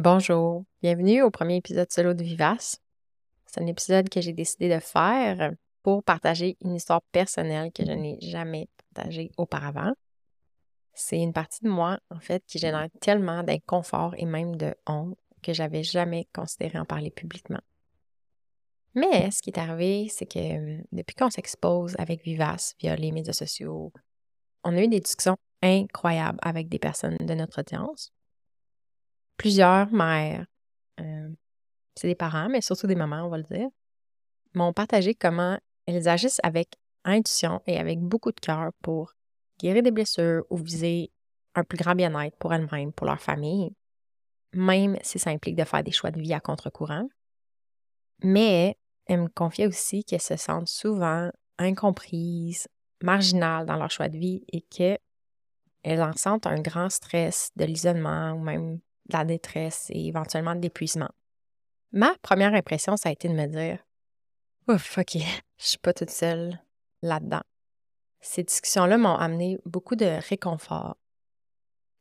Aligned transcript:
Bonjour, 0.00 0.64
bienvenue 0.80 1.22
au 1.22 1.30
premier 1.32 1.56
épisode 1.56 1.90
solo 1.90 2.14
de 2.14 2.22
Vivace. 2.22 2.80
C'est 3.46 3.60
un 3.60 3.66
épisode 3.66 4.08
que 4.08 4.20
j'ai 4.20 4.32
décidé 4.32 4.72
de 4.72 4.78
faire 4.78 5.50
pour 5.82 6.04
partager 6.04 6.56
une 6.60 6.76
histoire 6.76 7.02
personnelle 7.10 7.72
que 7.72 7.84
je 7.84 7.90
n'ai 7.90 8.16
jamais 8.20 8.68
partagée 8.94 9.32
auparavant. 9.36 9.92
C'est 10.94 11.20
une 11.20 11.32
partie 11.32 11.64
de 11.64 11.68
moi, 11.68 11.98
en 12.12 12.20
fait, 12.20 12.44
qui 12.46 12.60
génère 12.60 12.86
tellement 13.00 13.42
d'inconfort 13.42 14.14
et 14.16 14.24
même 14.24 14.54
de 14.54 14.72
honte 14.86 15.18
que 15.42 15.52
j'avais 15.52 15.82
jamais 15.82 16.28
considéré 16.32 16.78
en 16.78 16.84
parler 16.84 17.10
publiquement. 17.10 17.62
Mais 18.94 19.32
ce 19.32 19.42
qui 19.42 19.50
est 19.50 19.58
arrivé, 19.58 20.06
c'est 20.10 20.26
que 20.26 20.38
euh, 20.38 20.80
depuis 20.92 21.16
qu'on 21.16 21.30
s'expose 21.30 21.96
avec 21.98 22.22
Vivace 22.22 22.76
via 22.78 22.94
les 22.94 23.10
médias 23.10 23.32
sociaux, 23.32 23.92
on 24.62 24.76
a 24.76 24.80
eu 24.80 24.86
des 24.86 25.00
discussions 25.00 25.38
incroyables 25.60 26.38
avec 26.40 26.68
des 26.68 26.78
personnes 26.78 27.16
de 27.18 27.34
notre 27.34 27.62
audience. 27.62 28.12
Plusieurs 29.38 29.90
mères, 29.92 30.46
euh, 31.00 31.30
c'est 31.94 32.08
des 32.08 32.16
parents, 32.16 32.48
mais 32.48 32.60
surtout 32.60 32.88
des 32.88 32.96
mamans, 32.96 33.24
on 33.24 33.30
va 33.30 33.38
le 33.38 33.44
dire, 33.44 33.68
m'ont 34.54 34.72
partagé 34.72 35.14
comment 35.14 35.58
elles 35.86 36.08
agissent 36.08 36.40
avec 36.42 36.74
intuition 37.04 37.62
et 37.66 37.78
avec 37.78 38.00
beaucoup 38.00 38.32
de 38.32 38.40
cœur 38.40 38.72
pour 38.82 39.14
guérir 39.60 39.82
des 39.82 39.92
blessures 39.92 40.44
ou 40.50 40.56
viser 40.56 41.12
un 41.54 41.62
plus 41.62 41.78
grand 41.78 41.94
bien-être 41.94 42.36
pour 42.38 42.52
elles-mêmes, 42.52 42.92
pour 42.92 43.06
leur 43.06 43.20
famille, 43.20 43.72
même 44.52 44.98
si 45.02 45.20
ça 45.20 45.30
implique 45.30 45.56
de 45.56 45.64
faire 45.64 45.84
des 45.84 45.92
choix 45.92 46.10
de 46.10 46.20
vie 46.20 46.34
à 46.34 46.40
contre-courant. 46.40 47.08
Mais 48.24 48.76
elles 49.06 49.22
me 49.22 49.28
confiaient 49.28 49.68
aussi 49.68 50.04
qu'elles 50.04 50.20
se 50.20 50.36
sentent 50.36 50.68
souvent 50.68 51.30
incomprises, 51.58 52.66
marginales 53.02 53.66
dans 53.66 53.76
leur 53.76 53.90
choix 53.90 54.08
de 54.08 54.18
vie 54.18 54.44
et 54.52 54.62
qu'elles 54.62 56.02
en 56.02 56.12
sentent 56.14 56.46
un 56.46 56.60
grand 56.60 56.90
stress 56.90 57.50
de 57.54 57.64
l'isolement 57.64 58.32
ou 58.32 58.40
même 58.40 58.80
de 59.08 59.16
la 59.16 59.24
détresse 59.24 59.86
et 59.90 60.06
éventuellement 60.06 60.54
de 60.54 60.60
l'épuisement. 60.60 61.10
Ma 61.92 62.14
première 62.22 62.54
impression, 62.54 62.96
ça 62.96 63.08
a 63.08 63.12
été 63.12 63.28
de 63.28 63.34
me 63.34 63.46
dire 63.46 63.78
Ouf, 64.68 64.98
OK, 64.98 65.14
je 65.14 65.64
suis 65.64 65.78
pas 65.78 65.94
toute 65.94 66.10
seule 66.10 66.60
là-dedans. 67.02 67.42
Ces 68.20 68.42
discussions-là 68.42 68.98
m'ont 68.98 69.16
amené 69.16 69.58
beaucoup 69.64 69.96
de 69.96 70.18
réconfort 70.28 70.96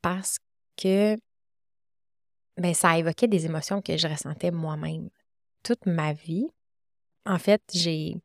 parce 0.01 0.39
que 0.75 1.15
ben, 2.57 2.73
ça 2.73 2.97
évoquait 2.97 3.27
des 3.27 3.45
émotions 3.45 3.81
que 3.81 3.97
je 3.97 4.07
ressentais 4.07 4.51
moi-même. 4.51 5.09
Toute 5.63 5.85
ma 5.85 6.13
vie, 6.13 6.47
en 7.25 7.37
fait, 7.37 7.61
j'ai. 7.73 8.15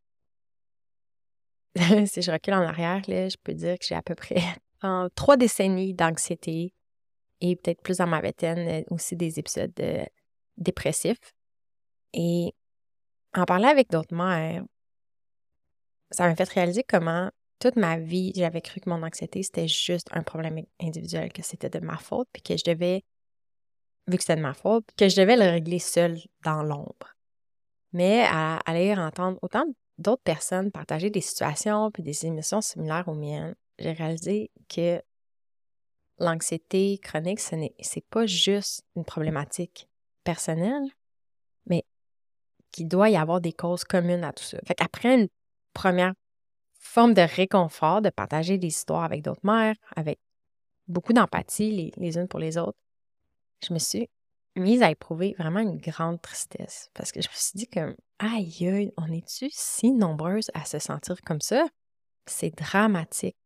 si 2.06 2.22
je 2.22 2.30
recule 2.30 2.54
en 2.54 2.62
arrière, 2.62 3.02
là, 3.08 3.28
je 3.28 3.36
peux 3.42 3.54
dire 3.54 3.78
que 3.78 3.84
j'ai 3.84 3.94
à 3.94 4.02
peu 4.02 4.14
près 4.14 4.42
trois 5.14 5.36
décennies 5.36 5.94
d'anxiété 5.94 6.72
et 7.42 7.56
peut-être 7.56 7.82
plus 7.82 7.98
dans 7.98 8.06
ma 8.06 8.20
vingtaine 8.20 8.68
euh, 8.68 8.82
aussi 8.90 9.16
des 9.16 9.38
épisodes 9.38 9.72
euh, 9.80 10.04
dépressifs. 10.56 11.34
Et 12.14 12.54
en 13.34 13.44
parlant 13.44 13.68
avec 13.68 13.90
d'autres 13.90 14.14
mères, 14.14 14.64
ça 16.10 16.28
m'a 16.28 16.36
fait 16.36 16.48
réaliser 16.48 16.84
comment 16.84 17.30
toute 17.58 17.76
ma 17.76 17.98
vie, 17.98 18.32
j'avais 18.34 18.60
cru 18.60 18.80
que 18.80 18.90
mon 18.90 19.02
anxiété, 19.02 19.42
c'était 19.42 19.68
juste 19.68 20.08
un 20.12 20.22
problème 20.22 20.62
individuel, 20.80 21.32
que 21.32 21.42
c'était 21.42 21.70
de 21.70 21.78
ma 21.78 21.96
faute, 21.96 22.28
puis 22.32 22.42
que 22.42 22.56
je 22.56 22.64
devais, 22.64 23.04
vu 24.08 24.16
que 24.16 24.22
c'était 24.22 24.36
de 24.36 24.42
ma 24.42 24.54
faute, 24.54 24.84
que 24.96 25.08
je 25.08 25.16
devais 25.16 25.36
le 25.36 25.48
régler 25.48 25.78
seule 25.78 26.18
dans 26.44 26.62
l'ombre. 26.62 27.16
Mais 27.92 28.24
à 28.24 28.56
aller 28.66 28.94
entendre 28.94 29.38
autant 29.42 29.64
d'autres 29.98 30.22
personnes 30.22 30.72
partager 30.72 31.10
des 31.10 31.20
situations 31.20 31.90
puis 31.90 32.02
des 32.02 32.26
émotions 32.26 32.60
similaires 32.60 33.06
aux 33.06 33.14
miennes, 33.14 33.54
j'ai 33.78 33.92
réalisé 33.92 34.50
que 34.68 35.00
l'anxiété 36.18 36.98
chronique, 36.98 37.40
ce 37.40 37.54
n'est 37.56 37.74
pas 38.10 38.26
juste 38.26 38.84
une 38.96 39.04
problématique 39.04 39.88
personnelle, 40.24 40.84
mais 41.66 41.84
qu'il 42.70 42.88
doit 42.88 43.10
y 43.10 43.16
avoir 43.16 43.40
des 43.40 43.52
causes 43.52 43.84
communes 43.84 44.24
à 44.24 44.32
tout 44.32 44.44
ça. 44.44 44.58
Fait 44.66 44.76
une 45.04 45.28
première 45.72 46.14
forme 46.78 47.14
de 47.14 47.22
réconfort 47.22 48.02
de 48.02 48.10
partager 48.10 48.58
des 48.58 48.68
histoires 48.68 49.04
avec 49.04 49.22
d'autres 49.22 49.44
mères, 49.44 49.76
avec 49.96 50.18
beaucoup 50.88 51.12
d'empathie 51.12 51.92
les 51.96 52.18
unes 52.18 52.28
pour 52.28 52.40
les 52.40 52.58
autres, 52.58 52.78
je 53.66 53.72
me 53.72 53.78
suis 53.78 54.08
mise 54.56 54.82
à 54.82 54.90
éprouver 54.90 55.34
vraiment 55.38 55.60
une 55.60 55.78
grande 55.78 56.20
tristesse 56.20 56.90
parce 56.94 57.12
que 57.12 57.22
je 57.22 57.28
me 57.28 57.34
suis 57.34 57.52
dit 57.54 57.68
aïe 58.18 58.68
aïe, 58.68 58.92
on 58.96 59.10
est-tu 59.10 59.48
si 59.50 59.92
nombreuses 59.92 60.50
à 60.54 60.64
se 60.64 60.78
sentir 60.78 61.20
comme 61.22 61.40
ça? 61.40 61.66
C'est 62.26 62.50
dramatique. 62.50 63.36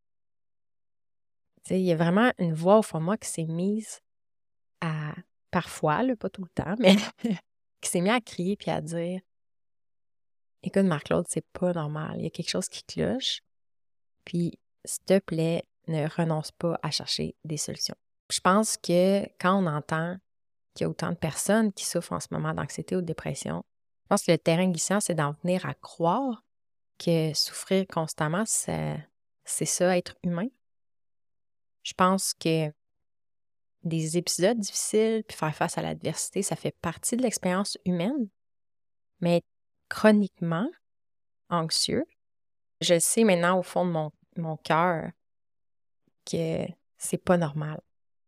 Il 1.71 1.81
y 1.81 1.93
a 1.93 1.97
vraiment 1.97 2.33
une 2.39 2.55
voix 2.55 2.79
au 2.79 2.83
fond 2.83 2.99
de 2.99 3.05
moi 3.05 3.17
qui 3.17 3.29
s'est 3.29 3.47
mise 3.47 4.01
à, 4.81 5.15
parfois, 5.51 6.03
pas 6.19 6.31
tout 6.31 6.43
le 6.43 6.51
temps, 6.51 6.75
mais 6.79 6.97
qui 7.81 7.91
s'est 7.91 8.01
mise 8.01 8.13
à 8.13 8.21
crier 8.21 8.57
puis 8.57 8.71
à 8.71 8.81
dire 8.81 9.21
Écoute, 10.63 10.85
Marc-Claude, 10.85 11.27
c'est 11.29 11.47
pas 11.53 11.73
normal. 11.73 12.15
Il 12.17 12.25
y 12.25 12.27
a 12.27 12.31
quelque 12.31 12.51
chose 12.51 12.69
qui 12.69 12.83
cloche. 12.83 13.41
Puis, 14.25 14.59
s'il 14.85 15.05
te 15.05 15.19
plaît, 15.21 15.65
ne 15.87 16.09
renonce 16.09 16.51
pas 16.53 16.79
à 16.83 16.91
chercher 16.91 17.37
des 17.45 17.57
solutions. 17.57 17.95
Je 18.31 18.41
pense 18.41 18.77
que 18.77 19.25
quand 19.39 19.63
on 19.63 19.67
entend 19.67 20.17
qu'il 20.77 20.85
y 20.85 20.87
a 20.87 20.91
autant 20.91 21.11
de 21.11 21.17
personnes 21.17 21.73
qui 21.73 21.85
souffrent 21.85 22.13
en 22.13 22.21
ce 22.21 22.29
moment 22.31 22.55
d'anxiété 22.55 22.95
ou 22.95 23.01
de 23.01 23.07
dépression. 23.07 23.65
Je 24.05 24.09
pense 24.09 24.23
que 24.23 24.31
le 24.31 24.39
terrain 24.39 24.69
glissant, 24.69 25.01
c'est 25.01 25.15
d'en 25.15 25.35
venir 25.43 25.67
à 25.67 25.75
croire 25.75 26.45
que 26.99 27.33
souffrir 27.35 27.87
constamment, 27.89 28.45
c'est 28.47 29.05
ça, 29.45 29.97
être 29.97 30.17
humain. 30.23 30.47
Je 31.87 31.95
pense 31.95 32.35
que 32.35 32.73
des 33.85 34.19
épisodes 34.19 34.59
difficiles, 34.59 35.23
puis 35.23 35.37
faire 35.37 35.55
face 35.55 35.79
à 35.79 35.83
l'adversité, 35.83 36.43
ça 36.43 36.57
fait 36.57 36.75
partie 36.83 37.17
de 37.17 37.23
l'expérience 37.23 37.79
humaine. 37.85 38.29
Mais 39.21 39.45
chroniquement 39.89 40.69
anxieux, 41.49 42.05
je 42.81 42.99
sais 42.99 43.23
maintenant 43.23 43.61
au 43.61 43.63
fond 43.63 43.87
de 43.87 43.93
mon, 43.93 44.11
mon 44.37 44.57
cœur 44.57 45.13
que 46.25 46.67
c'est 46.99 47.23
pas 47.23 47.37
normal. 47.37 47.81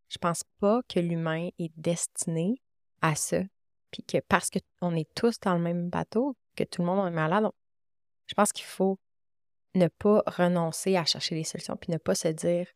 Je 0.09 0.19
pense 0.19 0.45
pas 0.61 0.81
que 0.89 1.01
l'humain 1.01 1.49
est 1.59 1.73
destiné 1.77 2.63
à 3.03 3.17
ça. 3.17 3.41
Puis 3.91 4.05
que 4.05 4.19
parce 4.29 4.51
qu'on 4.51 4.95
est 4.95 5.13
tous 5.15 5.41
dans 5.41 5.55
le 5.55 5.61
même 5.61 5.91
bateau, 5.91 6.37
que 6.55 6.63
tout 6.63 6.83
le 6.83 6.87
monde 6.87 7.09
est 7.09 7.11
malade, 7.11 7.49
je 8.27 8.35
pense 8.35 8.53
qu'il 8.53 8.67
faut 8.67 9.01
ne 9.75 9.89
pas 9.89 10.23
renoncer 10.29 10.97
à 10.97 11.05
chercher 11.05 11.35
des 11.35 11.43
solutions, 11.43 11.77
puis 11.77 11.91
ne 11.91 11.99
pas 11.99 12.15
se 12.15 12.29
dire 12.29 12.69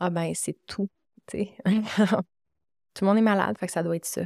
Ah 0.00 0.10
ben, 0.10 0.32
c'est 0.34 0.56
tout. 0.66 0.88
tout 1.28 1.36
le 1.36 3.06
monde 3.06 3.18
est 3.18 3.22
malade, 3.22 3.56
fait 3.58 3.66
que 3.66 3.72
ça 3.72 3.82
doit 3.82 3.96
être 3.96 4.06
ça. 4.06 4.22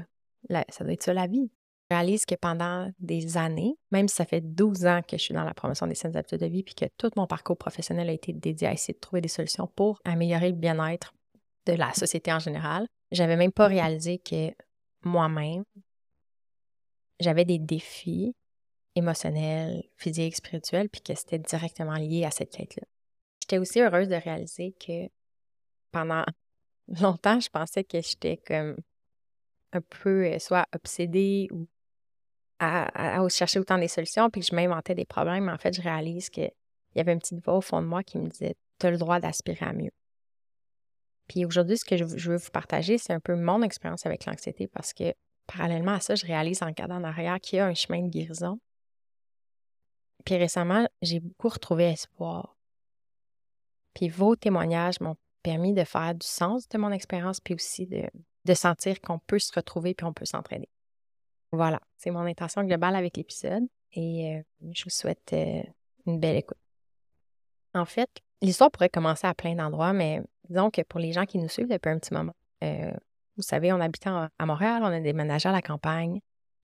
ça 0.69 0.85
doit 0.85 0.93
être 0.93 1.03
ça 1.03 1.13
la 1.13 1.27
vie. 1.27 1.51
Je 1.91 1.97
réalise 1.97 2.25
que 2.25 2.35
pendant 2.35 2.91
des 3.01 3.37
années, 3.37 3.77
même 3.91 4.09
si 4.09 4.15
ça 4.15 4.25
fait 4.25 4.41
12 4.41 4.87
ans 4.87 5.01
que 5.07 5.19
je 5.19 5.23
suis 5.23 5.35
dans 5.35 5.45
la 5.45 5.53
promotion 5.53 5.87
des 5.87 5.95
saines 5.95 6.17
habitudes 6.17 6.41
de 6.41 6.47
vie, 6.47 6.63
puis 6.63 6.75
que 6.75 6.87
tout 6.97 7.11
mon 7.17 7.27
parcours 7.27 7.59
professionnel 7.59 8.09
a 8.09 8.13
été 8.13 8.33
dédié 8.33 8.69
à 8.69 8.73
essayer 8.73 8.95
de 8.95 9.01
trouver 9.01 9.21
des 9.21 9.29
solutions 9.29 9.67
pour 9.67 10.01
améliorer 10.05 10.49
le 10.49 10.55
bien-être 10.55 11.13
de 11.67 11.75
la 11.75 11.93
société 11.93 12.33
en 12.33 12.39
général. 12.39 12.87
J'avais 13.11 13.37
même 13.37 13.53
pas 13.53 13.67
réalisé 13.67 14.19
que 14.19 14.53
moi-même, 15.05 15.65
j'avais 17.21 17.45
des 17.45 17.59
défis 17.59 18.35
émotionnels, 18.95 19.85
physiques, 19.97 20.37
spirituels, 20.37 20.89
puis 20.89 21.03
que 21.03 21.15
c'était 21.15 21.39
directement 21.39 21.97
lié 21.97 22.25
à 22.25 22.31
cette 22.31 22.51
quête-là. 22.51 22.85
J'étais 23.43 23.59
aussi 23.59 23.81
heureuse 23.81 24.09
de 24.09 24.15
réaliser 24.15 24.75
que 24.81 25.09
pendant 25.93 26.25
longtemps, 27.01 27.41
je 27.41 27.49
pensais 27.49 27.85
que 27.85 28.01
j'étais 28.01 28.39
comme 28.39 28.77
un 29.73 29.81
peu 29.81 30.27
euh, 30.27 30.39
soit 30.39 30.67
obsédée 30.75 31.49
ou 31.53 31.67
à, 32.59 33.29
chercher 33.29 33.59
autant 33.59 33.79
des 33.79 33.89
solutions, 33.89 34.31
puis 34.31 34.41
que 34.41 34.47
je 34.47 34.55
m'inventais 34.55 34.95
des 34.95 35.05
problèmes. 35.05 35.49
En 35.49 35.59
fait, 35.59 35.75
je 35.75 35.83
réalise 35.83 36.31
qu'il 36.31 36.53
y 36.95 37.01
avait 37.01 37.13
une 37.13 37.19
petite 37.19 37.45
voix 37.45 37.57
au 37.57 37.61
fond 37.61 37.83
de 37.83 37.87
moi 37.87 38.05
qui 38.05 38.19
me 38.19 38.29
disait 38.29 38.55
Tu 38.79 38.87
as 38.87 38.91
le 38.91 38.99
droit 38.99 39.19
d'aspirer 39.19 39.67
à 39.67 39.73
mieux. 39.73 39.91
Puis 41.29 41.45
aujourd'hui, 41.45 41.79
ce 41.79 41.85
que 41.85 41.97
je 41.97 42.31
veux 42.31 42.37
vous 42.37 42.51
partager, 42.51 42.99
c'est 42.99 43.13
un 43.13 43.21
peu 43.21 43.35
mon 43.35 43.63
expérience 43.63 44.07
avec 44.07 44.27
l'anxiété 44.27 44.69
parce 44.69 44.93
que 44.93 45.15
parallèlement 45.47 45.93
à 45.93 46.01
ça, 46.01 46.15
je 46.15 46.27
réalise 46.27 46.63
en 46.63 46.67
regardant 46.67 46.97
en 46.97 47.05
arrière 47.05 47.41
qu'il 47.41 47.57
y 47.57 47.61
a 47.61 47.67
un 47.67 47.75
chemin 47.75 48.03
de 48.03 48.09
guérison. 48.09 48.61
Puis 50.25 50.37
récemment, 50.37 50.87
j'ai 51.01 51.21
beaucoup 51.21 51.49
retrouvé 51.49 51.85
espoir. 51.85 52.57
Puis 53.95 54.09
vos 54.09 54.37
témoignages 54.37 55.01
m'ont 55.01 55.17
permis 55.43 55.73
de 55.73 55.85
faire 55.85 56.15
du 56.15 56.27
sens 56.27 56.69
de 56.69 56.79
mon 56.79 56.91
expérience, 56.91 57.41
puis 57.41 57.55
aussi 57.55 57.87
de, 57.87 58.05
de 58.45 58.55
sentir 58.55 59.01
qu'on 59.01 59.19
peut 59.19 59.39
se 59.39 59.53
retrouver 59.55 59.95
puis 59.95 60.07
on 60.07 60.13
peut 60.13 60.25
s'entraîner. 60.25 60.69
Voilà, 61.53 61.81
c'est 61.99 62.11
mon 62.11 62.21
intention 62.21 62.65
globale 62.65 62.97
avec 62.97 63.17
l'épisode 63.17 63.65
et 63.93 64.37
euh, 64.37 64.43
je 64.73 64.85
vous 64.85 64.91
souhaite 64.91 65.33
euh, 65.33 65.63
une 66.07 66.19
belle 66.19 66.37
écoute. 66.37 66.59
En 67.75 67.85
fait, 67.85 68.11
l'histoire 68.41 68.71
pourrait 68.71 68.89
commencer 68.89 69.27
à 69.27 69.35
plein 69.35 69.55
d'endroits, 69.55 69.93
mais 69.93 70.23
disons 70.49 70.71
que 70.71 70.83
pour 70.83 70.99
les 70.99 71.13
gens 71.13 71.27
qui 71.27 71.39
nous 71.39 71.49
suivent 71.49 71.69
depuis 71.69 71.91
un 71.91 71.99
petit 71.99 72.15
moment, 72.15 72.35
euh, 72.65 72.93
vous 73.37 73.43
savez, 73.43 73.73
on 73.73 73.81
habite 73.81 74.07
à 74.07 74.47
Montréal, 74.47 74.83
on 74.83 74.87
a 74.87 75.01
déménagé 75.01 75.49
à 75.49 75.53
la 75.53 75.63
campagne 75.63 76.21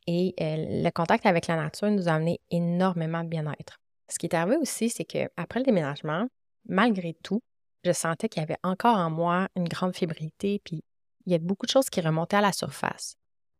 et 0.07 0.35
le 0.39 0.91
contact 0.91 1.27
avec 1.27 1.47
la 1.49 1.57
nature 1.57 1.91
nous 1.91 2.09
a 2.09 2.13
amené 2.13 2.41
énormément 2.51 3.23
de 3.25 3.29
bien-être. 3.29 3.79
Ce 4.09 4.19
qui 4.19 4.27
est 4.27 4.35
arrivé 4.35 4.57
aussi, 4.57 4.89
c'est 4.89 5.05
qu'après 5.05 5.61
le 5.61 5.65
déménagement, 5.65 6.27
malgré 6.67 7.15
tout, 7.23 7.43
je 7.85 7.93
sentais 7.93 8.29
qu'il 8.29 8.41
y 8.41 8.45
avait 8.45 8.59
encore 8.63 8.97
en 8.97 9.11
moi 9.11 9.49
une 9.57 9.69
grande 9.69 9.95
fébrilité, 9.95 10.61
puis 10.65 10.83
il 11.27 11.33
y 11.33 11.35
a 11.35 11.39
beaucoup 11.39 11.67
de 11.67 11.71
choses 11.71 11.91
qui 11.91 12.01
remontaient 12.01 12.37
à 12.37 12.41
la 12.41 12.53
surface. 12.53 13.17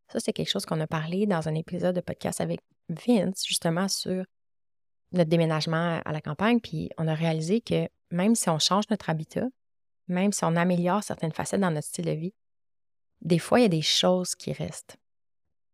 Ça, 0.09 0.21
c'est 0.21 0.33
quelque 0.33 0.51
chose 0.51 0.65
qu'on 0.65 0.81
a 0.81 0.87
parlé 0.87 1.27
dans 1.27 1.49
un 1.49 1.55
épisode 1.55 1.95
de 1.95 2.01
podcast 2.01 2.41
avec 2.41 2.61
Vince, 2.89 3.45
justement, 3.47 3.89
sur 3.89 4.25
notre 5.13 5.29
déménagement 5.29 6.01
à 6.05 6.13
la 6.13 6.21
campagne. 6.21 6.61
Puis 6.61 6.91
on 6.97 7.07
a 7.07 7.15
réalisé 7.15 7.61
que 7.61 7.89
même 8.11 8.35
si 8.35 8.49
on 8.49 8.59
change 8.59 8.85
notre 8.91 9.11
habitat, 9.11 9.47
même 10.07 10.33
si 10.33 10.45
on 10.45 10.57
améliore 10.57 11.03
certaines 11.03 11.33
facettes 11.33 11.61
dans 11.61 11.71
notre 11.71 11.87
style 11.87 12.07
de 12.07 12.13
vie, 12.13 12.35
des 13.21 13.39
fois, 13.39 13.61
il 13.61 13.63
y 13.63 13.67
a 13.67 13.69
des 13.69 13.83
choses 13.83 14.35
qui 14.35 14.53
restent. 14.53 14.97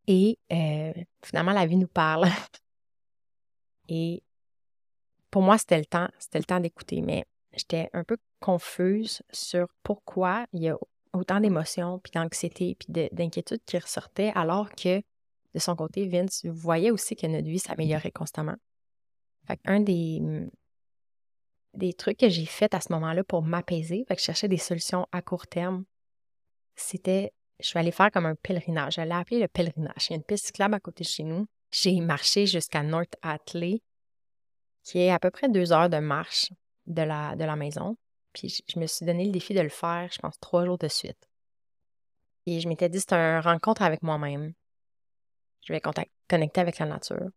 Et 0.06 0.38
euh, 0.52 0.92
finalement, 1.24 1.52
la 1.52 1.66
vie 1.66 1.76
nous 1.76 1.88
parle. 1.88 2.26
Et 3.88 4.22
pour 5.30 5.42
moi, 5.42 5.58
c'était 5.58 5.78
le 5.78 5.84
temps, 5.84 6.08
c'était 6.18 6.38
le 6.38 6.44
temps 6.44 6.60
d'écouter, 6.60 7.02
mais 7.02 7.24
j'étais 7.56 7.90
un 7.92 8.04
peu 8.04 8.16
confuse 8.40 9.22
sur 9.30 9.68
pourquoi 9.82 10.46
il 10.52 10.62
y 10.62 10.68
a 10.68 10.76
autant 11.12 11.40
d'émotions, 11.40 11.98
puis 12.00 12.12
d'anxiété, 12.12 12.76
puis 12.78 13.08
d'inquiétude 13.12 13.60
qui 13.64 13.78
ressortaient, 13.78 14.32
alors 14.34 14.70
que 14.70 15.00
de 15.54 15.60
son 15.60 15.76
côté, 15.76 16.08
Vince 16.08 16.44
voyait 16.46 16.90
aussi 16.90 17.14
que 17.14 17.26
notre 17.26 17.46
vie 17.46 17.60
s'améliorait 17.60 18.10
constamment. 18.10 18.56
Fait 19.46 19.60
un 19.66 19.80
des, 19.80 20.20
des 21.74 21.92
trucs 21.92 22.18
que 22.18 22.28
j'ai 22.28 22.46
fait 22.46 22.74
à 22.74 22.80
ce 22.80 22.92
moment-là 22.92 23.22
pour 23.22 23.42
m'apaiser, 23.42 24.04
fait 24.08 24.18
je 24.18 24.46
des 24.46 24.58
solutions 24.58 25.06
à 25.12 25.22
court 25.22 25.46
terme, 25.46 25.84
c'était, 26.74 27.32
je 27.60 27.68
suis 27.68 27.78
allée 27.78 27.92
faire 27.92 28.10
comme 28.10 28.26
un 28.26 28.34
pèlerinage. 28.34 28.94
J'allais 28.94 29.14
appeler 29.14 29.40
le 29.40 29.48
pèlerinage. 29.48 30.08
Il 30.08 30.10
y 30.10 30.12
a 30.14 30.16
une 30.16 30.24
piste 30.24 30.46
cyclable 30.46 30.74
à 30.74 30.80
côté 30.80 31.04
de 31.04 31.08
chez 31.08 31.22
nous. 31.22 31.46
J'ai 31.70 32.00
marché 32.00 32.46
jusqu'à 32.46 32.82
North 32.82 33.14
Atley, 33.22 33.80
qui 34.82 34.98
est 34.98 35.10
à 35.10 35.20
peu 35.20 35.30
près 35.30 35.48
deux 35.48 35.72
heures 35.72 35.88
de 35.88 35.98
marche 35.98 36.50
de 36.86 37.02
la, 37.02 37.56
maison. 37.56 37.96
Puis 38.32 38.62
je 38.66 38.78
me 38.78 38.86
suis 38.86 39.06
donné 39.06 39.24
le 39.24 39.32
défi 39.32 39.54
de 39.54 39.60
le 39.60 39.68
faire, 39.68 40.08
je 40.12 40.18
pense, 40.18 40.38
trois 40.40 40.64
jours 40.64 40.78
de 40.78 40.88
suite. 40.88 41.28
Et 42.46 42.60
je 42.60 42.68
m'étais 42.68 42.88
dit, 42.88 43.00
c'est 43.00 43.12
une 43.12 43.40
rencontre 43.40 43.82
avec 43.82 44.02
moi-même. 44.02 44.52
Je 45.62 45.72
vais 45.72 45.80
connecter 46.28 46.60
avec 46.60 46.78
la 46.78 46.86
nature. 46.86 47.30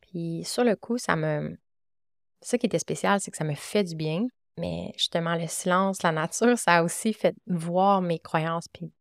Puis 0.00 0.44
sur 0.44 0.64
le 0.64 0.76
coup, 0.76 0.98
ça 0.98 1.14
me. 1.16 1.56
Ce 2.42 2.56
qui 2.56 2.66
était 2.66 2.78
spécial, 2.78 3.20
c'est 3.20 3.30
que 3.30 3.36
ça 3.36 3.44
me 3.44 3.54
fait 3.54 3.84
du 3.84 3.94
bien. 3.94 4.26
Mais 4.58 4.92
justement, 4.96 5.34
le 5.34 5.46
silence, 5.46 6.02
la 6.02 6.12
nature, 6.12 6.58
ça 6.58 6.76
a 6.76 6.82
aussi 6.82 7.12
fait 7.12 7.34
voir 7.46 8.00
mes 8.00 8.18
croyances 8.18 8.68
puis 8.68 8.92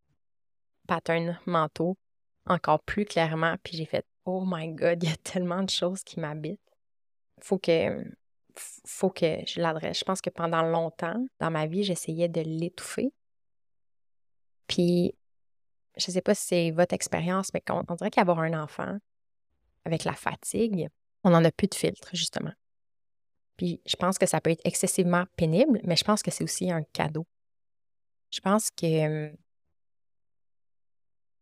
patterns 0.87 1.39
mentaux 1.45 1.97
encore 2.45 2.81
plus 2.83 3.05
clairement. 3.05 3.55
Puis 3.63 3.77
j'ai 3.77 3.85
fait 3.85 4.05
Oh 4.25 4.43
my 4.45 4.69
God, 4.69 5.03
il 5.03 5.09
y 5.09 5.11
a 5.11 5.17
tellement 5.17 5.63
de 5.63 5.69
choses 5.69 6.03
qui 6.03 6.19
m'habitent. 6.19 6.59
Faut 7.41 7.57
que 7.57 8.05
faut 8.55 9.09
que 9.09 9.39
je 9.47 9.59
l'adresse. 9.59 9.99
Je 9.99 10.03
pense 10.03 10.21
que 10.21 10.29
pendant 10.29 10.61
longtemps, 10.61 11.25
dans 11.39 11.51
ma 11.51 11.65
vie, 11.65 11.83
j'essayais 11.83 12.27
de 12.27 12.41
l'étouffer. 12.41 13.11
Puis, 14.67 15.15
je 15.97 16.09
ne 16.09 16.13
sais 16.13 16.21
pas 16.21 16.35
si 16.35 16.47
c'est 16.47 16.71
votre 16.71 16.93
expérience, 16.93 17.53
mais 17.53 17.63
on 17.69 17.95
dirait 17.95 18.11
qu'avoir 18.11 18.39
un 18.39 18.53
enfant, 18.61 18.97
avec 19.85 20.03
la 20.03 20.13
fatigue, 20.13 20.89
on 21.23 21.31
n'en 21.31 21.43
a 21.43 21.51
plus 21.51 21.67
de 21.67 21.75
filtre, 21.75 22.09
justement. 22.13 22.53
Puis 23.57 23.81
je 23.85 23.95
pense 23.95 24.17
que 24.17 24.25
ça 24.25 24.41
peut 24.41 24.49
être 24.49 24.65
excessivement 24.65 25.25
pénible, 25.37 25.79
mais 25.83 25.95
je 25.95 26.03
pense 26.03 26.23
que 26.23 26.31
c'est 26.31 26.43
aussi 26.43 26.71
un 26.71 26.83
cadeau. 26.83 27.25
Je 28.31 28.39
pense 28.39 28.71
que 28.71 29.31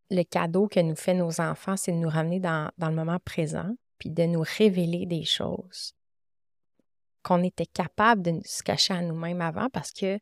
le 0.10 0.24
cadeau 0.24 0.68
que 0.68 0.82
nous 0.82 0.96
fait 0.96 1.14
nos 1.14 1.40
enfants, 1.40 1.78
c'est 1.78 1.94
de 1.94 1.98
nous 1.98 2.10
ramener 2.10 2.40
dans, 2.42 2.70
le 2.78 2.92
moment 2.92 3.20
présent, 3.24 3.76
puis 3.98 4.10
de 4.10 4.24
nous 4.24 4.44
révéler 4.58 5.06
des 5.06 5.24
choses 5.24 5.94
qu'on 7.24 7.44
était 7.44 7.66
capable 7.66 8.22
de 8.22 8.40
se 8.46 8.64
cacher 8.64 8.94
à 8.94 9.02
nous-mêmes 9.02 9.42
avant 9.42 9.70
parce 9.70 9.92
que 9.92 10.20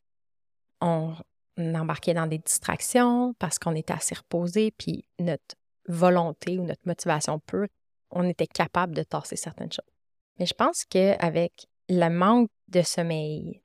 on 0.81 1.15
embarquait 1.57 2.13
dans 2.13 2.27
des 2.27 2.37
distractions, 2.37 3.33
parce 3.39 3.59
qu'on 3.59 3.75
était 3.75 3.93
assez 3.93 4.15
reposé, 4.15 4.71
puis 4.71 5.05
notre 5.19 5.55
volonté 5.87 6.57
ou 6.57 6.63
notre 6.63 6.85
motivation 6.85 7.39
pure, 7.39 7.67
on 8.11 8.23
était 8.23 8.47
capable 8.47 8.95
de 8.95 9.03
tasser 9.03 9.35
certaines 9.35 9.71
choses. 9.71 9.91
Mais 10.37 10.45
je 10.45 10.53
pense 10.53 10.85
qu'avec 10.85 11.67
le 11.89 12.09
manque 12.09 12.49
de 12.69 12.81
sommeil, 12.81 13.61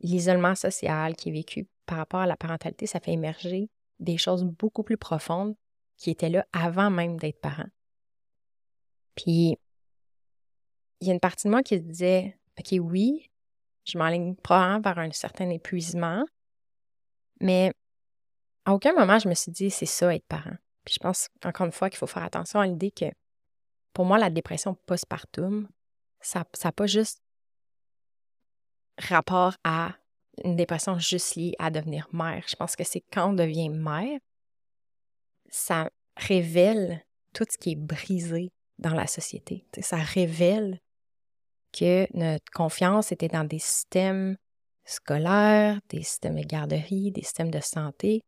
l'isolement 0.00 0.54
social 0.54 1.14
qui 1.14 1.28
est 1.28 1.32
vécu 1.32 1.68
par 1.86 1.98
rapport 1.98 2.20
à 2.20 2.26
la 2.26 2.36
parentalité, 2.36 2.86
ça 2.86 3.00
fait 3.00 3.12
émerger 3.12 3.68
des 4.00 4.16
choses 4.16 4.44
beaucoup 4.44 4.82
plus 4.82 4.96
profondes 4.96 5.54
qui 5.96 6.10
étaient 6.10 6.30
là 6.30 6.46
avant 6.52 6.90
même 6.90 7.18
d'être 7.18 7.40
parent. 7.40 7.68
Puis, 9.14 9.58
il 11.04 11.08
y 11.08 11.10
a 11.10 11.14
une 11.14 11.20
partie 11.20 11.46
de 11.46 11.50
moi 11.50 11.62
qui 11.62 11.76
se 11.76 11.82
disait, 11.82 12.38
OK, 12.58 12.78
oui, 12.80 13.30
je 13.84 13.98
m'enligne 13.98 14.34
probablement 14.36 14.80
vers 14.80 14.98
un 14.98 15.12
certain 15.12 15.50
épuisement, 15.50 16.24
mais 17.40 17.72
à 18.64 18.72
aucun 18.74 18.94
moment 18.94 19.18
je 19.18 19.28
me 19.28 19.34
suis 19.34 19.52
dit, 19.52 19.70
c'est 19.70 19.86
ça 19.86 20.14
être 20.14 20.26
parent. 20.26 20.56
Puis 20.84 20.94
je 20.94 20.98
pense, 20.98 21.28
encore 21.44 21.66
une 21.66 21.72
fois, 21.72 21.90
qu'il 21.90 21.98
faut 21.98 22.06
faire 22.06 22.24
attention 22.24 22.60
à 22.60 22.66
l'idée 22.66 22.90
que, 22.90 23.06
pour 23.92 24.04
moi, 24.04 24.18
la 24.18 24.30
dépression 24.30 24.74
postpartum, 24.86 25.68
ça 26.20 26.44
n'a 26.64 26.72
pas 26.72 26.86
juste 26.86 27.22
rapport 28.98 29.54
à 29.64 29.94
une 30.42 30.56
dépression 30.56 30.98
juste 30.98 31.36
liée 31.36 31.54
à 31.58 31.70
devenir 31.70 32.08
mère. 32.12 32.44
Je 32.48 32.56
pense 32.56 32.76
que 32.76 32.84
c'est 32.84 33.02
quand 33.12 33.30
on 33.30 33.34
devient 33.34 33.68
mère, 33.68 34.18
ça 35.48 35.90
révèle 36.16 37.04
tout 37.32 37.44
ce 37.48 37.58
qui 37.58 37.72
est 37.72 37.76
brisé 37.76 38.52
dans 38.78 38.94
la 38.94 39.06
société. 39.06 39.66
ça 39.80 39.96
révèle 39.96 40.80
que 41.74 42.06
notre 42.16 42.50
confiance 42.52 43.12
était 43.12 43.28
dans 43.28 43.44
des 43.44 43.58
systèmes 43.58 44.36
scolaires, 44.84 45.80
des 45.88 46.02
systèmes 46.02 46.36
de 46.36 46.46
garderie, 46.46 47.10
des 47.10 47.22
systèmes 47.22 47.50
de 47.50 47.60
santé, 47.60 48.22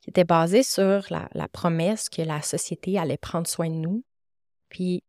qui 0.00 0.10
étaient 0.10 0.24
basés 0.24 0.62
sur 0.62 1.06
la, 1.10 1.48
promesse 1.48 2.08
que 2.08 2.22
la 2.22 2.42
société 2.42 2.98
allait 2.98 3.18
prendre 3.18 3.46
soin 3.46 3.68
de 3.68 3.74
nous. 3.74 4.04
Puis 4.68 5.02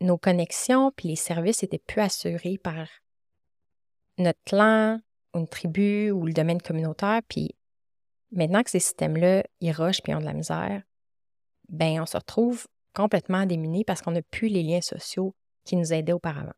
nos 0.00 0.18
connexions, 0.18 0.92
puis 0.96 1.08
les 1.08 1.16
services 1.16 1.62
étaient 1.62 1.78
plus 1.78 2.00
assurés 2.00 2.58
par 2.58 2.86
notre 4.16 4.42
clan, 4.44 5.00
ou 5.34 5.40
une 5.40 5.48
tribu 5.48 6.10
ou 6.10 6.24
le 6.26 6.32
domaine 6.32 6.62
communautaire, 6.62 7.20
puis 7.28 7.54
maintenant 8.32 8.62
que 8.62 8.70
ces 8.70 8.80
systèmes-là, 8.80 9.44
ils 9.60 9.72
rushent 9.72 10.02
puis 10.02 10.14
ont 10.14 10.20
de 10.20 10.24
la 10.24 10.32
misère, 10.32 10.82
ben 11.68 12.00
on 12.00 12.06
se 12.06 12.16
retrouve 12.16 12.66
complètement 12.94 13.44
démunis 13.44 13.84
parce 13.84 14.00
qu'on 14.00 14.12
n'a 14.12 14.22
plus 14.22 14.48
les 14.48 14.62
liens 14.62 14.80
sociaux 14.80 15.34
qui 15.68 15.76
nous 15.76 15.92
aidaient 15.92 16.12
auparavant. 16.12 16.54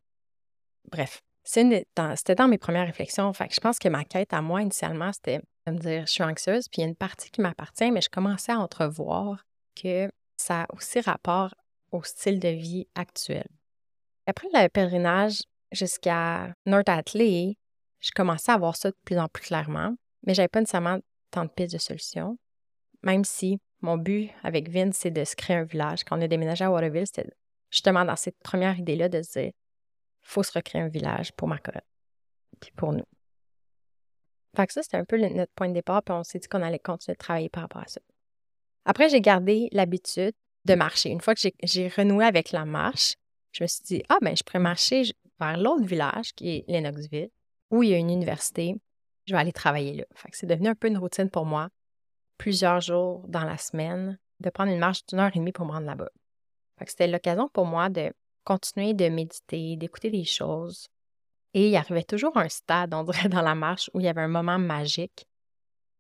Bref, 0.91 1.21
c'était 1.43 1.85
dans, 1.97 2.49
mes 2.49 2.59
premières 2.59 2.87
réflexions. 2.87 3.33
Fait 3.33 3.53
je 3.53 3.61
pense 3.61 3.79
que 3.79 3.89
ma 3.89 4.05
quête 4.05 4.33
à 4.33 4.41
moi, 4.41 4.63
initialement, 4.63 5.13
c'était 5.13 5.41
de 5.67 5.73
me 5.73 5.79
dire 5.79 6.07
je 6.07 6.13
suis 6.13 6.23
anxieuse, 6.23 6.69
puis 6.69 6.81
il 6.81 6.85
y 6.85 6.87
a 6.87 6.89
une 6.89 6.97
partie 6.97 7.31
qui 7.31 7.41
m'appartient, 7.41 7.91
mais 7.91 8.01
je 8.01 8.09
commençais 8.09 8.53
à 8.53 8.59
entrevoir 8.59 9.45
que 9.75 10.11
ça 10.37 10.63
a 10.63 10.67
aussi 10.75 11.01
rapport 11.01 11.55
au 11.91 12.03
style 12.05 12.39
de 12.39 12.49
vie 12.49 12.87
actuel. 12.95 13.47
Après 14.27 14.47
le 14.53 14.69
pèlerinage, 14.69 15.43
jusqu'à 15.73 16.55
North 16.67 16.89
Atley, 16.89 17.57
je 17.99 18.11
commençais 18.15 18.53
à 18.53 18.59
voir 18.59 18.77
ça 18.77 18.91
de 18.91 18.97
plus 19.05 19.19
en 19.19 19.29
plus 19.29 19.43
clairement, 19.43 19.95
mais 20.25 20.35
j'avais 20.35 20.49
pas 20.49 20.61
nécessairement 20.61 21.01
tant 21.33 21.45
de 21.45 21.51
pistes 21.51 21.73
de 21.73 21.79
solutions. 21.79 22.39
Même 23.03 23.25
si 23.25 23.59
mon 23.81 23.97
but 23.97 24.31
avec 24.45 24.69
Vince, 24.69 24.99
c'est 24.99 25.11
de 25.11 25.25
se 25.25 25.35
créer 25.35 25.57
un 25.57 25.65
village. 25.65 26.05
Quand 26.05 26.19
on 26.19 26.23
a 26.23 26.29
déménagé 26.29 26.65
à 26.65 26.71
Waterville, 26.71 27.07
c'était 27.07 27.31
justement 27.71 28.05
dans 28.05 28.17
cette 28.17 28.39
première 28.41 28.79
idée-là 28.79 29.09
de 29.09 29.23
se 29.23 29.39
dire 29.39 29.53
faut 30.23 30.43
se 30.43 30.53
recréer 30.53 30.83
un 30.83 30.89
village 30.89 31.33
pour 31.33 31.49
Margaret, 31.49 31.85
puis 32.61 32.71
pour 32.73 32.93
nous. 32.93 33.07
Fait 34.57 34.67
que 34.67 34.73
ça, 34.73 34.83
c'était 34.83 34.97
un 34.97 35.05
peu 35.05 35.17
notre 35.19 35.53
point 35.55 35.69
de 35.69 35.75
départ, 35.75 36.03
puis 36.03 36.15
on 36.15 36.25
s'est 36.25 36.39
dit 36.39 36.49
qu'on 36.49 36.63
allait 36.63 36.79
continuer 36.79 37.15
de 37.15 37.19
travailler 37.19 37.49
par 37.49 37.63
rapport 37.63 37.83
à 37.83 37.87
ça. 37.87 38.01
Après, 38.85 39.09
j'ai 39.09 39.21
gardé 39.21 39.69
l'habitude 39.73 40.35
de 40.65 40.75
marcher. 40.75 41.11
Une 41.11 41.21
fois 41.21 41.35
que 41.35 41.41
j'ai 41.63 41.89
renoué 41.89 42.25
avec 42.25 42.53
la 42.53 42.65
marche, 42.65 43.15
je 43.53 43.65
me 43.65 43.69
suis 43.69 43.83
dit, 43.83 44.03
ah, 44.09 44.19
ben, 44.21 44.37
je 44.37 44.43
pourrais 44.43 44.59
marcher 44.59 45.03
vers 45.39 45.57
l'autre 45.57 45.85
village 45.85 46.33
qui 46.35 46.57
est 46.57 46.65
Lennoxville, 46.69 47.31
où 47.71 47.83
il 47.83 47.91
y 47.91 47.95
a 47.95 47.99
une 47.99 48.11
université. 48.11 48.75
Je 49.27 49.35
vais 49.35 49.41
aller 49.41 49.53
travailler 49.53 49.95
là. 49.95 50.05
Fait 50.15 50.29
c'est 50.33 50.47
devenu 50.47 50.69
un 50.69 50.75
peu 50.75 50.89
une 50.89 50.99
routine 50.99 51.31
pour 51.31 51.47
moi, 51.47 51.69
plusieurs 52.37 52.81
jours 52.81 53.25
dans 53.29 53.45
la 53.45 53.57
semaine, 53.57 54.19
de 54.41 54.51
prendre 54.51 54.73
une 54.73 54.79
marche 54.79 55.05
d'une 55.07 55.21
heure 55.21 55.31
et 55.35 55.39
demie 55.39 55.53
pour 55.53 55.67
me 55.67 55.73
rendre 55.73 55.87
là-bas. 55.87 56.11
C'était 56.89 57.07
l'occasion 57.07 57.49
pour 57.49 57.67
moi 57.67 57.89
de 57.89 58.13
continuer 58.45 58.95
de 58.95 59.09
méditer, 59.09 59.77
d'écouter 59.77 60.11
des 60.11 60.25
choses. 60.25 60.89
Et 61.53 61.69
il 61.69 61.77
arrivait 61.77 62.05
toujours 62.05 62.37
un 62.37 62.49
stade, 62.49 62.95
on 62.95 63.05
dirait, 63.05 63.29
dans 63.29 63.43
la 63.43 63.55
marche 63.55 63.91
où 63.95 64.01
il 64.01 64.07
y 64.07 64.09
avait 64.09 64.23
un 64.23 64.29
moment 64.29 64.59
magique 64.59 65.27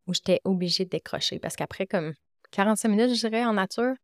où 0.06 0.14
j'étais 0.14 0.40
obligée 0.44 0.84
de 0.84 0.90
décrocher. 0.90 1.38
Parce 1.38 1.56
qu'après, 1.56 1.86
comme 1.86 2.14
45 2.50 2.88
minutes, 2.88 3.14
je 3.14 3.28
dirais, 3.28 3.44
en 3.44 3.54
nature, 3.54 3.94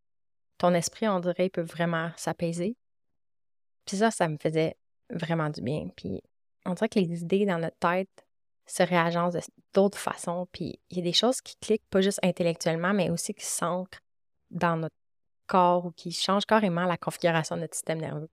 ton 0.58 0.74
esprit, 0.74 1.08
on 1.08 1.20
dirait, 1.20 1.48
peut 1.48 1.62
vraiment 1.62 2.10
s'apaiser. 2.16 2.76
Puis 3.84 3.98
ça, 3.98 4.10
ça 4.10 4.28
me 4.28 4.36
faisait 4.36 4.76
vraiment 5.10 5.50
du 5.50 5.62
bien. 5.62 5.88
Puis 5.96 6.22
on 6.64 6.74
dirait 6.74 6.88
que 6.88 6.98
les 6.98 7.22
idées 7.22 7.46
dans 7.46 7.58
notre 7.58 7.78
tête 7.78 8.26
se 8.66 8.82
réagencent 8.82 9.50
d'autres 9.74 9.98
façons. 9.98 10.48
Puis 10.52 10.80
il 10.90 10.96
y 10.96 11.00
a 11.00 11.04
des 11.04 11.12
choses 11.12 11.40
qui 11.40 11.56
cliquent 11.56 11.88
pas 11.90 12.00
juste 12.00 12.20
intellectuellement, 12.22 12.92
mais 12.92 13.10
aussi 13.10 13.32
qui 13.34 13.44
s'ancrent 13.44 14.00
dans 14.50 14.76
notre 14.76 14.96
corps 15.46 15.86
ou 15.86 15.90
qui 15.90 16.12
changent 16.12 16.46
carrément 16.46 16.84
la 16.84 16.96
configuration 16.96 17.56
de 17.56 17.62
notre 17.62 17.74
système 17.74 18.00
nerveux. 18.00 18.28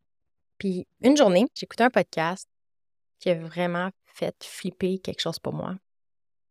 Puis 0.58 0.88
une 1.01 1.17
journée, 1.17 1.46
j'écoutais 1.55 1.84
un 1.84 1.89
podcast 1.89 2.50
qui 3.20 3.29
a 3.29 3.36
vraiment 3.36 3.89
fait 4.05 4.36
flipper 4.43 5.00
quelque 5.00 5.22
chose 5.22 5.39
pour 5.39 5.53
moi. 5.53 5.75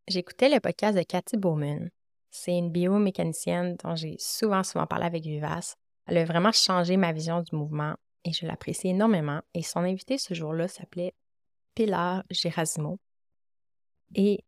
J'écoutais 0.08 0.48
le 0.48 0.58
podcast 0.58 0.96
de 0.96 1.02
Cathy 1.02 1.36
Bowman 1.36 1.88
C'est 2.30 2.56
une 2.56 2.70
biomécanicienne 2.70 3.76
dont 3.82 3.94
j'ai 3.94 4.16
souvent, 4.18 4.62
souvent 4.62 4.86
parlé 4.86 5.06
avec 5.06 5.22
Vivace. 5.22 5.76
Elle 6.06 6.18
a 6.18 6.24
vraiment 6.24 6.52
changé 6.52 6.96
ma 6.96 7.12
vision 7.12 7.40
du 7.40 7.54
mouvement 7.54 7.94
et 8.24 8.32
je 8.32 8.46
l'apprécie 8.46 8.88
énormément. 8.88 9.40
Et 9.54 9.62
son 9.62 9.80
invité 9.80 10.18
ce 10.18 10.34
jour-là 10.34 10.68
s'appelait 10.68 11.14
Pilar 11.74 12.24
Gerasimo. 12.30 12.98
Et 14.14 14.44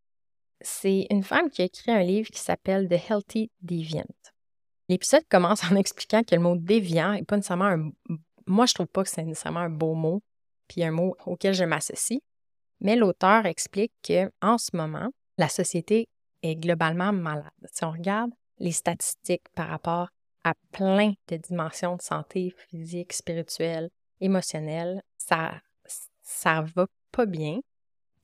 c'est 0.60 1.06
une 1.10 1.22
femme 1.22 1.50
qui 1.50 1.62
a 1.62 1.66
écrit 1.66 1.92
un 1.92 2.02
livre 2.02 2.30
qui 2.30 2.40
s'appelle 2.40 2.88
The 2.88 3.10
Healthy 3.10 3.50
Deviant. 3.60 4.04
L'épisode 4.88 5.24
commence 5.30 5.64
en 5.64 5.76
expliquant 5.76 6.22
que 6.22 6.34
le 6.34 6.40
mot 6.40 6.56
déviant 6.56 7.12
n'est 7.12 7.22
pas 7.22 7.36
nécessairement 7.36 7.64
un. 7.66 7.90
Moi, 8.46 8.66
je 8.66 8.74
trouve 8.74 8.88
pas 8.88 9.02
que 9.02 9.08
c'est 9.08 9.22
nécessairement 9.22 9.60
un 9.60 9.70
beau 9.70 9.94
mot, 9.94 10.22
puis 10.68 10.84
un 10.84 10.90
mot 10.90 11.16
auquel 11.26 11.54
je 11.54 11.64
m'associe. 11.64 12.20
Mais 12.80 12.96
l'auteur 12.96 13.46
explique 13.46 13.92
que 14.02 14.30
en 14.42 14.58
ce 14.58 14.76
moment, 14.76 15.10
la 15.38 15.48
société 15.48 16.08
est 16.42 16.56
globalement 16.56 17.12
malade. 17.12 17.50
Si 17.72 17.84
on 17.84 17.92
regarde 17.92 18.30
les 18.58 18.72
statistiques 18.72 19.48
par 19.54 19.68
rapport 19.68 20.08
à 20.44 20.54
plein 20.72 21.14
de 21.28 21.36
dimensions 21.36 21.96
de 21.96 22.02
santé 22.02 22.54
physique, 22.68 23.14
spirituelle, 23.14 23.88
émotionnelle, 24.20 25.02
ça 25.16 25.60
ça 26.24 26.64
va 26.74 26.86
pas 27.12 27.26
bien 27.26 27.60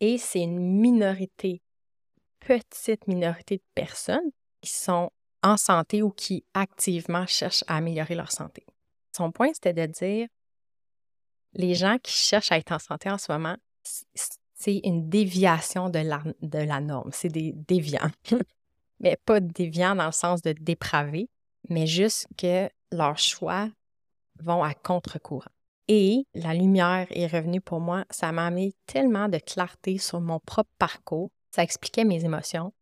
et 0.01 0.19
c'est 0.19 0.41
une 0.43 0.59
minorité, 0.59 1.63
petite 2.41 3.07
minorité 3.07 3.59
de 3.59 3.65
personnes 3.75 4.31
qui 4.63 4.73
sont 4.73 5.11
en 5.43 5.57
santé 5.57 6.03
ou 6.03 6.11
qui 6.11 6.45
activement 6.55 7.27
cherchent 7.27 7.65
à 7.67 7.77
améliorer 7.77 8.15
leur 8.15 8.31
santé. 8.31 8.65
Son 9.17 9.33
point, 9.33 9.51
c'était 9.55 9.73
de 9.73 9.87
dire 9.87 10.29
les 11.55 11.75
gens 11.75 11.99
qui 12.03 12.13
cherchent 12.13 12.53
à 12.53 12.59
être 12.59 12.73
en 12.73 12.79
santé 12.79 13.11
en 13.11 13.19
ce 13.19 13.33
moment, 13.33 13.57
c'est 13.83 14.81
une 14.85 15.09
déviation 15.09 15.89
de 15.89 15.99
la, 15.99 16.23
de 16.43 16.59
la 16.59 16.81
norme. 16.81 17.11
C'est 17.13 17.29
des 17.29 17.53
déviants. 17.53 18.11
mais 19.01 19.17
pas 19.25 19.41
déviants 19.41 19.97
dans 19.97 20.07
le 20.07 20.13
sens 20.13 20.43
de 20.43 20.53
dépraver, 20.53 21.29
mais 21.69 21.87
juste 21.87 22.29
que 22.37 22.69
leurs 22.93 23.19
choix 23.19 23.69
vont 24.39 24.63
à 24.63 24.75
contre-courant. 24.75 25.51
Et 25.89 26.27
la 26.35 26.55
lumière 26.55 27.09
est 27.11 27.27
revenue 27.27 27.61
pour 27.61 27.81
moi. 27.81 28.05
Ça 28.11 28.31
m'a 28.31 28.47
amené 28.47 28.75
tellement 28.87 29.29
de 29.29 29.39
clarté 29.39 29.99
sur 29.99 30.21
mon 30.21 30.39
propre 30.39 30.71
parcours. 30.79 31.31
Ça 31.51 31.65
expliquait 31.65 32.05
mes 32.05 32.25
émotions. 32.25 32.73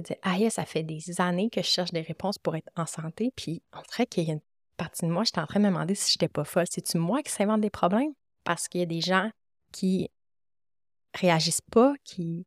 Disais, 0.00 0.20
ah, 0.22 0.50
ça 0.50 0.64
fait 0.64 0.82
des 0.82 1.20
années 1.20 1.50
que 1.50 1.62
je 1.62 1.66
cherche 1.66 1.92
des 1.92 2.00
réponses 2.00 2.38
pour 2.38 2.56
être 2.56 2.70
en 2.76 2.86
santé. 2.86 3.32
Puis 3.36 3.62
on 3.72 3.82
dirait 3.90 4.06
qu'il 4.06 4.24
y 4.24 4.30
a 4.30 4.34
une 4.34 4.40
partie 4.76 5.04
de 5.04 5.10
moi, 5.10 5.24
j'étais 5.24 5.40
en 5.40 5.46
train 5.46 5.60
de 5.60 5.66
me 5.66 5.70
demander 5.70 5.94
si 5.94 6.12
j'étais 6.12 6.28
pas 6.28 6.44
folle. 6.44 6.66
C'est-tu 6.70 6.98
moi 6.98 7.22
qui 7.22 7.30
s'invente 7.30 7.60
des 7.60 7.70
problèmes? 7.70 8.12
Parce 8.44 8.68
qu'il 8.68 8.80
y 8.80 8.84
a 8.84 8.86
des 8.86 9.02
gens 9.02 9.30
qui 9.72 10.10
réagissent 11.14 11.60
pas, 11.60 11.94
qui, 12.04 12.46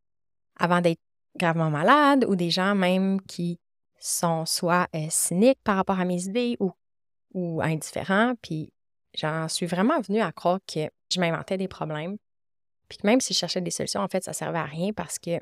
avant 0.57 0.81
d'être 0.81 1.01
gravement 1.35 1.69
malades, 1.69 2.25
ou 2.27 2.35
des 2.35 2.49
gens 2.49 2.75
même 2.75 3.21
qui 3.21 3.59
sont 3.99 4.45
soit 4.45 4.87
euh, 4.95 5.07
cyniques 5.09 5.59
par 5.63 5.75
rapport 5.75 5.99
à 5.99 6.05
mes 6.05 6.25
idées 6.25 6.57
ou, 6.59 6.71
ou 7.33 7.61
indifférents. 7.61 8.33
Puis 8.41 8.73
j'en 9.13 9.47
suis 9.47 9.65
vraiment 9.65 10.01
venue 10.01 10.21
à 10.21 10.31
croire 10.31 10.59
que 10.67 10.89
je 11.11 11.19
m'inventais 11.19 11.57
des 11.57 11.67
problèmes. 11.67 12.17
Puis 12.89 12.97
que 12.97 13.07
même 13.07 13.21
si 13.21 13.33
je 13.33 13.39
cherchais 13.39 13.61
des 13.61 13.71
solutions, 13.71 14.01
en 14.01 14.07
fait, 14.07 14.23
ça 14.23 14.33
servait 14.33 14.59
à 14.59 14.65
rien 14.65 14.91
parce 14.93 15.19
que 15.19 15.37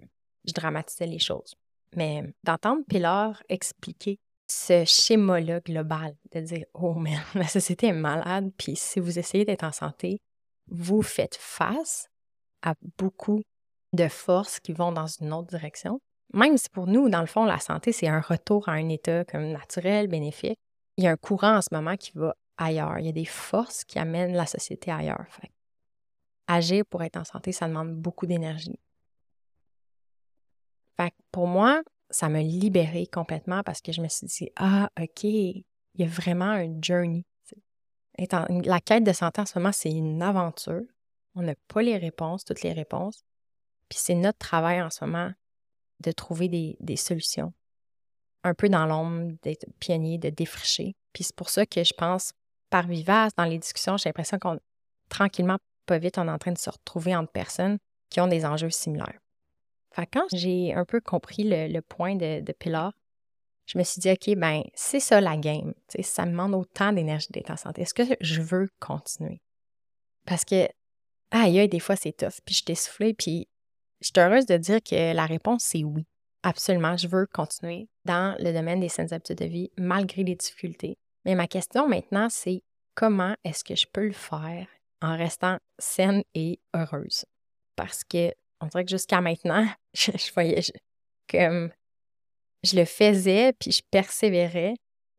je 0.45 0.53
dramatisais 0.53 1.07
les 1.07 1.19
choses. 1.19 1.55
Mais 1.95 2.23
d'entendre 2.43 2.83
Pilar 2.87 3.41
expliquer 3.49 4.19
ce 4.47 4.83
schéma-là 4.85 5.59
global, 5.61 6.15
de 6.33 6.41
dire 6.41 6.65
Oh, 6.73 6.93
mais 6.93 7.15
la 7.35 7.47
société 7.47 7.87
est 7.87 7.93
malade, 7.93 8.51
puis 8.57 8.75
si 8.75 8.99
vous 8.99 9.19
essayez 9.19 9.45
d'être 9.45 9.63
en 9.63 9.71
santé, 9.71 10.19
vous 10.67 11.01
faites 11.01 11.35
face 11.35 12.09
à 12.61 12.75
beaucoup 12.97 13.41
de 13.93 14.07
forces 14.07 14.59
qui 14.59 14.73
vont 14.73 14.91
dans 14.91 15.07
une 15.07 15.33
autre 15.33 15.47
direction. 15.47 15.99
Même 16.33 16.57
si 16.57 16.69
pour 16.69 16.87
nous, 16.87 17.09
dans 17.09 17.19
le 17.19 17.27
fond, 17.27 17.43
la 17.43 17.59
santé, 17.59 17.91
c'est 17.91 18.07
un 18.07 18.21
retour 18.21 18.69
à 18.69 18.73
un 18.73 18.87
état 18.87 19.25
comme 19.25 19.51
naturel, 19.51 20.07
bénéfique, 20.07 20.59
il 20.97 21.03
y 21.03 21.07
a 21.07 21.11
un 21.11 21.17
courant 21.17 21.57
en 21.57 21.61
ce 21.61 21.69
moment 21.71 21.97
qui 21.97 22.11
va 22.15 22.35
ailleurs. 22.57 22.99
Il 22.99 23.05
y 23.05 23.09
a 23.09 23.13
des 23.13 23.25
forces 23.25 23.83
qui 23.83 23.99
amènent 23.99 24.33
la 24.33 24.45
société 24.45 24.91
ailleurs. 24.91 25.25
agir 26.47 26.85
pour 26.85 27.03
être 27.03 27.17
en 27.17 27.23
santé, 27.23 27.51
ça 27.51 27.67
demande 27.67 27.95
beaucoup 27.95 28.25
d'énergie. 28.25 28.79
Pour 31.31 31.47
moi, 31.47 31.81
ça 32.09 32.29
m'a 32.29 32.41
libérée 32.41 33.07
complètement 33.07 33.63
parce 33.63 33.81
que 33.81 33.91
je 33.91 34.01
me 34.01 34.07
suis 34.07 34.27
dit, 34.27 34.49
ah, 34.57 34.89
OK, 34.99 35.23
il 35.23 35.63
y 35.95 36.03
a 36.03 36.07
vraiment 36.07 36.45
un 36.45 36.81
journey. 36.81 37.25
la 38.17 38.79
quête 38.81 39.03
de 39.03 39.13
santé 39.13 39.41
en 39.41 39.45
ce 39.45 39.57
moment, 39.57 39.71
c'est 39.71 39.91
une 39.91 40.21
aventure. 40.21 40.83
On 41.35 41.41
n'a 41.41 41.55
pas 41.67 41.81
les 41.81 41.97
réponses, 41.97 42.43
toutes 42.43 42.61
les 42.61 42.73
réponses. 42.73 43.23
Puis 43.89 43.99
c'est 44.01 44.15
notre 44.15 44.37
travail 44.37 44.81
en 44.81 44.89
ce 44.89 45.05
moment 45.05 45.31
de 45.99 46.11
trouver 46.11 46.47
des, 46.47 46.77
des 46.79 46.95
solutions. 46.95 47.53
Un 48.43 48.53
peu 48.53 48.69
dans 48.69 48.85
l'ombre, 48.85 49.33
d'être 49.43 49.65
pionnier, 49.79 50.17
de 50.17 50.29
défricher. 50.29 50.95
Puis 51.13 51.23
c'est 51.25 51.35
pour 51.35 51.49
ça 51.49 51.65
que 51.65 51.83
je 51.83 51.93
pense, 51.93 52.33
par 52.69 52.87
vivace, 52.87 53.33
dans 53.35 53.43
les 53.45 53.59
discussions, 53.59 53.97
j'ai 53.97 54.09
l'impression 54.09 54.39
qu'on, 54.39 54.59
tranquillement, 55.09 55.57
pas 55.85 55.97
vite, 55.97 56.17
on 56.17 56.27
est 56.27 56.31
en 56.31 56.37
train 56.37 56.51
de 56.51 56.57
se 56.57 56.69
retrouver 56.69 57.15
entre 57.15 57.31
personnes 57.31 57.77
qui 58.09 58.19
ont 58.19 58.27
des 58.27 58.45
enjeux 58.45 58.69
similaires. 58.69 59.20
Fait 59.91 60.07
quand 60.07 60.25
j'ai 60.33 60.73
un 60.73 60.85
peu 60.85 61.01
compris 61.01 61.43
le, 61.43 61.79
point 61.81 62.15
de, 62.15 62.51
Pilar, 62.53 62.93
je 63.65 63.77
me 63.77 63.83
suis 63.83 63.99
dit, 63.99 64.11
OK, 64.11 64.35
ben 64.37 64.63
c'est 64.73 64.99
ça 64.99 65.21
la 65.21 65.37
game. 65.37 65.73
ça 66.01 66.25
me 66.25 66.31
demande 66.31 66.55
autant 66.55 66.93
d'énergie 66.93 67.27
d'être 67.31 67.51
en 67.51 67.57
santé. 67.57 67.81
Est-ce 67.81 67.93
que 67.93 68.03
je 68.19 68.41
veux 68.41 68.69
continuer? 68.79 69.41
Parce 70.25 70.45
que, 70.45 70.67
aïe, 71.31 71.67
des 71.67 71.79
fois, 71.79 71.95
c'est 71.95 72.15
tough. 72.15 72.39
Puis 72.45 72.55
je 72.55 72.63
t'ai 72.63 72.75
soufflé, 72.75 73.13
puis 73.13 73.47
je 74.01 74.07
suis 74.07 74.19
heureuse 74.19 74.45
de 74.45 74.57
dire 74.57 74.81
que 74.81 75.13
la 75.13 75.25
réponse, 75.25 75.63
c'est 75.63 75.83
oui. 75.83 76.05
Absolument, 76.43 76.97
je 76.97 77.07
veux 77.07 77.27
continuer 77.27 77.87
dans 78.05 78.35
le 78.39 78.51
domaine 78.51 78.79
des 78.79 78.89
saines 78.89 79.13
habitudes 79.13 79.37
de 79.37 79.45
vie 79.45 79.71
malgré 79.77 80.23
les 80.23 80.35
difficultés. 80.35 80.97
Mais 81.23 81.35
ma 81.35 81.47
question 81.47 81.87
maintenant, 81.87 82.29
c'est 82.31 82.63
comment 82.95 83.35
est-ce 83.43 83.63
que 83.63 83.75
je 83.75 83.85
peux 83.85 84.07
le 84.07 84.13
faire 84.13 84.67
en 85.01 85.15
restant 85.15 85.59
saine 85.77 86.23
et 86.33 86.59
heureuse? 86.73 87.25
Parce 87.75 88.03
que 88.03 88.33
on 88.59 88.67
dirait 88.67 88.85
que 88.85 88.91
jusqu'à 88.91 89.21
maintenant, 89.21 89.67
je, 89.93 90.33
voyais 90.33 90.61
comme 91.29 91.71
je 92.63 92.75
le 92.75 92.85
faisais 92.85 93.53
puis 93.53 93.71
je 93.71 93.81
persévérais. 93.89 94.75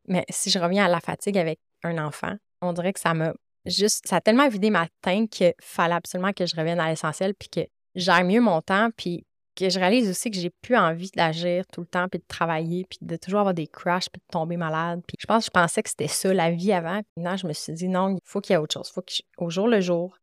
Mais 0.07 0.25
si 0.29 0.49
je 0.49 0.59
reviens 0.59 0.85
à 0.85 0.89
la 0.89 0.99
fatigue 0.99 1.37
avec 1.37 1.59
un 1.83 1.97
enfant, 1.97 2.35
on 2.61 2.73
dirait 2.73 2.93
que 2.93 2.99
ça 2.99 3.13
m'a 3.13 3.33
juste, 3.65 4.07
ça 4.07 4.17
a 4.17 4.21
tellement 4.21 4.49
vidé 4.49 4.69
ma 4.69 4.87
teinte 5.01 5.29
qu'il 5.29 5.53
fallait 5.61 5.95
absolument 5.95 6.33
que 6.33 6.45
je 6.45 6.55
revienne 6.55 6.79
à 6.79 6.89
l'essentiel 6.89 7.33
puis 7.35 7.49
que 7.49 7.61
j'aille 7.95 8.25
mieux 8.25 8.41
mon 8.41 8.61
temps 8.61 8.89
puis 8.95 9.25
que 9.55 9.69
je 9.69 9.79
réalise 9.79 10.09
aussi 10.09 10.31
que 10.31 10.37
j'ai 10.37 10.49
plus 10.49 10.75
envie 10.75 11.11
d'agir 11.15 11.65
tout 11.71 11.81
le 11.81 11.87
temps, 11.87 12.07
puis 12.09 12.19
de 12.19 12.25
travailler, 12.27 12.85
puis 12.89 12.97
de 13.01 13.15
toujours 13.17 13.41
avoir 13.41 13.53
des 13.53 13.67
crashs, 13.67 14.09
puis 14.09 14.19
de 14.19 14.31
tomber 14.31 14.57
malade. 14.57 15.01
Puis 15.07 15.15
je 15.19 15.27
pense 15.27 15.45
je 15.45 15.51
pensais 15.51 15.83
que 15.83 15.89
c'était 15.89 16.07
ça, 16.07 16.33
la 16.33 16.51
vie 16.51 16.73
avant. 16.73 17.01
Puis 17.01 17.23
maintenant, 17.23 17.37
je 17.37 17.47
me 17.47 17.53
suis 17.53 17.73
dit, 17.73 17.87
non, 17.87 18.09
il 18.09 18.19
faut 18.23 18.41
qu'il 18.41 18.53
y 18.53 18.55
ait 18.55 18.57
autre 18.57 18.73
chose. 18.73 18.89
Il 18.89 18.93
faut 18.93 19.03
qu'au 19.37 19.49
jour 19.49 19.67
le 19.67 19.81
jour, 19.81 20.17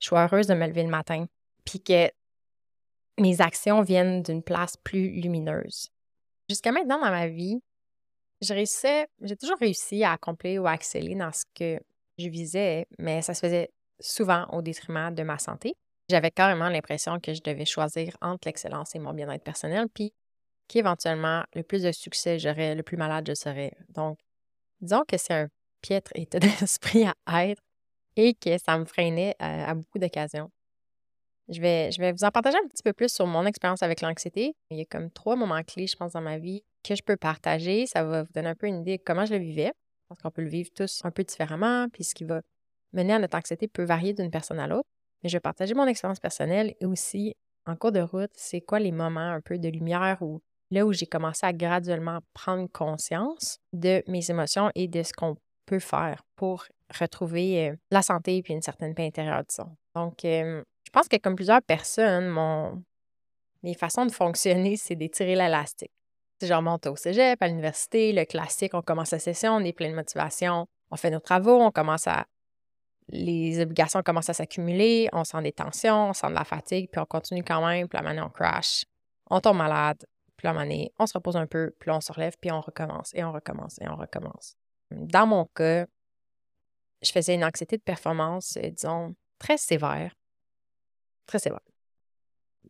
je 0.00 0.06
sois 0.06 0.24
heureuse 0.24 0.46
de 0.46 0.54
me 0.54 0.66
lever 0.66 0.82
le 0.82 0.88
matin, 0.88 1.26
puis 1.64 1.80
que 1.80 2.10
mes 3.18 3.40
actions 3.40 3.82
viennent 3.82 4.22
d'une 4.22 4.42
place 4.42 4.76
plus 4.76 5.10
lumineuse. 5.10 5.88
Jusqu'à 6.48 6.72
maintenant 6.72 7.00
dans 7.00 7.10
ma 7.10 7.28
vie, 7.28 7.60
je 8.42 8.52
réussissais, 8.52 9.06
j'ai 9.22 9.36
toujours 9.36 9.58
réussi 9.58 10.04
à 10.04 10.12
accomplir 10.12 10.62
ou 10.62 10.66
à 10.66 10.74
exceller 10.74 11.14
dans 11.14 11.32
ce 11.32 11.44
que 11.54 11.80
je 12.18 12.28
visais, 12.28 12.86
mais 12.98 13.22
ça 13.22 13.34
se 13.34 13.40
faisait 13.40 13.70
souvent 14.00 14.46
au 14.52 14.62
détriment 14.62 15.14
de 15.14 15.22
ma 15.22 15.38
santé. 15.38 15.74
J'avais 16.08 16.30
carrément 16.30 16.68
l'impression 16.68 17.18
que 17.18 17.34
je 17.34 17.40
devais 17.42 17.64
choisir 17.64 18.16
entre 18.20 18.46
l'excellence 18.46 18.94
et 18.94 18.98
mon 18.98 19.12
bien-être 19.12 19.42
personnel, 19.42 19.86
puis 19.92 20.12
qu'éventuellement, 20.68 21.44
le 21.54 21.62
plus 21.62 21.82
de 21.82 21.92
succès 21.92 22.38
j'aurais, 22.38 22.74
le 22.74 22.82
plus 22.82 22.96
malade 22.96 23.26
je 23.26 23.34
serais. 23.34 23.72
Donc, 23.88 24.18
disons 24.80 25.04
que 25.06 25.16
c'est 25.16 25.34
un 25.34 25.48
piètre 25.80 26.12
état 26.14 26.38
d'esprit 26.60 27.06
à 27.26 27.46
être 27.46 27.62
et 28.16 28.34
que 28.34 28.58
ça 28.58 28.78
me 28.78 28.84
freinait 28.84 29.34
à, 29.38 29.74
beaucoup 29.74 29.98
d'occasions. 29.98 30.50
Je 31.48 31.60
vais, 31.60 31.92
je 31.92 32.00
vais 32.00 32.12
vous 32.12 32.24
en 32.24 32.30
partager 32.30 32.56
un 32.56 32.68
petit 32.68 32.82
peu 32.82 32.92
plus 32.92 33.12
sur 33.12 33.26
mon 33.26 33.46
expérience 33.46 33.82
avec 33.82 34.00
l'anxiété. 34.00 34.54
Il 34.70 34.78
y 34.78 34.82
a 34.82 34.84
comme 34.84 35.10
trois 35.10 35.36
moments 35.36 35.62
clés, 35.62 35.86
je 35.86 35.96
pense, 35.96 36.12
dans 36.12 36.20
ma 36.20 36.38
vie 36.38 36.62
que 36.82 36.94
je 36.94 37.02
peux 37.02 37.16
partager. 37.16 37.86
Ça 37.86 38.02
va 38.04 38.22
vous 38.24 38.32
donner 38.34 38.48
un 38.48 38.54
peu 38.54 38.66
une 38.66 38.80
idée 38.80 38.98
de 38.98 39.02
comment 39.04 39.24
je 39.24 39.34
le 39.34 39.40
vivais. 39.40 39.72
Parce 40.08 40.20
qu'on 40.20 40.30
peut 40.30 40.42
le 40.42 40.48
vivre 40.48 40.70
tous 40.74 41.00
un 41.04 41.10
peu 41.10 41.24
différemment, 41.24 41.88
puis 41.92 42.04
ce 42.04 42.14
qui 42.14 42.24
va 42.24 42.40
mener 42.92 43.14
à 43.14 43.18
notre 43.18 43.36
anxiété 43.36 43.66
peut 43.66 43.82
varier 43.82 44.12
d'une 44.12 44.30
personne 44.30 44.60
à 44.60 44.68
l'autre 44.68 44.88
mais 45.22 45.28
je 45.28 45.36
vais 45.36 45.40
partager 45.40 45.74
mon 45.74 45.86
expérience 45.86 46.20
personnelle 46.20 46.74
et 46.80 46.86
aussi, 46.86 47.34
en 47.66 47.76
cours 47.76 47.92
de 47.92 48.00
route, 48.00 48.30
c'est 48.34 48.60
quoi 48.60 48.78
les 48.78 48.92
moments 48.92 49.32
un 49.32 49.40
peu 49.40 49.58
de 49.58 49.68
lumière 49.68 50.18
où 50.20 50.40
là 50.70 50.84
où 50.84 50.92
j'ai 50.92 51.06
commencé 51.06 51.46
à 51.46 51.52
graduellement 51.52 52.20
prendre 52.32 52.68
conscience 52.72 53.58
de 53.72 54.02
mes 54.08 54.30
émotions 54.30 54.70
et 54.74 54.88
de 54.88 55.02
ce 55.02 55.12
qu'on 55.12 55.36
peut 55.64 55.78
faire 55.78 56.22
pour 56.36 56.66
retrouver 57.00 57.68
euh, 57.68 57.76
la 57.90 58.02
santé 58.02 58.36
et 58.36 58.52
une 58.52 58.62
certaine 58.62 58.94
paix 58.94 59.06
intérieure, 59.06 59.42
disons. 59.48 59.76
Donc, 59.94 60.24
euh, 60.24 60.62
je 60.86 60.90
pense 60.90 61.08
que 61.08 61.16
comme 61.16 61.34
plusieurs 61.34 61.62
personnes, 61.62 62.28
mon... 62.28 62.82
mes 63.62 63.74
façons 63.74 64.06
de 64.06 64.12
fonctionner, 64.12 64.76
c'est 64.76 64.94
d'étirer 64.94 65.34
l'élastique. 65.34 65.92
Si 66.40 66.46
je 66.46 66.54
remonte 66.54 66.86
au 66.86 66.96
cégep, 66.96 67.42
à 67.42 67.48
l'université, 67.48 68.12
le 68.12 68.24
classique, 68.24 68.72
on 68.74 68.82
commence 68.82 69.10
la 69.10 69.18
session, 69.18 69.52
on 69.52 69.60
est 69.60 69.72
plein 69.72 69.90
de 69.90 69.94
motivation, 69.94 70.66
on 70.90 70.96
fait 70.96 71.10
nos 71.10 71.20
travaux, 71.20 71.60
on 71.60 71.70
commence 71.70 72.06
à 72.06 72.26
les 73.08 73.60
obligations 73.60 74.02
commencent 74.02 74.30
à 74.30 74.34
s'accumuler, 74.34 75.08
on 75.12 75.24
sent 75.24 75.42
des 75.42 75.52
tensions, 75.52 76.10
on 76.10 76.12
sent 76.12 76.28
de 76.28 76.34
la 76.34 76.44
fatigue, 76.44 76.88
puis 76.90 77.00
on 77.00 77.06
continue 77.06 77.44
quand 77.44 77.64
même, 77.64 77.88
puis 77.88 77.96
la 77.96 78.02
manière 78.02 78.26
on 78.26 78.30
crash, 78.30 78.84
on 79.30 79.40
tombe 79.40 79.56
malade, 79.56 80.04
Puis 80.36 80.48
moment 80.48 80.60
donné, 80.60 80.92
on 80.98 81.06
se 81.06 81.14
repose 81.14 81.36
un 81.36 81.46
peu, 81.46 81.74
puis 81.78 81.90
on 81.90 82.00
se 82.00 82.12
relève, 82.12 82.34
puis 82.40 82.50
on 82.50 82.60
recommence, 82.60 83.12
et 83.14 83.24
on 83.24 83.32
recommence, 83.32 83.78
et 83.80 83.88
on 83.88 83.96
recommence. 83.96 84.56
Dans 84.90 85.26
mon 85.26 85.46
cas, 85.46 85.86
je 87.02 87.12
faisais 87.12 87.34
une 87.34 87.44
anxiété 87.44 87.76
de 87.76 87.82
performance, 87.82 88.56
euh, 88.56 88.70
disons, 88.70 89.14
très 89.38 89.56
sévère. 89.56 90.12
Très 91.26 91.38
sévère. 91.38 91.60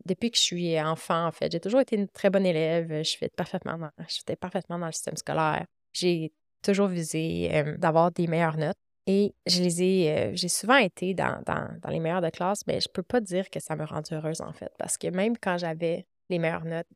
Depuis 0.05 0.31
que 0.31 0.37
je 0.37 0.43
suis 0.43 0.79
enfant, 0.79 1.27
en 1.27 1.31
fait, 1.31 1.51
j'ai 1.51 1.59
toujours 1.59 1.81
été 1.81 1.95
une 1.95 2.07
très 2.07 2.29
bonne 2.29 2.45
élève. 2.45 3.03
Je 3.03 3.17
fais 3.17 3.29
parfaitement 3.29 3.77
dans, 3.77 3.91
parfaitement 4.39 4.77
le 4.77 4.91
système 4.91 5.17
scolaire. 5.17 5.65
J'ai 5.93 6.31
toujours 6.61 6.87
visé 6.87 7.49
euh, 7.53 7.77
d'avoir 7.77 8.11
des 8.11 8.27
meilleures 8.27 8.57
notes. 8.57 8.77
Et 9.05 9.33
je 9.45 9.61
les 9.61 9.83
ai, 9.83 10.11
euh, 10.11 10.31
j'ai 10.33 10.49
souvent 10.49 10.75
été 10.75 11.13
dans, 11.13 11.41
les 11.89 11.99
meilleures 11.99 12.21
de 12.21 12.29
classe, 12.29 12.67
mais 12.67 12.81
je 12.81 12.89
peux 12.89 13.03
pas 13.03 13.21
dire 13.21 13.49
que 13.49 13.59
ça 13.59 13.75
me 13.75 13.85
rend 13.85 14.01
heureuse, 14.11 14.41
en 14.41 14.51
fait. 14.51 14.71
Parce 14.77 14.97
que 14.97 15.07
même 15.07 15.37
quand 15.37 15.57
j'avais 15.57 16.05
les 16.29 16.39
meilleures 16.39 16.65
notes, 16.65 16.87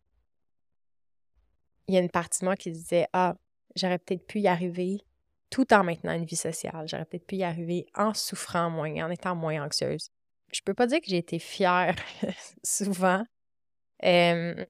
il 1.88 1.96
y 1.96 1.98
a 1.98 2.02
une 2.02 2.10
partie 2.10 2.42
de 2.42 2.46
moi 2.46 2.56
qui 2.56 2.72
disait 2.72 3.08
Ah, 3.14 3.36
j'aurais 3.76 3.98
peut-être 3.98 4.28
pu 4.28 4.40
y 4.42 4.48
arriver 4.48 5.02
tout 5.50 5.74
en 5.74 5.84
maintenant 5.84 6.14
une 6.14 6.26
vie 6.26 6.36
sociale. 6.36 6.88
J'aurais 6.88 7.06
peut-être 7.06 7.26
pu 7.26 7.38
y 7.38 7.44
arriver 7.44 7.86
en 7.96 8.14
souffrant 8.14 8.70
moins, 8.70 8.94
en 9.06 9.10
étant 9.10 9.36
moins 9.36 9.64
anxieuse. 9.64 10.10
Je 10.52 10.62
peux 10.62 10.74
pas 10.74 10.88
dire 10.88 11.00
que 11.00 11.08
j'ai 11.08 11.18
été 11.18 11.40
fière 11.40 11.96
souvent. 12.64 13.24
Euh, 14.04 14.66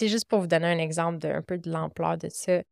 juste 0.00 0.28
pour 0.28 0.40
vous 0.40 0.46
donner 0.46 0.66
un 0.66 0.78
exemple 0.78 1.18
d'un 1.18 1.42
peu 1.42 1.58
de 1.58 1.70
l'ampleur 1.70 2.18
de 2.18 2.28
ça. 2.28 2.62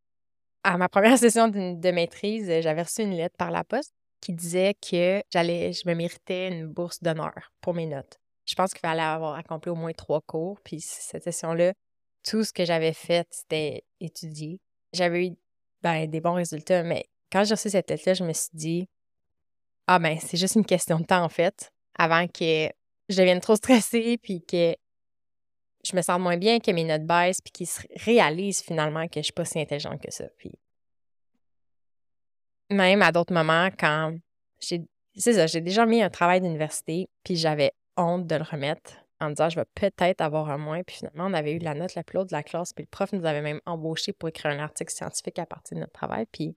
À 0.62 0.78
ma 0.78 0.88
première 0.88 1.18
session 1.18 1.48
de, 1.48 1.90
maîtrise, 1.90 2.46
j'avais 2.60 2.82
reçu 2.82 3.02
une 3.02 3.16
lettre 3.16 3.36
par 3.36 3.50
la 3.50 3.64
poste 3.64 3.92
qui 4.20 4.32
disait 4.32 4.74
que 4.74 5.22
j'allais, 5.32 5.72
je 5.72 5.88
me 5.88 5.94
méritais 5.94 6.48
une 6.48 6.66
bourse 6.66 7.02
d'honneur 7.02 7.52
pour 7.60 7.74
mes 7.74 7.86
notes. 7.86 8.18
Je 8.46 8.54
pense 8.54 8.70
qu'il 8.72 8.80
fallait 8.80 9.02
avoir 9.02 9.34
accompli 9.34 9.70
au 9.70 9.74
moins 9.74 9.92
trois 9.92 10.20
cours. 10.20 10.60
Puis 10.60 10.80
cette 10.80 11.24
session-là, 11.24 11.72
tout 12.22 12.44
ce 12.44 12.52
que 12.52 12.64
j'avais 12.64 12.92
fait, 12.92 13.26
c'était 13.30 13.84
étudier. 13.98 14.60
J'avais 14.92 15.26
eu 15.26 15.30
ben, 15.82 16.08
des 16.08 16.20
bons 16.20 16.34
résultats, 16.34 16.84
mais 16.84 17.06
quand 17.32 17.42
j'ai 17.44 17.54
reçu 17.54 17.70
cette 17.70 17.90
lettre-là, 17.90 18.14
je 18.14 18.24
me 18.24 18.32
suis 18.32 18.50
dit 18.52 18.88
Ah 19.86 19.98
ben, 19.98 20.18
c'est 20.20 20.36
juste 20.36 20.54
une 20.54 20.64
question 20.64 20.98
de 21.00 21.04
temps 21.04 21.24
en 21.24 21.28
fait, 21.28 21.72
avant 21.98 22.26
que 22.26 22.68
je 23.08 23.16
devienne 23.16 23.40
trop 23.40 23.56
stressée, 23.56 24.18
puis 24.22 24.42
que 24.42 24.74
je 25.84 25.96
me 25.96 26.02
sente 26.02 26.20
moins 26.20 26.36
bien, 26.36 26.60
que 26.60 26.70
mes 26.70 26.84
notes 26.84 27.04
baissent, 27.04 27.40
puis 27.40 27.52
qu'ils 27.52 27.68
réalisent 27.96 28.62
finalement 28.62 29.08
que 29.08 29.20
je 29.20 29.24
suis 29.24 29.32
pas 29.32 29.44
si 29.44 29.60
intelligente 29.60 30.00
que 30.00 30.12
ça. 30.12 30.24
Puis 30.38 30.52
même 32.70 33.02
à 33.02 33.12
d'autres 33.12 33.34
moments, 33.34 33.68
quand 33.78 34.16
j'ai. 34.60 34.82
C'est 35.14 35.34
ça, 35.34 35.46
j'ai 35.46 35.60
déjà 35.60 35.84
mis 35.84 36.02
un 36.02 36.08
travail 36.08 36.40
d'université, 36.40 37.10
puis 37.22 37.36
j'avais 37.36 37.72
honte 37.98 38.26
de 38.26 38.36
le 38.36 38.44
remettre 38.44 38.94
en 39.20 39.28
disant 39.28 39.50
je 39.50 39.56
vais 39.56 39.66
peut-être 39.74 40.22
avoir 40.22 40.48
un 40.48 40.56
moins. 40.56 40.82
Puis 40.82 40.96
finalement, 40.96 41.26
on 41.26 41.34
avait 41.34 41.52
eu 41.52 41.58
la 41.58 41.74
note 41.74 41.94
la 41.94 42.02
plus 42.02 42.18
haute 42.18 42.30
de 42.30 42.34
la 42.34 42.42
classe. 42.42 42.72
Puis 42.72 42.84
le 42.84 42.88
prof 42.88 43.12
nous 43.12 43.26
avait 43.26 43.42
même 43.42 43.60
embauché 43.66 44.14
pour 44.14 44.30
écrire 44.30 44.52
un 44.52 44.58
article 44.58 44.90
scientifique 44.92 45.38
à 45.38 45.44
partir 45.44 45.76
de 45.76 45.80
notre 45.80 45.92
travail. 45.92 46.24
Puis 46.32 46.56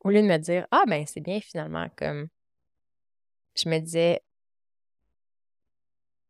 au 0.00 0.10
lieu 0.10 0.22
de 0.22 0.26
me 0.26 0.36
dire 0.38 0.66
Ah, 0.70 0.84
ben 0.86 1.04
c'est 1.06 1.20
bien 1.20 1.40
finalement, 1.40 1.88
comme 1.96 2.28
je 3.56 3.68
me 3.68 3.78
disais 3.78 4.22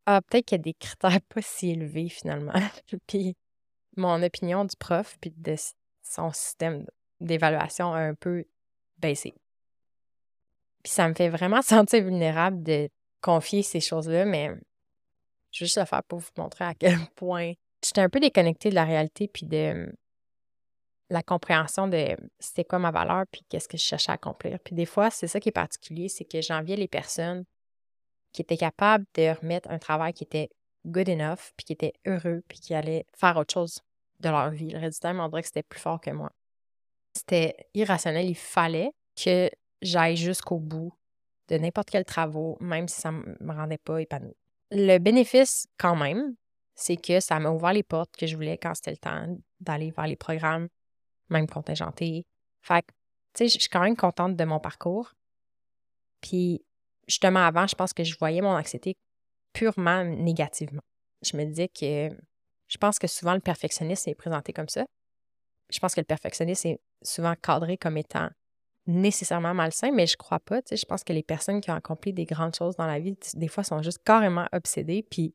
Ah, 0.07 0.21
peut-être 0.23 0.47
qu'il 0.47 0.59
y 0.59 0.61
a 0.61 0.63
des 0.63 0.75
critères 0.75 1.21
pas 1.29 1.43
si 1.43 1.71
élevés 1.71 2.09
finalement. 2.09 2.53
puis 3.07 3.37
mon 3.97 4.23
opinion 4.23 4.65
du 4.65 4.77
prof, 4.77 5.17
puis 5.21 5.33
de 5.37 5.55
son 6.03 6.33
système 6.33 6.87
d'évaluation 7.21 7.93
a 7.93 8.01
un 8.01 8.15
peu 8.15 8.45
baissé. 8.99 9.35
Puis 10.83 10.93
ça 10.93 11.09
me 11.09 11.15
fait 11.15 11.29
vraiment 11.29 11.63
sentir 11.63 12.03
vulnérable 12.05 12.63
de 12.63 12.89
confier 13.21 13.63
ces 13.63 13.81
choses-là, 13.81 14.25
mais 14.25 14.49
je 15.53 15.61
vais 15.61 15.67
juste 15.67 15.79
le 15.79 15.85
faire 15.85 16.03
pour 16.05 16.19
vous 16.19 16.31
montrer 16.37 16.65
à 16.65 16.75
quel 16.75 16.99
point 17.15 17.53
j'étais 17.85 18.01
un 18.01 18.09
peu 18.09 18.21
déconnectée 18.21 18.71
de 18.71 18.75
la 18.75 18.85
réalité 18.85 19.29
puis 19.29 19.47
de 19.47 19.93
la 21.13 21.23
compréhension 21.23 21.89
de 21.89 22.17
c'était 22.39 22.65
quoi 22.65 22.79
ma 22.79 22.91
valeur 22.91 23.25
puis 23.31 23.43
qu'est-ce 23.49 23.69
que 23.69 23.77
je 23.77 23.83
cherchais 23.83 24.11
à 24.11 24.15
accomplir. 24.15 24.59
Puis 24.61 24.75
des 24.75 24.87
fois, 24.87 25.11
c'est 25.11 25.29
ça 25.29 25.41
qui 25.41 25.51
est 25.51 25.53
particulier, 25.53 26.09
c'est 26.09 26.25
que 26.25 26.41
j'enviais 26.41 26.77
les 26.77 26.89
personnes 26.89 27.45
qui 28.33 28.41
étaient 28.41 28.57
capables 28.57 29.05
de 29.15 29.39
remettre 29.39 29.71
un 29.71 29.79
travail 29.79 30.15
qui 30.15 30.25
était 30.25 30.49
good 30.87 31.09
enough, 31.11 31.53
puis 31.57 31.65
qui 31.67 31.73
était 31.75 31.93
heureux, 32.07 32.43
puis 32.49 32.59
qui 32.59 32.75
allaient 32.75 33.05
faire 33.15 33.37
autre 33.37 33.53
chose 33.53 33.81
de 34.21 34.31
leur 34.31 34.51
vie. 34.51 34.71
Le 34.71 34.79
résultat, 34.79 35.13
on 35.15 35.29
dirait 35.29 35.43
que 35.43 35.49
c'était 35.49 35.63
plus 35.63 35.81
fort 35.81 36.01
que 36.01 36.11
moi. 36.11 36.33
C'était 37.15 37.57
irrationnel. 37.75 38.27
Il 38.27 38.35
fallait 38.35 38.91
que 39.23 39.51
j'aille 39.83 40.17
jusqu'au 40.17 40.59
bout 40.59 40.95
de 41.49 41.59
n'importe 41.59 41.91
quel 41.91 42.07
travail, 42.07 42.55
même 42.61 42.89
si 42.89 43.01
ça 43.01 43.13
ne 43.13 43.37
me 43.41 43.53
rendait 43.53 43.79
pas 43.79 44.01
épanouie. 44.01 44.37
Le 44.71 44.97
bénéfice, 44.97 45.67
quand 45.77 45.95
même, 45.95 46.35
c'est 46.75 46.97
que 46.97 47.21
ça 47.21 47.39
m'a 47.39 47.51
ouvert 47.51 47.75
les 47.75 47.83
portes 47.83 48.17
que 48.17 48.27
je 48.27 48.35
voulais 48.35 48.57
quand 48.57 48.75
c'était 48.75 48.93
le 48.93 48.97
temps 48.97 49.27
d'aller 49.61 49.91
vers 49.91 50.07
les 50.07 50.17
programmes, 50.17 50.69
même 51.33 51.49
contingentés. 51.49 52.25
Fait 52.61 52.83
que, 52.83 52.93
tu 53.35 53.39
sais, 53.39 53.49
je 53.49 53.59
suis 53.59 53.69
quand 53.69 53.83
même 53.83 53.97
contente 53.97 54.37
de 54.37 54.45
mon 54.45 54.61
parcours. 54.61 55.13
Puis, 56.21 56.65
justement, 57.09 57.41
avant, 57.41 57.67
je 57.67 57.75
pense 57.75 57.93
que 57.93 58.05
je 58.05 58.17
voyais 58.19 58.41
mon 58.41 58.57
anxiété 58.57 58.97
purement 59.53 60.05
négativement. 60.05 60.83
Je 61.23 61.37
me 61.37 61.45
disais 61.45 61.69
que 61.69 62.11
je 62.69 62.79
pense 62.79 62.99
que 62.99 63.07
souvent 63.07 63.35
le 63.35 63.41
perfectionnisme 63.41 64.11
est 64.11 64.15
présenté 64.15 64.53
comme 64.53 64.69
ça. 64.69 64.85
Je 65.71 65.79
pense 65.79 65.95
que 65.95 66.01
le 66.01 66.07
perfectionnisme 66.07 66.69
est 66.69 66.81
souvent 67.03 67.35
cadré 67.35 67.77
comme 67.77 67.97
étant 67.97 68.29
nécessairement 68.87 69.55
malsain, 69.55 69.93
mais 69.93 70.07
je 70.07 70.17
crois 70.17 70.41
pas. 70.41 70.61
Je 70.71 70.85
pense 70.85 71.05
que 71.05 71.13
les 71.13 71.23
personnes 71.23 71.61
qui 71.61 71.71
ont 71.71 71.75
accompli 71.75 72.13
des 72.13 72.25
grandes 72.25 72.55
choses 72.55 72.77
dans 72.77 72.87
la 72.87 72.99
vie, 72.99 73.15
des 73.35 73.49
fois, 73.49 73.65
sont 73.65 73.83
juste 73.83 74.03
carrément 74.05 74.47
obsédées. 74.53 75.03
Puis, 75.09 75.35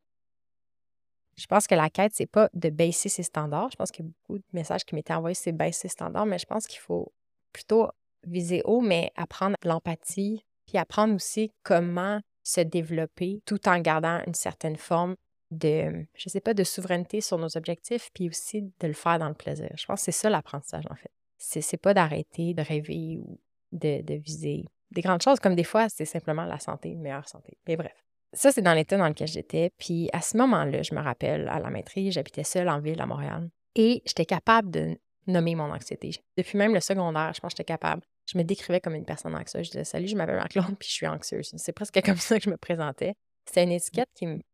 je 1.38 1.46
pense 1.46 1.68
que 1.68 1.76
la 1.76 1.90
quête, 1.90 2.14
c'est 2.16 2.26
pas 2.26 2.50
de 2.54 2.70
baisser 2.70 3.10
ses 3.10 3.24
standards. 3.24 3.70
Je 3.72 3.76
pense 3.76 3.92
qu'il 3.92 4.06
y 4.06 4.08
a 4.08 4.12
beaucoup 4.12 4.40
de 4.40 4.46
messages 4.54 4.86
qui 4.86 4.96
m'étaient 4.96 5.14
envoyés, 5.14 5.36
c'est 5.36 5.52
baisser 5.52 5.82
ses 5.82 5.90
standards, 5.90 6.26
mais 6.26 6.40
je 6.40 6.46
pense 6.46 6.68
qu'il 6.68 6.80
faut 6.80 7.14
plutôt 7.54 7.90
viser 8.26 8.62
haut, 8.66 8.82
mais 8.82 9.12
apprendre 9.16 9.56
l'empathie, 9.64 10.44
puis 10.66 10.78
apprendre 10.78 11.14
aussi 11.14 11.52
comment 11.64 12.20
se 12.44 12.62
développer 12.62 13.42
tout 13.46 13.68
en 13.68 13.80
gardant 13.80 14.22
une 14.26 14.34
certaine 14.34 14.78
forme 14.78 15.16
de, 15.52 16.06
je 16.16 16.30
sais 16.30 16.42
pas, 16.42 16.54
de 16.54 16.64
souveraineté 16.64 17.22
sur 17.22 17.38
nos 17.38 17.56
objectifs, 17.56 18.10
puis 18.14 18.30
aussi 18.30 18.64
de 18.64 18.88
le 18.88 18.94
faire 18.94 19.20
dans 19.20 19.30
le 19.30 19.34
plaisir. 19.34 19.70
Je 19.78 19.86
pense 19.86 20.02
que 20.02 20.06
c'est 20.06 20.12
ça 20.12 20.30
l'apprentissage, 20.30 20.86
en 20.90 20.96
fait 20.96 21.12
c'est 21.38 21.78
pas 21.78 21.94
d'arrêter 21.94 22.54
de 22.54 22.62
rêver 22.62 23.18
ou 23.18 23.40
de, 23.72 24.14
viser 24.20 24.66
des 24.92 25.02
grandes 25.02 25.22
choses, 25.22 25.40
comme 25.40 25.56
des 25.56 25.64
fois, 25.64 25.90
c'est 25.90 26.06
simplement 26.06 26.46
la 26.46 26.60
santé, 26.60 26.90
une 26.90 27.02
meilleure 27.02 27.28
santé. 27.28 27.58
Mais 27.68 27.76
bref. 27.76 28.07
Ça, 28.38 28.52
c'est 28.52 28.62
dans 28.62 28.76
l'état 28.76 28.98
dans 28.98 29.08
lequel 29.08 29.28
j'étais. 29.28 29.72
Puis 29.80 30.10
à 30.14 30.22
ce 30.22 30.38
moment-là, 30.38 30.84
je 30.84 30.94
me 30.94 31.02
rappelle, 31.02 31.50
à 31.50 31.60
la 31.60 31.72
maîtrise, 31.72 32.14
j'habitais 32.14 32.44
seule 32.44 32.70
en 32.70 32.80
ville 32.80 33.02
à 33.02 33.08
Montréal. 33.08 33.50
Et 33.74 34.04
j'étais 34.06 34.26
capable 34.26 34.70
de 34.70 34.96
nommer 35.26 35.56
mon 35.56 35.74
anxiété. 35.74 36.12
Depuis 36.38 36.56
même 36.56 36.72
le 36.72 36.80
secondaire, 36.80 37.34
je 37.34 37.40
pense 37.40 37.54
que 37.54 37.58
j'étais 37.58 37.74
capable. 37.74 38.04
Je 38.32 38.38
me 38.38 38.44
décrivais 38.44 38.80
comme 38.80 38.94
une 38.94 39.06
personne 39.06 39.34
anxieuse. 39.36 39.66
Je 39.66 39.72
disais 39.72 39.84
Salut, 39.86 40.08
je 40.08 40.16
m'appelle 40.16 40.36
Marc-Claude, 40.36 40.78
puis 40.78 40.88
je 40.88 40.94
suis 40.94 41.08
anxieuse. 41.08 41.52
C'est 41.58 41.72
presque 41.72 42.00
comme 42.06 42.18
ça 42.18 42.38
que 42.38 42.46
je 42.46 42.52
me 42.52 42.58
présentais. 42.58 43.16
C'était 43.46 43.64
une 43.64 43.72
étiquette 43.72 44.10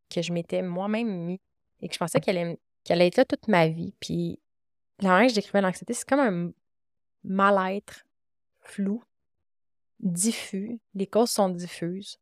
que 0.10 0.22
je 0.22 0.32
m'étais 0.32 0.62
moi-même 0.62 1.26
mis 1.26 1.42
et 1.82 1.90
que 1.90 1.94
je 1.94 2.00
pensais 2.00 2.22
qu'elle 2.22 2.38
allait, 2.38 2.60
allait, 2.90 3.08
être 3.08 3.18
là 3.18 3.26
toute 3.26 3.50
ma 3.50 3.68
vie. 3.68 3.94
Puis 4.00 4.40
la 5.02 5.10
manière 5.10 5.28
que 5.28 5.32
je 5.32 5.36
décrivais 5.36 5.60
l'anxiété, 5.60 5.94
c'est 5.94 6.08
comme 6.08 6.22
un 6.22 6.52
mal-être 7.26 8.06
flou, 8.62 9.04
diffus. 10.00 10.80
Les 10.94 11.08
causes 11.08 11.32
sont 11.32 11.50
diffuses. 11.50 12.18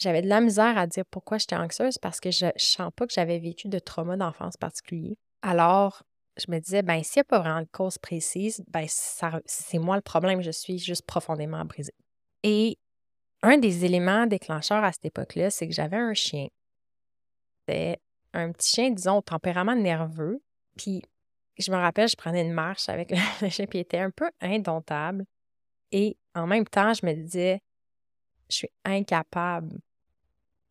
J'avais 0.00 0.22
de 0.22 0.28
la 0.28 0.40
misère 0.40 0.78
à 0.78 0.86
dire 0.86 1.04
pourquoi 1.10 1.36
j'étais 1.36 1.56
anxieuse 1.56 1.98
parce 1.98 2.20
que 2.20 2.30
je 2.30 2.46
ne 2.46 2.50
sens 2.56 2.90
pas 2.96 3.06
que 3.06 3.12
j'avais 3.12 3.38
vécu 3.38 3.68
de 3.68 3.78
trauma 3.78 4.16
d'enfance 4.16 4.56
particulier. 4.56 5.18
Alors, 5.42 6.02
je 6.38 6.50
me 6.50 6.58
disais, 6.58 6.82
ben 6.82 7.02
s'il 7.02 7.20
n'y 7.20 7.22
a 7.22 7.24
pas 7.24 7.40
vraiment 7.40 7.60
de 7.60 7.68
cause 7.70 7.98
précise, 7.98 8.64
ben 8.68 8.86
c'est 8.88 9.78
moi 9.78 9.96
le 9.96 10.02
problème, 10.02 10.40
je 10.40 10.50
suis 10.50 10.78
juste 10.78 11.04
profondément 11.04 11.64
brisée. 11.66 11.94
Et 12.42 12.78
un 13.42 13.58
des 13.58 13.84
éléments 13.84 14.26
déclencheurs 14.26 14.82
à 14.82 14.92
cette 14.92 15.04
époque-là, 15.04 15.50
c'est 15.50 15.68
que 15.68 15.74
j'avais 15.74 15.98
un 15.98 16.14
chien. 16.14 16.48
C'était 17.60 17.98
un 18.32 18.52
petit 18.52 18.70
chien, 18.70 18.90
disons, 18.90 19.18
au 19.18 19.22
tempérament 19.22 19.76
nerveux. 19.76 20.42
Puis 20.78 21.02
je 21.58 21.70
me 21.70 21.76
rappelle, 21.76 22.08
je 22.08 22.16
prenais 22.16 22.40
une 22.40 22.52
marche 22.52 22.88
avec 22.88 23.10
le 23.10 23.16
chien, 23.50 23.66
puis 23.66 23.80
il 23.80 23.82
était 23.82 23.98
un 23.98 24.10
peu 24.10 24.30
indomptable. 24.40 25.26
Et 25.92 26.16
en 26.34 26.46
même 26.46 26.66
temps, 26.66 26.94
je 26.94 27.04
me 27.04 27.12
disais, 27.12 27.60
je 28.48 28.56
suis 28.56 28.70
incapable. 28.84 29.78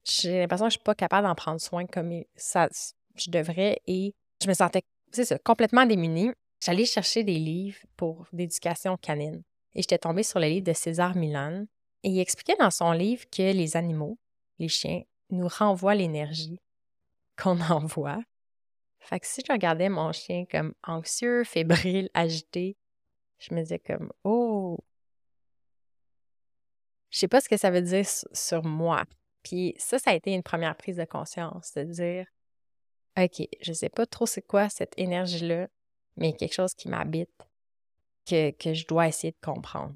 J'ai 0.04 0.40
l'impression 0.40 0.66
que 0.66 0.72
je 0.72 0.78
suis 0.78 0.84
pas 0.84 0.96
capable 0.96 1.28
d'en 1.28 1.36
prendre 1.36 1.62
soin 1.62 1.86
comme 1.86 2.24
ça, 2.36 2.70
je 3.16 3.30
devrais. 3.30 3.82
Et 3.88 4.14
je 4.42 4.48
me 4.48 4.54
sentais, 4.54 4.84
c'est 5.12 5.26
ça, 5.26 5.38
complètement 5.40 5.86
démunie. 5.86 6.32
J'allais 6.64 6.86
chercher 6.86 7.24
des 7.24 7.38
livres 7.38 7.80
pour 7.96 8.28
l'éducation 8.34 8.98
canine. 8.98 9.44
Et 9.76 9.82
j'étais 9.82 9.98
tombée 9.98 10.24
sur 10.24 10.40
le 10.40 10.48
livre 10.48 10.66
de 10.66 10.74
César 10.74 11.16
Milan. 11.16 11.66
Et 12.04 12.10
il 12.10 12.20
expliquait 12.20 12.58
dans 12.60 12.72
son 12.72 12.92
livre 12.92 13.26
que 13.32 13.54
les 13.54 13.78
animaux, 13.78 14.18
les 14.58 14.68
chiens, 14.68 15.02
nous 15.30 15.48
renvoient 15.48 15.96
l'énergie 15.96 16.60
qu'on 17.38 17.60
envoie 17.70 18.20
fait 19.10 19.20
que 19.20 19.28
si 19.28 19.42
je 19.46 19.52
regardais 19.52 19.90
mon 19.90 20.12
chien 20.12 20.46
comme 20.50 20.74
anxieux, 20.84 21.44
fébrile, 21.44 22.10
agité, 22.14 22.78
je 23.40 23.54
me 23.54 23.62
disais 23.62 23.80
comme 23.80 24.12
Oh! 24.24 24.78
Je 27.10 27.20
sais 27.20 27.28
pas 27.28 27.42
ce 27.42 27.50
que 27.50 27.58
ça 27.58 27.72
veut 27.72 27.82
dire 27.82 28.06
sur 28.08 28.64
moi. 28.64 29.04
Puis 29.50 29.74
ça, 29.80 29.98
ça 29.98 30.12
a 30.12 30.14
été 30.14 30.32
une 30.32 30.44
première 30.44 30.76
prise 30.76 30.98
de 30.98 31.06
conscience, 31.06 31.74
de 31.74 31.84
dire 31.84 32.28
OK, 33.18 33.48
je 33.62 33.74
sais 33.74 33.90
pas 33.90 34.06
trop 34.06 34.28
c'est 34.28 34.44
quoi 34.44 34.70
cette 34.70 34.94
énergie-là, 34.96 35.68
mais 36.18 36.34
quelque 36.34 36.54
chose 36.54 36.76
qui 36.76 36.88
m'habite, 36.88 37.32
que, 38.28 38.52
que 38.52 38.76
je 38.76 38.86
dois 38.86 39.08
essayer 39.08 39.32
de 39.32 39.44
comprendre. 39.44 39.96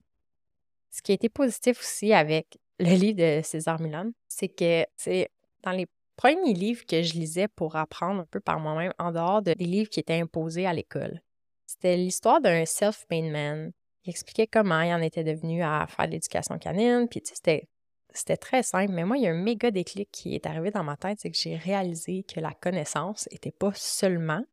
Ce 0.90 1.04
qui 1.04 1.12
a 1.12 1.16
été 1.16 1.30
positif 1.30 1.80
aussi 1.80 2.14
avec 2.14 2.58
le 2.80 2.96
livre 2.96 3.18
de 3.18 3.44
César 3.44 3.80
Milan, 3.80 4.10
c'est 4.28 4.50
que 4.50 4.88
c'est 4.96 5.30
dans 5.62 5.72
les 5.72 5.86
premiers 6.16 6.54
livres 6.54 6.84
que 6.88 7.04
je 7.04 7.14
lisais 7.14 7.48
pour 7.48 7.76
apprendre 7.76 8.22
un 8.22 8.26
peu 8.26 8.40
par 8.40 8.60
moi-même, 8.60 8.94
en 8.98 9.12
dehors 9.12 9.44
des 9.44 9.54
livres 9.54 9.90
qui 9.92 10.00
étaient 10.00 10.20
imposés 10.20 10.66
à 10.66 10.74
l'école. 10.74 11.22
C'était 11.68 11.96
l'histoire 11.96 12.42
d'un 12.42 12.66
self-made 12.66 13.32
man. 13.32 13.72
Il 14.04 14.10
expliquait 14.10 14.48
comment 14.48 14.82
il 14.82 14.96
en 14.96 15.02
était 15.02 15.24
devenu 15.24 15.62
à 15.62 15.86
faire 15.88 16.08
de 16.08 16.14
l'éducation 16.14 16.58
canine, 16.58 17.08
puis 17.08 17.22
tu 17.22 17.30
sais, 17.30 17.36
c'était 17.36 17.68
c'était 18.14 18.38
très 18.38 18.64
simple, 18.64 18.92
mais 18.94 19.06
moi, 19.06 19.18
il 19.18 19.24
y 19.24 19.28
a 19.28 19.32
un 19.32 19.42
méga 19.42 19.72
déclic 19.72 20.10
qui 20.12 20.36
est 20.36 20.46
arrivé 20.46 20.72
dans 20.72 20.84
ma 20.84 20.98
tête, 20.98 21.20
c'est 21.20 21.32
que 21.32 21.38
j'ai 21.38 21.56
réalisé 21.56 22.24
que 22.24 22.40
la 22.40 22.54
connaissance 22.54 23.28
n'était 23.32 23.52
pas 23.52 23.72
seulement 23.74 24.44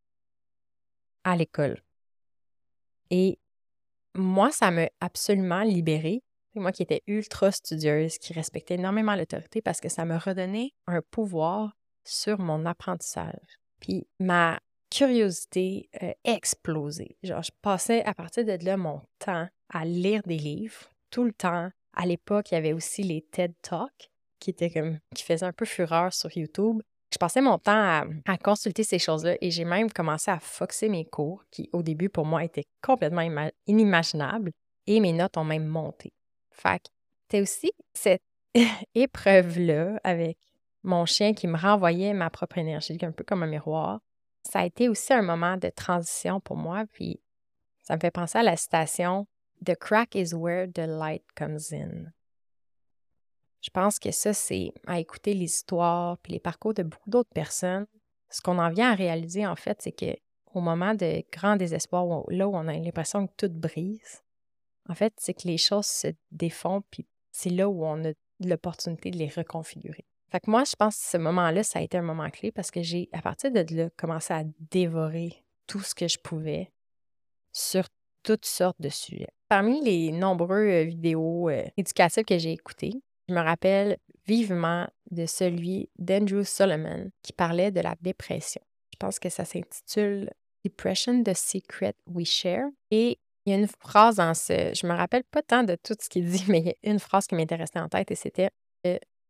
à 1.25 1.37
l'école. 1.37 1.83
Et 3.11 3.39
moi, 4.15 4.51
ça 4.51 4.71
m'a 4.71 4.89
absolument 5.01 5.63
libérée 5.63 6.23
moi 6.59 6.73
qui 6.73 6.83
étais 6.83 7.03
ultra 7.07 7.53
studieuse, 7.53 8.19
qui 8.19 8.33
respectais 8.33 8.75
énormément 8.75 9.15
l'autorité 9.15 9.63
parce 9.63 9.81
que 9.81 9.89
ça 9.89 10.05
me 10.05 10.17
redonnait 10.17 10.73
un 10.87 11.01
pouvoir 11.03 11.77
sur 12.05 12.41
mon 12.41 12.67
apprentissage. 12.67 13.61
Puis 13.79 14.07
ma 14.19 14.59
curiosité 14.91 15.89
a 16.01 16.15
explosé. 16.25 17.17
Genre, 17.23 17.43
je 17.43 17.53
passais 17.63 18.03
à 18.05 18.15
partir 18.15 18.45
de 18.45 18.65
là 18.65 18.77
mon 18.77 19.03
temps 19.19 19.49
à 19.69 19.85
lire 19.85 20.23
des 20.27 20.39
livres 20.39 20.91
tout 21.11 21.25
le 21.25 21.33
temps. 21.33 21.71
À 21.95 22.07
l'époque, 22.07 22.51
il 22.51 22.55
y 22.55 22.59
avait 22.59 22.73
aussi 22.73 23.03
les 23.03 23.23
TED 23.23 23.53
Talks 23.63 24.11
qui 24.39 24.55
qui 24.55 25.25
faisaient 25.25 25.47
un 25.47 25.53
peu 25.53 25.67
fureur 25.67 26.13
sur 26.13 26.35
YouTube. 26.37 26.81
Je 27.13 27.19
passais 27.19 27.41
mon 27.41 27.59
temps 27.59 27.73
à, 27.73 28.05
à 28.27 28.39
consulter 28.39 28.85
ces 28.85 28.99
choses-là 28.99 29.37
et 29.41 29.51
j'ai 29.51 29.65
même 29.65 29.91
commencé 29.91 30.31
à 30.31 30.39
foxer 30.39 30.89
mes 30.89 31.05
cours 31.05 31.45
qui 31.51 31.69
au 31.73 31.83
début 31.83 32.09
pour 32.09 32.25
moi 32.25 32.45
étaient 32.45 32.67
complètement 32.83 33.51
inimaginables 33.67 34.53
et 34.87 35.01
mes 35.01 35.13
notes 35.13 35.37
ont 35.37 35.45
même 35.45 35.67
monté. 35.67 36.13
Fait 36.51 36.81
que 37.29 37.43
aussi 37.43 37.73
cette 37.93 38.23
épreuve-là 38.95 40.01
avec 40.05 40.39
mon 40.83 41.05
chien 41.07 41.35
qui 41.35 41.47
me 41.47 41.59
renvoyait 41.59 42.15
ma 42.15 42.31
propre 42.31 42.59
énergie, 42.59 42.99
un 43.03 43.13
peu 43.13 43.25
comme 43.25 43.43
un 43.43 43.47
miroir. 43.47 44.01
Ça 44.49 44.61
a 44.61 44.67
été 44.67 44.89
aussi 44.89 45.13
un 45.13 45.23
moment 45.23 45.57
de 45.57 45.69
transition 45.69 46.41
pour 46.41 46.57
moi, 46.57 46.85
puis 46.93 47.21
ça 47.83 47.97
me 47.97 48.01
fait 48.01 48.11
penser 48.11 48.39
à 48.39 48.43
la 48.43 48.57
citation 48.57 49.27
The 49.65 49.77
crack 49.77 50.15
is 50.15 50.35
where 50.35 50.71
the 50.71 50.87
light 50.87 51.25
comes 51.37 51.73
in. 51.73 52.13
Je 53.61 53.71
pense 53.71 53.99
que 53.99 54.11
ça, 54.11 54.33
c'est 54.33 54.73
à 54.87 55.01
écouter 55.01 55.35
l'histoire 55.35 56.17
puis 56.19 56.33
les 56.33 56.41
parcours 56.41 56.73
de 56.73 56.83
beaucoup 56.83 57.11
d'autres 57.11 57.35
personnes. 57.35 57.87
Ce 58.31 58.41
qu'on 58.41 58.59
en 58.59 58.71
vient 58.71 58.93
à 58.93 58.95
réaliser, 58.95 59.47
en 59.47 59.57
fait, 59.57 59.83
c'est 59.83 59.93
que 59.93 60.17
au 60.55 60.61
moment 60.61 60.95
de 60.95 61.23
grand 61.33 61.57
désespoir, 61.57 62.25
là 62.29 62.49
où 62.49 62.57
on 62.57 62.67
a 62.69 62.73
l'impression 62.73 63.27
que 63.27 63.33
tout 63.37 63.53
brise, 63.53 64.23
en 64.89 64.95
fait, 64.95 65.13
c'est 65.19 65.35
que 65.35 65.47
les 65.47 65.59
choses 65.59 65.87
se 65.87 66.09
défont, 66.33 66.83
puis 66.91 67.07
c'est 67.31 67.51
là 67.51 67.69
où 67.69 67.85
on 67.85 68.05
a 68.05 68.13
l'opportunité 68.41 69.11
de 69.11 69.19
les 69.19 69.29
reconfigurer. 69.29 70.07
Fait 70.31 70.41
que 70.41 70.51
moi, 70.51 70.65
je 70.65 70.75
pense 70.77 70.97
que 70.97 71.05
ce 71.11 71.17
moment-là, 71.19 71.63
ça 71.63 71.81
a 71.81 71.83
été 71.83 71.99
un 71.99 72.03
moment 72.03 72.31
clé 72.31 72.53
parce 72.53 72.71
que 72.71 72.83
j'ai, 72.83 73.09
à 73.13 73.21
partir 73.21 73.51
de 73.51 73.65
là, 73.75 73.91
commencé 73.97 74.33
à 74.33 74.45
dévorer 74.71 75.45
tout 75.67 75.81
ce 75.81 75.95
que 75.95 76.09
je 76.09 76.19
pouvais 76.19 76.71
sur 77.53 77.89
toutes 78.23 78.47
sortes 78.47 78.81
de 78.81 78.89
sujets. 78.89 79.29
Parmi 79.49 79.83
les 79.83 80.13
nombreux 80.13 80.83
vidéos 80.83 81.51
éducatives 81.77 82.25
que 82.25 82.39
j'ai 82.39 82.53
écoutées, 82.53 82.93
je 83.29 83.35
me 83.35 83.41
rappelle 83.41 83.97
vivement 84.27 84.89
de 85.11 85.27
celui 85.27 85.89
d'Andrew 85.99 86.45
Solomon 86.45 87.11
qui 87.23 87.33
parlait 87.33 87.71
de 87.71 87.81
la 87.81 87.97
dépression. 88.01 88.63
Je 88.93 88.97
pense 88.99 89.19
que 89.19 89.29
ça 89.29 89.45
s'intitule 89.45 90.31
Depression, 90.65 91.23
the 91.23 91.35
Secret 91.35 91.95
We 92.07 92.27
Share. 92.29 92.67
Et 92.91 93.19
il 93.47 93.53
y 93.53 93.57
a 93.57 93.59
une 93.59 93.67
phrase 93.67 94.17
dans 94.17 94.35
ce. 94.35 94.73
Je 94.75 94.87
me 94.87 94.93
rappelle 94.93 95.25
pas 95.25 95.43
tant 95.43 95.63
de 95.63 95.77
tout 95.83 95.95
ce 95.99 96.09
qu'il 96.09 96.31
dit, 96.31 96.45
mais 96.49 96.61
il 96.61 96.67
y 96.67 96.89
a 96.89 96.93
une 96.93 96.99
phrase 96.99 97.27
qui 97.27 97.35
restée 97.35 97.81
en 97.81 97.89
tête 97.89 98.11
et 98.11 98.15
c'était 98.15 98.51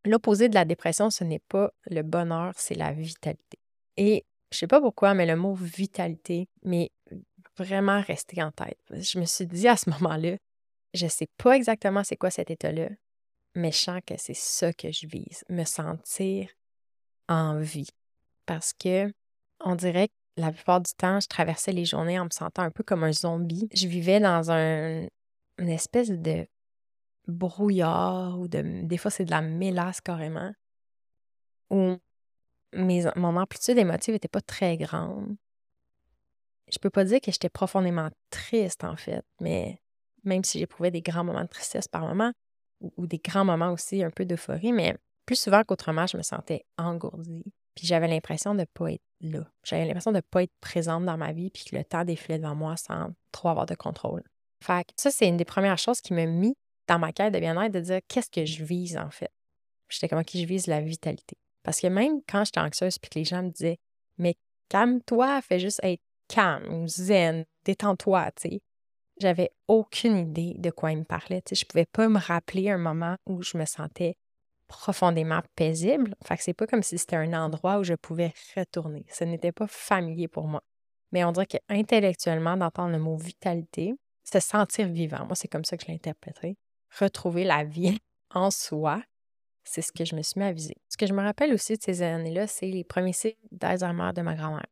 L'opposé 0.03 0.49
de 0.49 0.55
la 0.55 0.65
dépression, 0.65 1.11
ce 1.11 1.23
n'est 1.23 1.39
pas 1.39 1.71
le 1.85 2.01
bonheur, 2.01 2.53
c'est 2.55 2.75
la 2.75 2.91
vitalité. 2.91 3.59
Et 3.97 4.25
je 4.51 4.57
sais 4.57 4.67
pas 4.67 4.81
pourquoi, 4.81 5.13
mais 5.13 5.27
le 5.27 5.35
mot 5.35 5.53
vitalité 5.53 6.47
m'est 6.63 6.91
vraiment 7.57 8.01
resté 8.01 8.41
en 8.41 8.51
tête. 8.51 8.79
Je 8.91 9.19
me 9.19 9.25
suis 9.25 9.47
dit 9.47 9.67
à 9.67 9.77
ce 9.77 9.89
moment-là, 9.91 10.37
je 10.93 11.07
sais 11.07 11.27
pas 11.37 11.55
exactement 11.55 12.03
c'est 12.03 12.17
quoi 12.17 12.31
cet 12.31 12.51
état-là, 12.51 12.89
mais 13.55 13.71
je 13.71 13.77
sens 13.77 14.01
que 14.05 14.15
c'est 14.17 14.35
ça 14.35 14.73
que 14.73 14.91
je 14.91 15.07
vise, 15.07 15.43
me 15.49 15.63
sentir 15.63 16.49
en 17.27 17.59
vie. 17.59 17.89
Parce 18.45 18.73
que 18.73 19.13
on 19.59 19.75
dirait 19.75 20.07
que 20.07 20.13
la 20.37 20.51
plupart 20.51 20.81
du 20.81 20.91
temps, 20.93 21.19
je 21.19 21.27
traversais 21.27 21.71
les 21.71 21.85
journées 21.85 22.19
en 22.19 22.25
me 22.25 22.29
sentant 22.31 22.63
un 22.63 22.71
peu 22.71 22.83
comme 22.83 23.03
un 23.03 23.13
zombie. 23.13 23.69
Je 23.73 23.87
vivais 23.87 24.19
dans 24.19 24.51
un, 24.51 25.07
une 25.57 25.69
espèce 25.69 26.09
de 26.09 26.47
brouillard 27.27 28.39
ou 28.39 28.47
de. 28.47 28.83
Des 28.83 28.97
fois, 28.97 29.11
c'est 29.11 29.25
de 29.25 29.31
la 29.31 29.41
mélasse 29.41 30.01
carrément. 30.01 30.51
Où 31.69 31.97
mes, 32.73 33.05
mon 33.15 33.37
amplitude 33.37 33.77
émotive 33.77 34.13
n'était 34.13 34.27
pas 34.27 34.41
très 34.41 34.77
grande. 34.77 35.35
Je 36.71 36.79
peux 36.79 36.89
pas 36.89 37.03
dire 37.03 37.19
que 37.19 37.31
j'étais 37.31 37.49
profondément 37.49 38.09
triste, 38.29 38.83
en 38.83 38.95
fait, 38.95 39.23
mais 39.39 39.81
même 40.23 40.43
si 40.43 40.59
j'éprouvais 40.59 40.91
des 40.91 41.01
grands 41.01 41.23
moments 41.23 41.43
de 41.43 41.47
tristesse 41.47 41.87
par 41.87 42.05
moment, 42.05 42.31
ou, 42.79 43.05
des 43.05 43.19
grands 43.19 43.45
moments 43.45 43.71
aussi 43.71 44.03
un 44.03 44.09
peu 44.09 44.25
d'euphorie, 44.25 44.71
mais 44.71 44.97
plus 45.25 45.35
souvent 45.35 45.63
qu'autrement, 45.63 46.07
je 46.07 46.17
me 46.17 46.23
sentais 46.23 46.65
engourdie. 46.77 47.43
Puis 47.75 47.85
j'avais 47.87 48.07
l'impression 48.07 48.55
de 48.55 48.65
pas 48.65 48.93
être 48.93 49.03
là. 49.21 49.45
J'avais 49.63 49.85
l'impression 49.85 50.11
de 50.11 50.19
pas 50.19 50.43
être 50.43 50.53
présente 50.61 51.05
dans 51.05 51.17
ma 51.17 51.31
vie, 51.31 51.49
puis 51.51 51.63
que 51.63 51.75
le 51.75 51.83
temps 51.83 52.03
défilait 52.03 52.39
devant 52.39 52.55
moi 52.55 52.75
sans 52.77 53.11
trop 53.31 53.49
avoir 53.49 53.65
de 53.65 53.75
contrôle. 53.75 54.23
Fait 54.63 54.83
que 54.83 54.93
ça, 54.97 55.11
c'est 55.11 55.27
une 55.27 55.37
des 55.37 55.45
premières 55.45 55.77
choses 55.77 56.01
qui 56.01 56.13
m'a 56.13 56.25
mis 56.25 56.55
dans 56.87 56.99
ma 56.99 57.11
quête 57.11 57.33
de 57.33 57.39
bien-être, 57.39 57.71
de 57.71 57.79
dire 57.79 57.99
qu'est-ce 58.07 58.29
que 58.29 58.45
je 58.45 58.63
vise 58.63 58.97
en 58.97 59.09
fait. 59.09 59.31
J'étais 59.89 60.09
comme, 60.09 60.23
qui 60.23 60.41
je 60.41 60.47
vise 60.47 60.67
la 60.67 60.81
vitalité. 60.81 61.37
Parce 61.63 61.79
que 61.79 61.87
même 61.87 62.21
quand 62.27 62.43
j'étais 62.43 62.59
anxieuse, 62.59 62.97
puis 62.97 63.09
que 63.09 63.19
les 63.19 63.25
gens 63.25 63.43
me 63.43 63.49
disaient, 63.49 63.77
mais 64.17 64.35
calme-toi, 64.69 65.41
fais 65.41 65.59
juste 65.59 65.79
être 65.83 66.01
calme 66.31 66.87
zen, 66.87 67.45
détends-toi, 67.65 68.31
tu 68.31 68.49
sais. 68.49 68.61
J'avais 69.19 69.51
aucune 69.67 70.17
idée 70.17 70.55
de 70.57 70.71
quoi 70.71 70.91
ils 70.91 70.97
me. 70.97 71.03
Tu 71.03 71.41
sais, 71.45 71.55
je 71.55 71.65
pouvais 71.65 71.85
pas 71.85 72.07
me 72.07 72.17
rappeler 72.17 72.69
un 72.69 72.77
moment 72.77 73.17
où 73.27 73.43
je 73.43 73.57
me 73.57 73.65
sentais 73.65 74.15
profondément 74.67 75.41
paisible. 75.55 76.15
Fait 76.23 76.37
que 76.37 76.43
c'est 76.43 76.53
pas 76.53 76.65
comme 76.65 76.81
si 76.81 76.97
c'était 76.97 77.17
un 77.17 77.33
endroit 77.33 77.77
où 77.77 77.83
je 77.83 77.93
pouvais 77.93 78.33
retourner. 78.55 79.05
Ce 79.09 79.23
n'était 79.23 79.51
pas 79.51 79.67
familier 79.67 80.27
pour 80.27 80.47
moi. 80.47 80.63
Mais 81.11 81.23
on 81.23 81.33
dirait 81.33 81.45
qu'intellectuellement, 81.45 82.57
d'entendre 82.57 82.93
le 82.93 82.99
mot 82.99 83.17
vitalité, 83.17 83.93
se 84.23 84.39
sentir 84.39 84.87
vivant, 84.87 85.25
moi, 85.25 85.35
c'est 85.35 85.49
comme 85.49 85.65
ça 85.65 85.75
que 85.77 85.83
je 85.85 85.91
l'interpréterais. 85.91 86.55
Retrouver 86.99 87.43
la 87.43 87.63
vie 87.63 87.99
en 88.33 88.49
soi, 88.49 89.03
c'est 89.63 89.81
ce 89.81 89.91
que 89.91 90.05
je 90.05 90.15
me 90.15 90.21
suis 90.21 90.39
mis 90.39 90.45
à 90.45 90.53
viser. 90.53 90.77
Ce 90.89 90.97
que 90.97 91.05
je 91.05 91.13
me 91.13 91.21
rappelle 91.21 91.53
aussi 91.53 91.77
de 91.77 91.83
ces 91.83 92.01
années-là, 92.01 92.47
c'est 92.47 92.67
les 92.67 92.85
premiers 92.85 93.13
signes 93.13 93.33
d'Alzheimer 93.51 94.11
de 94.15 94.21
ma 94.21 94.35
grand-mère. 94.35 94.65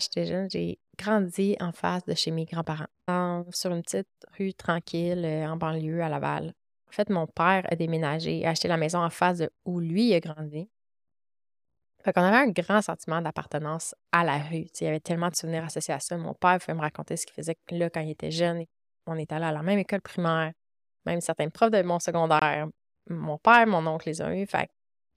J'étais 0.00 0.26
jeune, 0.26 0.50
j'ai 0.50 0.78
grandi 0.98 1.56
en 1.60 1.72
face 1.72 2.04
de 2.04 2.14
chez 2.14 2.30
mes 2.30 2.44
grands-parents, 2.44 3.44
sur 3.52 3.72
une 3.72 3.82
petite 3.82 4.08
rue 4.36 4.52
tranquille 4.52 5.24
euh, 5.24 5.46
en 5.46 5.56
banlieue 5.56 6.02
à 6.02 6.08
Laval. 6.08 6.52
En 6.88 6.92
fait, 6.92 7.10
mon 7.10 7.26
père 7.26 7.66
a 7.70 7.76
déménagé, 7.76 8.44
a 8.44 8.50
acheté 8.50 8.68
la 8.68 8.76
maison 8.76 8.98
en 8.98 9.10
face 9.10 9.38
de 9.38 9.50
où 9.64 9.80
lui 9.80 10.12
a 10.14 10.20
grandi. 10.20 10.68
Fait 12.04 12.12
qu'on 12.12 12.22
avait 12.22 12.36
un 12.36 12.50
grand 12.50 12.82
sentiment 12.82 13.22
d'appartenance 13.22 13.94
à 14.12 14.24
la 14.24 14.38
rue. 14.38 14.66
il 14.78 14.84
y 14.84 14.86
avait 14.86 15.00
tellement 15.00 15.30
de 15.30 15.36
souvenirs 15.36 15.64
associés 15.64 15.94
à 15.94 16.00
ça. 16.00 16.18
Mon 16.18 16.34
père 16.34 16.58
pouvait 16.58 16.74
me 16.74 16.80
raconter 16.80 17.16
ce 17.16 17.24
qu'il 17.24 17.34
faisait 17.34 17.56
là 17.70 17.88
quand 17.88 18.00
il 18.00 18.10
était 18.10 18.30
jeune. 18.30 18.64
On 19.06 19.16
est 19.16 19.32
allé 19.32 19.46
à 19.46 19.52
la 19.52 19.62
même 19.62 19.78
école 19.78 20.02
primaire, 20.02 20.52
même 21.06 21.20
certains 21.20 21.48
profs 21.48 21.70
de 21.70 21.82
mon 21.82 21.98
secondaire. 21.98 22.68
Mon 23.08 23.38
père, 23.38 23.66
mon 23.66 23.86
oncle 23.86 24.08
les 24.08 24.20
ont 24.20 24.30
eus. 24.30 24.46
Fait 24.46 24.68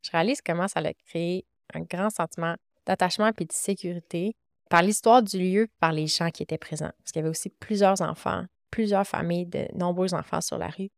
je 0.02 0.12
réalise 0.12 0.42
comment 0.42 0.68
ça 0.68 0.80
a 0.80 0.94
créé 0.94 1.46
un 1.74 1.82
grand 1.82 2.10
sentiment 2.10 2.56
d'attachement 2.86 3.32
et 3.38 3.46
de 3.46 3.52
sécurité 3.52 4.36
par 4.69 4.82
l'histoire 4.82 5.23
du 5.23 5.39
lieu, 5.39 5.67
par 5.80 5.91
les 5.91 6.08
gens 6.08 6.30
qui 6.32 6.43
étaient 6.43 6.58
présents. 6.58 6.91
Parce 6.99 7.12
qu'il 7.12 7.19
y 7.19 7.23
avait 7.23 7.30
aussi 7.30 7.49
plusieurs 7.49 8.01
enfants, 8.01 8.45
plusieurs 8.71 9.08
familles 9.08 9.45
de 9.45 9.67
nombreux 9.73 10.13
enfants 10.13 10.41
sur 10.41 10.58
la 10.58 10.67
rue. 10.67 10.89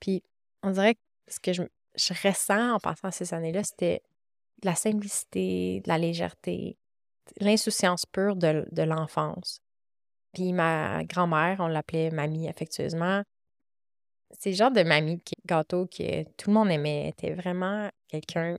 Puis 0.00 0.22
on 0.62 0.70
dirait 0.70 0.94
que 0.94 1.00
ce 1.28 1.40
que 1.40 1.52
je, 1.52 1.62
ressens 2.22 2.74
en 2.74 2.78
passant 2.78 3.10
ces 3.10 3.34
années-là, 3.34 3.62
c'était 3.64 4.02
de 4.62 4.68
la 4.68 4.74
simplicité, 4.74 5.80
de 5.80 5.88
la 5.88 5.98
légèreté, 5.98 6.76
l'insouciance 7.40 8.06
pure 8.06 8.36
de, 8.36 8.82
l'enfance. 8.82 9.60
Puis 10.32 10.52
ma 10.52 11.04
grand-mère, 11.04 11.58
on 11.60 11.68
l'appelait 11.68 12.10
mamie 12.10 12.48
affectueusement. 12.48 13.22
C'est 14.30 14.50
le 14.50 14.56
genre 14.56 14.70
de 14.70 14.82
mamie 14.82 15.20
qui, 15.20 15.34
gâteau 15.44 15.86
que 15.86 16.22
tout 16.36 16.50
le 16.50 16.54
monde 16.54 16.70
aimait. 16.70 17.08
était 17.08 17.34
vraiment 17.34 17.90
quelqu'un 18.08 18.56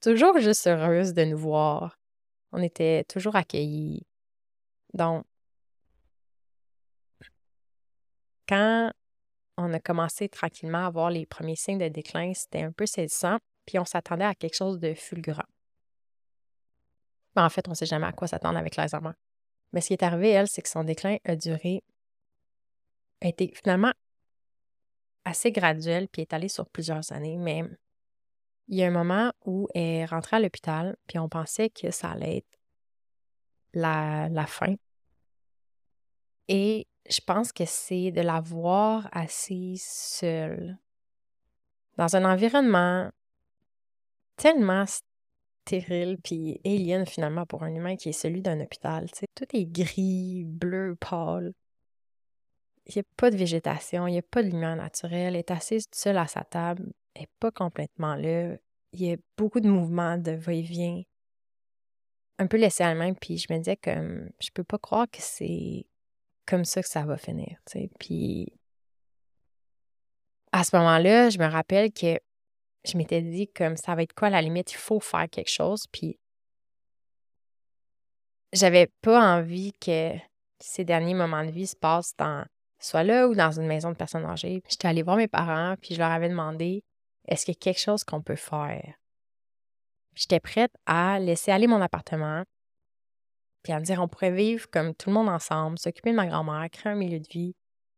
toujours 0.00 0.38
juste 0.38 0.66
heureuse 0.66 1.14
de 1.14 1.24
nous 1.24 1.38
voir. 1.38 1.97
On 2.52 2.62
était 2.62 3.04
toujours 3.04 3.36
accueillis. 3.36 4.06
Donc, 4.94 5.24
quand 8.48 8.90
on 9.58 9.72
a 9.74 9.80
commencé 9.80 10.28
tranquillement 10.28 10.86
à 10.86 10.90
voir 10.90 11.10
les 11.10 11.26
premiers 11.26 11.56
signes 11.56 11.78
de 11.78 11.88
déclin. 11.88 12.32
C'était 12.32 12.62
un 12.62 12.72
peu 12.72 12.86
saisissant, 12.86 13.38
puis 13.66 13.78
on 13.78 13.84
s'attendait 13.84 14.24
à 14.24 14.34
quelque 14.34 14.54
chose 14.54 14.78
de 14.78 14.94
fulgurant. 14.94 15.42
Mais 17.34 17.42
en 17.42 17.48
fait, 17.50 17.66
on 17.66 17.72
ne 17.72 17.76
sait 17.76 17.86
jamais 17.86 18.06
à 18.06 18.12
quoi 18.12 18.28
s'attendre 18.28 18.56
avec 18.56 18.76
l'Alzheimer. 18.76 19.12
Mais 19.72 19.80
ce 19.80 19.88
qui 19.88 19.92
est 19.94 20.02
arrivé, 20.02 20.30
elle, 20.30 20.48
c'est 20.48 20.62
que 20.62 20.68
son 20.68 20.84
déclin 20.84 21.18
a 21.24 21.34
duré, 21.34 21.82
a 23.20 23.26
été 23.26 23.52
finalement 23.54 23.92
assez 25.24 25.50
graduel, 25.50 26.08
puis 26.08 26.22
est 26.22 26.32
allé 26.32 26.48
sur 26.48 26.68
plusieurs 26.68 27.10
années. 27.12 27.36
Mais 27.36 27.64
il 28.68 28.76
y 28.76 28.82
a 28.82 28.86
un 28.86 28.90
moment 28.90 29.32
où 29.44 29.68
elle 29.74 29.82
est 29.82 30.04
rentrée 30.04 30.36
à 30.36 30.40
l'hôpital, 30.40 30.96
puis 31.06 31.18
on 31.18 31.28
pensait 31.28 31.70
que 31.70 31.90
ça 31.90 32.10
allait 32.10 32.38
être 32.38 32.58
la, 33.72 34.28
la 34.28 34.46
fin. 34.46 34.74
Et 36.48 36.86
je 37.08 37.20
pense 37.20 37.52
que 37.52 37.64
c'est 37.64 38.10
de 38.10 38.20
la 38.20 38.40
voir 38.40 39.08
assise 39.12 39.84
seule 39.84 40.78
dans 41.96 42.14
un 42.16 42.24
environnement 42.24 43.10
tellement 44.36 44.84
stérile 45.66 46.18
puis 46.22 46.60
alien 46.64 47.06
finalement 47.06 47.44
pour 47.44 47.64
un 47.64 47.74
humain 47.74 47.96
qui 47.96 48.10
est 48.10 48.12
celui 48.12 48.40
d'un 48.40 48.60
hôpital. 48.60 49.08
Tout 49.34 49.56
est 49.56 49.66
gris, 49.66 50.44
bleu, 50.44 50.96
pâle. 50.96 51.52
Il 52.86 52.94
n'y 52.96 53.00
a 53.00 53.04
pas 53.16 53.30
de 53.30 53.36
végétation, 53.36 54.06
il 54.06 54.12
n'y 54.12 54.18
a 54.18 54.22
pas 54.22 54.42
de 54.42 54.48
lumière 54.48 54.76
naturelle. 54.76 55.34
Elle 55.34 55.36
est 55.36 55.50
assise 55.50 55.86
seule 55.92 56.16
à 56.16 56.26
sa 56.26 56.42
table, 56.42 56.90
pas 57.40 57.50
complètement 57.50 58.14
là. 58.14 58.56
Il 58.92 59.02
y 59.02 59.12
a 59.12 59.16
beaucoup 59.36 59.60
de 59.60 59.68
mouvements 59.68 60.16
de 60.18 60.32
va-et-vient. 60.32 61.02
Un 62.38 62.46
peu 62.46 62.56
laissé 62.56 62.84
à 62.84 62.92
elle-même, 62.92 63.16
puis 63.16 63.36
je 63.38 63.52
me 63.52 63.58
disais 63.58 63.76
que 63.76 64.30
je 64.40 64.50
peux 64.54 64.64
pas 64.64 64.78
croire 64.78 65.10
que 65.10 65.20
c'est 65.20 65.86
comme 66.46 66.64
ça 66.64 66.82
que 66.82 66.88
ça 66.88 67.04
va 67.04 67.16
finir. 67.16 67.58
Puis 67.98 68.52
à 70.52 70.64
ce 70.64 70.76
moment-là, 70.76 71.30
je 71.30 71.38
me 71.38 71.46
rappelle 71.46 71.92
que 71.92 72.18
je 72.84 72.96
m'étais 72.96 73.22
dit 73.22 73.48
comme 73.48 73.76
ça 73.76 73.94
va 73.94 74.02
être 74.02 74.14
quoi 74.14 74.30
la 74.30 74.40
limite, 74.40 74.72
il 74.72 74.78
faut 74.78 75.00
faire 75.00 75.28
quelque 75.28 75.50
chose. 75.50 75.86
Puis 75.88 76.18
j'avais 78.52 78.86
pas 79.02 79.36
envie 79.36 79.72
que 79.72 80.12
ces 80.60 80.84
derniers 80.84 81.14
moments 81.14 81.44
de 81.44 81.50
vie 81.50 81.66
se 81.66 81.76
passent 81.76 82.16
dans 82.16 82.46
soit 82.78 83.02
là 83.02 83.28
ou 83.28 83.34
dans 83.34 83.50
une 83.50 83.66
maison 83.66 83.90
de 83.90 83.96
personnes 83.96 84.24
âgées. 84.24 84.62
J'étais 84.68 84.88
allée 84.88 85.02
voir 85.02 85.16
mes 85.16 85.28
parents, 85.28 85.74
puis 85.80 85.94
je 85.94 85.98
leur 85.98 86.10
avais 86.10 86.28
demandé 86.28 86.84
est-ce 87.28 87.44
qu'il 87.44 87.54
y 87.54 87.56
a 87.56 87.60
quelque 87.60 87.80
chose 87.80 88.04
qu'on 88.04 88.22
peut 88.22 88.36
faire? 88.36 88.94
J'étais 90.14 90.40
prête 90.40 90.72
à 90.86 91.20
laisser 91.20 91.52
aller 91.52 91.66
mon 91.66 91.80
appartement, 91.80 92.42
puis 93.62 93.72
à 93.72 93.78
me 93.78 93.84
dire 93.84 94.00
on 94.02 94.08
pourrait 94.08 94.32
vivre 94.32 94.68
comme 94.70 94.94
tout 94.94 95.10
le 95.10 95.14
monde 95.14 95.28
ensemble, 95.28 95.78
s'occuper 95.78 96.10
de 96.10 96.16
ma 96.16 96.26
grand-mère, 96.26 96.68
créer 96.70 96.92
un 96.92 96.96
milieu 96.96 97.20
de 97.20 97.28
vie. 97.28 97.54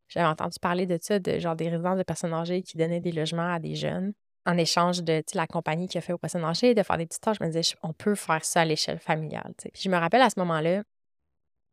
J'avais 0.08 0.26
entendu 0.26 0.58
parler 0.60 0.86
de 0.86 0.98
ça, 1.00 1.18
de 1.18 1.38
genre 1.38 1.56
des 1.56 1.68
résidences 1.68 1.96
de 1.96 2.02
personnes 2.02 2.34
âgées 2.34 2.62
qui 2.62 2.76
donnaient 2.76 3.00
des 3.00 3.12
logements 3.12 3.54
à 3.54 3.58
des 3.58 3.76
jeunes 3.76 4.12
en 4.46 4.56
échange 4.56 5.02
de 5.02 5.22
la 5.34 5.46
compagnie 5.46 5.86
qui 5.86 5.98
a 5.98 6.00
fait 6.00 6.12
aux 6.12 6.18
personnes 6.18 6.44
âgées, 6.44 6.74
de 6.74 6.82
faire 6.82 6.96
des 6.96 7.06
petites 7.06 7.22
tâches. 7.22 7.36
Je 7.40 7.44
me 7.44 7.50
disais, 7.50 7.76
on 7.82 7.92
peut 7.92 8.14
faire 8.14 8.44
ça 8.44 8.62
à 8.62 8.64
l'échelle 8.64 8.98
familiale. 8.98 9.54
Puis 9.56 9.82
je 9.82 9.88
me 9.88 9.96
rappelle 9.96 10.22
à 10.22 10.30
ce 10.30 10.40
moment-là 10.40 10.82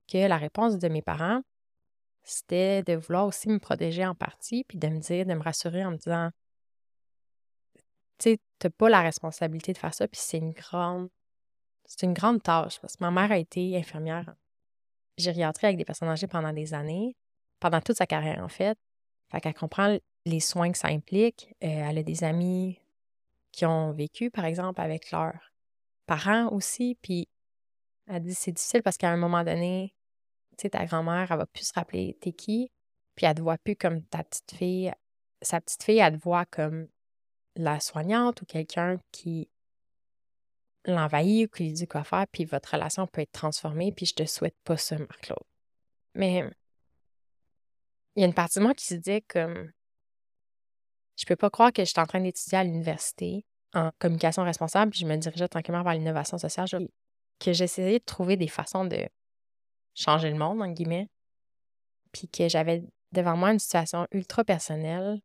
que 0.07 0.27
la 0.27 0.37
réponse 0.37 0.77
de 0.77 0.87
mes 0.87 1.01
parents, 1.01 1.41
c'était 2.23 2.83
de 2.83 2.93
vouloir 2.93 3.25
aussi 3.25 3.49
me 3.49 3.59
protéger 3.59 4.05
en 4.05 4.15
partie, 4.15 4.65
puis 4.65 4.77
de 4.77 4.87
me 4.87 4.99
dire, 4.99 5.25
de 5.25 5.33
me 5.33 5.41
rassurer 5.41 5.83
en 5.85 5.91
me 5.91 5.97
disant, 5.97 6.29
tu 8.17 8.37
t'as 8.59 8.69
pas 8.69 8.89
la 8.89 9.01
responsabilité 9.01 9.73
de 9.73 9.77
faire 9.77 9.93
ça, 9.93 10.07
puis 10.07 10.19
c'est 10.21 10.37
une 10.37 10.51
grande, 10.51 11.09
c'est 11.85 12.05
une 12.05 12.13
grande 12.13 12.41
tâche, 12.41 12.79
parce 12.79 12.97
que 12.97 13.03
ma 13.03 13.11
mère 13.11 13.31
a 13.31 13.37
été 13.37 13.77
infirmière 13.77 14.35
gériatrie 15.17 15.67
avec 15.67 15.77
des 15.77 15.85
personnes 15.85 16.09
âgées 16.09 16.27
pendant 16.27 16.53
des 16.53 16.73
années, 16.73 17.15
pendant 17.59 17.81
toute 17.81 17.97
sa 17.97 18.05
carrière, 18.05 18.43
en 18.43 18.49
fait. 18.49 18.77
Fait 19.29 19.41
qu'elle 19.41 19.53
comprend 19.53 19.97
les 20.25 20.39
soins 20.39 20.71
que 20.71 20.77
ça 20.77 20.87
implique. 20.89 21.53
Euh, 21.63 21.67
elle 21.67 21.97
a 21.97 22.03
des 22.03 22.23
amis 22.23 22.79
qui 23.51 23.65
ont 23.65 23.91
vécu, 23.91 24.29
par 24.29 24.45
exemple, 24.45 24.79
avec 24.79 25.11
leurs 25.11 25.53
parents 26.05 26.49
aussi. 26.51 26.97
Puis 27.01 27.27
elle 28.07 28.23
dit 28.23 28.33
c'est 28.33 28.51
difficile 28.51 28.83
parce 28.83 28.97
qu'à 28.97 29.09
un 29.09 29.17
moment 29.17 29.43
donné, 29.43 29.93
tu 30.57 30.63
sais, 30.63 30.69
ta 30.69 30.85
grand-mère, 30.85 31.31
elle 31.31 31.37
va 31.37 31.45
plus 31.45 31.67
se 31.67 31.73
rappeler 31.73 32.17
t'es 32.21 32.31
qui, 32.31 32.71
puis 33.15 33.25
elle 33.25 33.35
te 33.35 33.41
voit 33.41 33.57
plus 33.57 33.75
comme 33.75 34.03
ta 34.03 34.23
petite 34.23 34.51
fille. 34.51 34.91
Sa 35.41 35.61
petite 35.61 35.83
fille, 35.83 35.99
elle 35.99 36.17
te 36.17 36.23
voit 36.23 36.45
comme 36.45 36.87
la 37.57 37.79
soignante 37.79 38.41
ou 38.41 38.45
quelqu'un 38.45 38.99
qui 39.11 39.49
l'envahit 40.85 41.47
ou 41.47 41.49
qui 41.49 41.63
lui 41.63 41.73
dit 41.73 41.87
quoi 41.87 42.03
faire, 42.03 42.25
puis 42.31 42.45
votre 42.45 42.73
relation 42.73 43.07
peut 43.07 43.21
être 43.21 43.31
transformée, 43.31 43.91
puis 43.91 44.05
je 44.05 44.13
te 44.13 44.25
souhaite 44.25 44.57
pas 44.63 44.77
ça, 44.77 44.97
Marc-Claude. 44.97 45.43
Mais 46.13 46.49
il 48.15 48.21
y 48.21 48.23
a 48.23 48.27
une 48.27 48.33
partie 48.33 48.59
de 48.59 48.63
moi 48.63 48.73
qui 48.73 48.85
se 48.85 48.95
dit 48.95 49.21
comme 49.23 49.71
je 51.17 51.25
peux 51.25 51.35
pas 51.35 51.49
croire 51.49 51.73
que 51.73 51.83
j'étais 51.83 51.99
en 51.99 52.05
train 52.05 52.21
d'étudier 52.21 52.59
à 52.59 52.63
l'université 52.63 53.45
en 53.73 53.91
communication 53.99 54.43
responsable, 54.43 54.91
puis 54.91 55.01
je 55.01 55.05
me 55.05 55.17
dirigeais 55.17 55.47
tranquillement 55.47 55.83
vers 55.83 55.93
l'innovation 55.93 56.37
sociale, 56.37 56.67
que 57.39 57.53
j'essayais 57.53 57.99
de 57.99 58.03
trouver 58.05 58.37
des 58.37 58.47
façons 58.47 58.85
de 58.85 59.07
changer 59.93 60.29
le 60.29 60.37
monde, 60.37 60.61
en 60.61 60.71
guillemets, 60.71 61.09
puis 62.11 62.27
que 62.27 62.47
j'avais 62.47 62.83
devant 63.11 63.35
moi 63.35 63.51
une 63.51 63.59
situation 63.59 64.07
ultra 64.11 64.43
personnelle, 64.43 65.19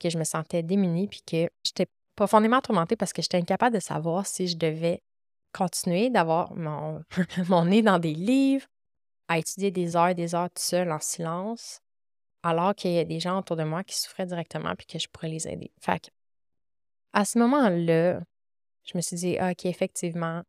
que 0.00 0.10
je 0.10 0.18
me 0.18 0.24
sentais 0.24 0.62
démunie, 0.62 1.06
puis 1.06 1.22
que 1.22 1.48
j'étais 1.64 1.86
profondément 2.16 2.60
tourmentée 2.60 2.96
parce 2.96 3.12
que 3.12 3.22
j'étais 3.22 3.38
incapable 3.38 3.74
de 3.76 3.80
savoir 3.80 4.26
si 4.26 4.48
je 4.48 4.56
devais 4.56 5.02
continuer 5.52 6.10
d'avoir 6.10 6.54
mon, 6.54 7.04
nez 7.64 7.82
dans 7.82 7.98
des 7.98 8.14
livres, 8.14 8.66
à 9.28 9.38
étudier 9.38 9.70
des 9.70 9.96
heures 9.96 10.08
et 10.08 10.14
des 10.14 10.34
heures 10.34 10.50
tout 10.50 10.62
seul 10.62 10.90
en 10.90 10.98
silence, 10.98 11.80
alors 12.42 12.74
qu'il 12.74 12.92
y 12.92 12.98
a 12.98 13.04
des 13.04 13.20
gens 13.20 13.38
autour 13.38 13.56
de 13.56 13.64
moi 13.64 13.84
qui 13.84 13.96
souffraient 13.96 14.26
directement 14.26 14.74
puis 14.74 14.86
que 14.86 14.98
je 14.98 15.08
pourrais 15.08 15.28
les 15.28 15.46
aider. 15.46 15.70
Fait 15.80 16.10
à 17.12 17.24
ce 17.24 17.38
moment-là, 17.38 18.20
je 18.84 18.96
me 18.96 19.00
suis 19.00 19.16
dit, 19.16 19.36
ah, 19.38 19.50
OK, 19.50 19.66
effectivement, 19.66 20.42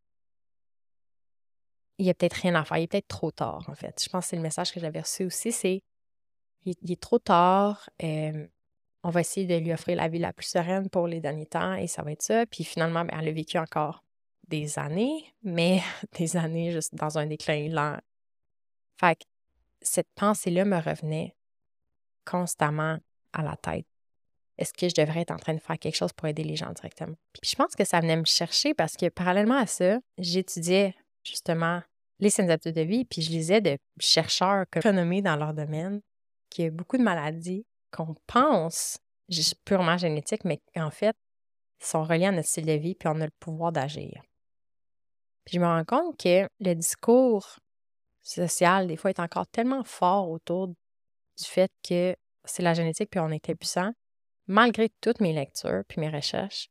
il 1.98 2.06
n'y 2.06 2.10
a 2.12 2.14
peut-être 2.14 2.34
rien 2.34 2.56
à 2.56 2.66
faire. 2.66 2.78
Il 2.78 2.84
est 2.84 2.88
peut-être 2.88 3.08
trop 3.08 3.32
tard, 3.32 3.64
en 3.68 3.76
fait. 3.76 4.02
Je 4.04 4.10
pense 4.10 4.26
que 4.26 4.30
c'est 4.32 4.36
le 4.36 4.42
message 4.42 4.72
que 4.72 4.80
j'avais 4.80 5.02
reçu 5.02 5.26
aussi, 5.26 5.52
c'est 5.52 5.84
il, 6.66 6.92
est 6.92 7.02
trop 7.02 7.20
tard. 7.20 7.90
Euh, 8.04 8.48
on 9.04 9.10
va 9.10 9.22
essayer 9.22 9.48
de 9.48 9.56
lui 9.56 9.74
offrir 9.74 9.98
la 9.98 10.08
vie 10.08 10.20
la 10.20 10.34
plus 10.34 10.48
sereine 10.48 10.90
pour 10.90 11.08
les 11.08 11.20
derniers 11.20 11.46
temps 11.46 11.74
et 11.74 11.88
ça 11.88 12.04
va 12.04 12.12
être 12.12 12.22
ça. 12.22 12.46
Puis 12.46 12.64
finalement, 12.64 13.04
ben, 13.04 13.18
elle 13.20 13.30
a 13.30 13.32
vécu 13.32 13.58
encore 13.58 14.04
des 14.48 14.78
années, 14.78 15.34
mais 15.44 15.82
des 16.18 16.38
années 16.38 16.72
juste 16.72 16.94
dans 16.96 17.18
un 17.18 17.26
déclin 17.26 17.70
lent. 17.70 17.98
Fait 19.00 19.16
que 19.16 19.24
cette 19.82 20.10
pensée-là 20.16 20.66
me 20.66 20.78
revenait 20.78 21.36
constamment 22.26 23.00
à 23.34 23.42
la 23.42 23.56
tête. 23.56 23.88
Est-ce 24.58 24.74
que 24.74 24.88
je 24.90 24.94
devrais 24.94 25.22
être 25.22 25.32
en 25.32 25.38
train 25.38 25.56
de 25.56 25.60
faire 25.60 25.80
quelque 25.80 25.96
chose 25.96 26.14
pour 26.14 26.28
aider 26.28 26.44
les 26.44 26.56
gens 26.56 26.72
directement? 26.72 27.16
Puis 27.34 27.50
je 27.50 27.56
pense 27.56 27.76
que 27.76 27.84
ça 27.84 28.00
venait 28.00 28.18
me 28.18 28.26
chercher 28.26 28.76
parce 28.76 28.96
que 28.96 29.10
parallèlement 29.10 29.58
à 29.58 29.66
ça, 29.66 30.00
j'étudiais 30.20 30.94
justement 31.24 31.82
les 32.20 32.30
saines 32.30 32.52
habitudes 32.52 32.76
de 32.76 32.82
vie, 32.82 33.04
puis 33.04 33.24
je 33.24 33.32
lisais 33.32 33.62
de 33.62 33.78
chercheurs 34.00 34.66
renommés 34.84 35.24
dans 35.24 35.36
leur 35.36 35.56
domaine 35.56 36.02
qui 36.52 36.66
a 36.66 36.70
beaucoup 36.70 36.98
de 36.98 37.02
maladies 37.02 37.66
qu'on 37.92 38.16
pense 38.28 39.00
purement 39.66 39.98
génétiques, 39.98 40.44
mais 40.44 40.62
en 40.76 40.92
fait, 40.92 41.16
sont 41.80 42.04
reliés 42.04 42.26
à 42.26 42.32
notre 42.32 42.48
style 42.48 42.66
de 42.66 42.74
vie, 42.74 42.96
puis 42.96 43.08
on 43.08 43.22
a 43.22 43.26
le 43.26 43.32
pouvoir 43.40 43.72
d'agir. 43.72 44.22
Puis 45.46 45.56
je 45.56 45.60
me 45.60 45.66
rends 45.66 45.86
compte 45.86 46.18
que 46.18 46.48
le 46.60 46.74
discours 46.76 47.60
social, 48.22 48.88
des 48.88 48.98
fois, 48.98 49.10
est 49.10 49.20
encore 49.20 49.48
tellement 49.48 49.84
fort 49.84 50.30
autour 50.30 50.68
du 50.68 50.76
fait 51.44 51.72
que 51.84 52.16
c'est 52.46 52.64
la 52.64 52.74
génétique 52.74 53.10
puis 53.10 53.20
on 53.20 53.30
est 53.30 53.50
impuissant, 53.50 53.92
malgré 54.48 54.90
toutes 55.02 55.22
mes 55.22 55.34
lectures 55.34 55.84
puis 55.88 56.00
mes 56.00 56.10
recherches, 56.10 56.70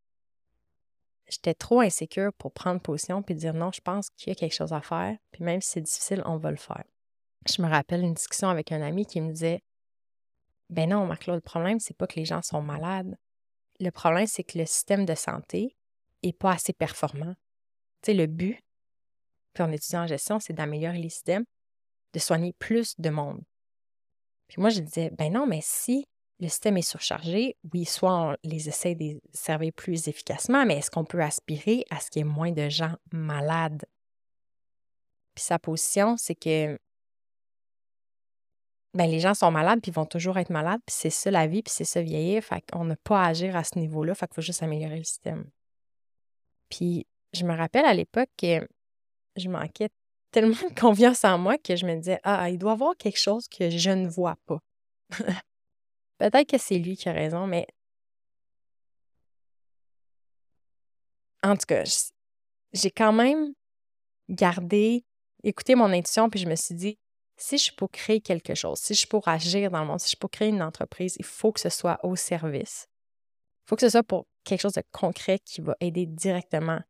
j'étais 1.29 1.55
trop 1.55 1.81
insécure 1.81 2.33
pour 2.35 2.53
prendre 2.53 2.81
position 2.81 3.23
puis 3.23 3.35
dire 3.35 3.55
non, 3.55 3.71
je 3.73 3.81
pense 3.81 4.11
qu'il 4.11 4.29
y 4.29 4.33
a 4.33 4.35
quelque 4.35 4.55
chose 4.55 4.73
à 4.73 4.81
faire, 4.81 5.17
puis 5.33 5.45
même 5.45 5.61
si 5.61 5.71
c'est 5.73 5.81
difficile, 5.81 6.23
on 6.25 6.37
va 6.37 6.51
le 6.51 6.57
faire. 6.57 6.85
Je 7.49 7.63
me 7.63 7.69
rappelle 7.69 8.03
une 8.03 8.15
discussion 8.15 8.49
avec 8.49 8.71
un 8.71 8.83
ami 8.83 9.07
qui 9.07 9.21
me 9.21 9.33
disait 9.33 9.63
Ben 10.71 10.89
non, 10.89 11.05
Marc-Claude, 11.05 11.37
le 11.37 11.41
problème, 11.43 11.81
c'est 11.81 11.97
pas 11.97 12.07
que 12.07 12.15
les 12.15 12.25
gens 12.25 12.43
sont 12.43 12.63
malades. 12.63 13.17
Le 13.81 13.91
problème, 13.91 14.27
c'est 14.27 14.45
que 14.45 14.57
le 14.57 14.67
système 14.67 15.05
de 15.05 15.15
santé 15.15 15.77
est 16.23 16.33
pas 16.33 16.53
assez 16.53 16.73
performant. 16.73 17.35
Tu 18.03 18.13
sais, 18.13 18.15
le 18.15 18.27
but, 18.27 18.59
puis 19.53 19.65
en 19.65 19.73
étudiant 19.73 20.05
en 20.05 20.07
gestion, 20.07 20.39
c'est 20.39 20.53
d'améliorer 20.53 20.99
les 20.99 21.09
systèmes, 21.09 21.45
de 22.13 22.19
soigner 22.21 22.53
plus 22.53 22.95
de 22.99 23.11
monde. 23.11 23.43
Puis 24.47 24.61
moi, 24.61 24.71
je 24.71 24.81
disais, 24.81 25.11
ben 25.11 25.33
non, 25.33 25.47
mais 25.47 25.61
si 25.63 26.07
le 26.39 26.49
système 26.49 26.77
est 26.77 26.83
surchargé, 26.83 27.57
oui, 27.73 27.85
soit 27.85 28.15
on 28.15 28.37
les 28.45 28.69
essaie 28.69 28.95
de 28.95 29.21
servir 29.33 29.73
plus 29.75 30.09
efficacement, 30.09 30.65
mais 30.65 30.79
est-ce 30.79 30.91
qu'on 30.91 31.05
peut 31.05 31.21
aspirer 31.21 31.85
à 31.91 32.01
ce 32.01 32.11
qu'il 32.11 32.21
y 32.21 32.23
ait 32.23 32.29
moins 32.29 32.53
de 32.53 32.69
gens 32.69 32.95
malades? 33.13 33.85
Puis 35.35 35.45
sa 35.45 35.59
position, 35.59 36.17
c'est 36.17 36.35
que 36.35 36.79
ben, 38.95 39.09
les 39.09 39.21
gens 39.21 39.35
sont 39.35 39.51
malades, 39.51 39.81
puis 39.81 39.91
ils 39.93 39.95
vont 39.95 40.07
toujours 40.07 40.39
être 40.39 40.51
malades, 40.51 40.81
puis 40.85 40.95
c'est 40.99 41.11
ça 41.11 41.31
la 41.31 41.47
vie, 41.47 41.63
puis 41.63 41.73
c'est 41.73 41.85
ça 41.85 42.03
vieillir. 42.03 42.43
Fait 42.43 42.63
qu'on 42.71 42.85
n'a 42.85 42.97
pas 42.97 43.23
à 43.23 43.29
agir 43.29 43.57
à 43.57 43.65
ce 43.65 43.79
niveau-là, 43.79 44.15
fait 44.15 44.27
qu'il 44.27 44.35
faut 44.35 44.43
juste 44.43 44.63
améliorer 44.63 44.99
le 44.99 45.05
système. 45.05 45.49
Puis 46.69 47.07
je 47.33 47.45
me 47.45 47.57
rappelle 47.57 47.85
à 47.85 47.95
l'époque 47.95 48.31
que 48.37 48.67
je 49.37 49.49
manquais 49.49 49.91
tellement 50.33 50.55
de 50.69 50.81
confiance 50.81 51.25
en 51.25 51.39
moi 51.39 51.59
que 51.59 51.77
je 51.77 51.87
me 51.87 51.97
disais 51.97 52.21
Ah, 52.25 52.51
il 52.51 52.59
doit 52.59 52.73
y 52.73 52.75
avoir 52.75 52.97
quelque 52.97 53.19
chose 53.19 53.47
que 53.49 53.71
je 53.71 53.91
ne 53.91 54.09
vois 54.09 54.37
pas. 54.47 54.59
Peut-être 56.19 56.49
que 56.51 56.59
c'est 56.59 56.79
lui 56.79 56.97
qui 56.97 57.09
a 57.09 57.13
raison, 57.13 57.47
mais 57.47 57.67
en 61.43 61.57
tout 61.57 61.67
cas, 61.67 61.85
j'ai 62.73 62.91
quand 62.91 63.13
même 63.13 63.55
gardé, 64.29 65.05
écouté 65.43 65.75
mon 65.75 65.93
intuition, 65.93 66.29
puis 66.29 66.41
je 66.41 66.49
me 66.49 66.57
suis 66.57 66.75
dit, 66.75 66.99
si 67.41 67.57
je 67.57 67.65
suis 67.65 67.73
pour 67.73 67.91
créer 67.91 68.21
quelque 68.21 68.55
chose, 68.55 68.79
si 68.79 68.93
je 68.93 69.01
suis 69.01 69.09
pour 69.09 69.27
agir 69.27 69.71
dans 69.71 69.81
le 69.81 69.87
monde, 69.87 69.99
si 69.99 70.05
je 70.05 70.09
suis 70.11 70.17
pour 70.19 70.31
créer 70.31 70.49
une 70.49 70.63
entreprise, 70.63 71.17
il 71.19 71.25
faut 71.25 71.53
que 71.53 71.61
ce 71.61 71.71
soit 71.71 71.99
au 72.05 72.15
service. 72.15 72.87
Il 73.65 73.71
faut 73.71 73.77
que 73.77 73.83
ce 73.83 73.89
soit 73.89 74.03
pour 74.03 74.27
quelque 74.45 74.61
chose 74.61 74.75
de 74.75 74.83
concret 74.93 75.39
qui 75.39 75.63
va 75.63 75.75
aider 75.81 76.05
directement 76.05 76.81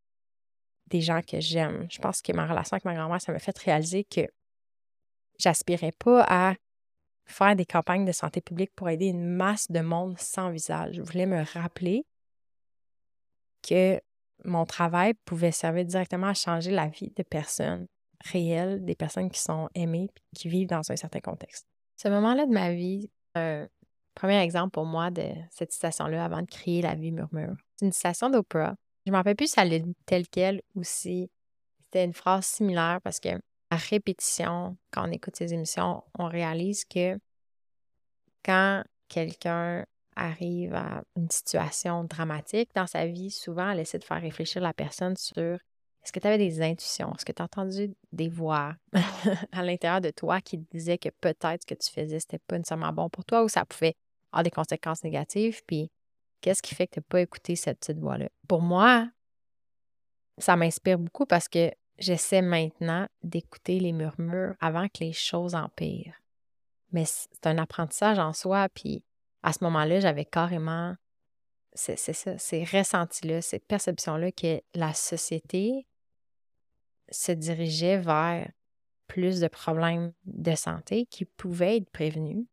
des 0.88 1.00
gens 1.00 1.22
que 1.22 1.40
j'aime. 1.40 1.86
Je 1.88 2.00
pense 2.00 2.20
que 2.20 2.32
ma 2.32 2.46
relation 2.46 2.74
avec 2.74 2.84
ma 2.84 2.94
grand-mère, 2.94 3.22
ça 3.22 3.32
m'a 3.32 3.38
fait 3.38 3.56
réaliser 3.58 4.02
que 4.04 4.22
j'aspirais 5.38 5.92
pas 5.92 6.24
à 6.28 6.54
faire 7.26 7.54
des 7.54 7.66
campagnes 7.66 8.04
de 8.04 8.12
santé 8.12 8.40
publique 8.40 8.74
pour 8.74 8.88
aider 8.88 9.06
une 9.06 9.24
masse 9.24 9.70
de 9.70 9.80
monde 9.80 10.18
sans 10.18 10.50
visage. 10.50 10.96
Je 10.96 11.02
voulais 11.02 11.26
me 11.26 11.44
rappeler 11.54 12.04
que 13.62 14.00
mon 14.44 14.66
travail 14.66 15.14
pouvait 15.24 15.52
servir 15.52 15.84
directement 15.84 16.28
à 16.28 16.34
changer 16.34 16.72
la 16.72 16.88
vie 16.88 17.12
de 17.14 17.22
personnes 17.22 17.86
réelles, 18.24 18.84
des 18.84 18.94
personnes 18.94 19.30
qui 19.30 19.40
sont 19.40 19.68
aimées 19.74 20.10
qui 20.34 20.48
vivent 20.48 20.68
dans 20.68 20.90
un 20.90 20.96
certain 20.96 21.20
contexte. 21.20 21.66
Ce 21.96 22.08
moment-là 22.08 22.46
de 22.46 22.52
ma 22.52 22.72
vie, 22.72 23.10
un 23.34 23.66
premier 24.14 24.40
exemple 24.40 24.70
pour 24.70 24.84
moi 24.84 25.10
de 25.10 25.32
cette 25.50 25.72
citation-là 25.72 26.24
avant 26.24 26.42
de 26.42 26.46
créer 26.46 26.82
La 26.82 26.94
vie 26.94 27.12
murmure. 27.12 27.56
C'est 27.76 27.86
une 27.86 27.92
citation 27.92 28.30
d'Oprah. 28.30 28.74
Je 29.06 29.10
ne 29.10 29.12
me 29.12 29.16
rappelle 29.16 29.36
plus 29.36 29.50
si 29.50 29.60
elle 29.60 29.72
est 29.72 29.84
telle 30.06 30.28
qu'elle 30.28 30.62
ou 30.74 30.82
si 30.82 31.30
c'était 31.84 32.04
une 32.04 32.14
phrase 32.14 32.46
similaire 32.46 33.00
parce 33.02 33.20
que 33.20 33.30
à 33.70 33.76
répétition, 33.76 34.76
quand 34.90 35.08
on 35.08 35.12
écoute 35.12 35.36
ces 35.36 35.54
émissions, 35.54 36.02
on 36.18 36.26
réalise 36.26 36.84
que 36.84 37.18
quand 38.44 38.82
quelqu'un 39.08 39.84
arrive 40.16 40.74
à 40.74 41.02
une 41.16 41.30
situation 41.30 42.04
dramatique 42.04 42.70
dans 42.74 42.86
sa 42.86 43.06
vie, 43.06 43.30
souvent, 43.30 43.70
elle 43.70 43.80
essaie 43.80 43.98
de 43.98 44.04
faire 44.04 44.20
réfléchir 44.20 44.60
la 44.60 44.72
personne 44.72 45.16
sur 45.16 45.58
est-ce 46.10 46.18
que 46.18 46.22
tu 46.22 46.26
avais 46.26 46.38
des 46.38 46.60
intuitions? 46.60 47.14
Est-ce 47.14 47.24
que 47.24 47.30
tu 47.30 47.40
as 47.40 47.44
entendu 47.44 47.94
des 48.10 48.28
voix 48.28 48.74
à 49.52 49.62
l'intérieur 49.62 50.00
de 50.00 50.10
toi 50.10 50.40
qui 50.40 50.58
disaient 50.58 50.98
que 50.98 51.08
peut-être 51.20 51.62
ce 51.62 51.66
que 51.66 51.74
tu 51.74 51.88
faisais, 51.88 52.18
c'était 52.18 52.40
pas 52.40 52.58
nécessairement 52.58 52.92
bon 52.92 53.08
pour 53.08 53.24
toi 53.24 53.44
ou 53.44 53.48
ça 53.48 53.64
pouvait 53.64 53.94
avoir 54.32 54.42
des 54.42 54.50
conséquences 54.50 55.04
négatives? 55.04 55.62
Puis, 55.68 55.88
qu'est-ce 56.40 56.62
qui 56.62 56.74
fait 56.74 56.88
que 56.88 56.94
tu 56.94 56.98
n'as 56.98 57.04
pas 57.08 57.20
écouté 57.20 57.54
cette 57.54 57.78
petite 57.78 58.00
voix-là? 58.00 58.28
Pour 58.48 58.60
moi, 58.60 59.08
ça 60.38 60.56
m'inspire 60.56 60.98
beaucoup 60.98 61.26
parce 61.26 61.46
que 61.46 61.70
j'essaie 61.96 62.42
maintenant 62.42 63.06
d'écouter 63.22 63.78
les 63.78 63.92
murmures 63.92 64.56
avant 64.58 64.88
que 64.88 65.04
les 65.04 65.12
choses 65.12 65.54
empirent. 65.54 66.20
Mais 66.90 67.04
c'est 67.04 67.46
un 67.46 67.58
apprentissage 67.58 68.18
en 68.18 68.32
soi, 68.32 68.68
puis 68.74 69.04
à 69.44 69.52
ce 69.52 69.62
moment-là, 69.62 70.00
j'avais 70.00 70.24
carrément 70.24 70.96
c'est 71.72 71.96
ça, 71.96 72.36
ces 72.36 72.64
ressentis-là, 72.64 73.42
cette 73.42 73.64
perception-là 73.64 74.32
que 74.32 74.60
la 74.74 74.92
société 74.92 75.86
se 77.10 77.32
dirigeait 77.32 77.98
vers 77.98 78.50
plus 79.06 79.40
de 79.40 79.48
problèmes 79.48 80.12
de 80.24 80.54
santé 80.54 81.06
qui 81.06 81.24
pouvaient 81.24 81.78
être 81.78 81.90
prévenus. 81.90 82.46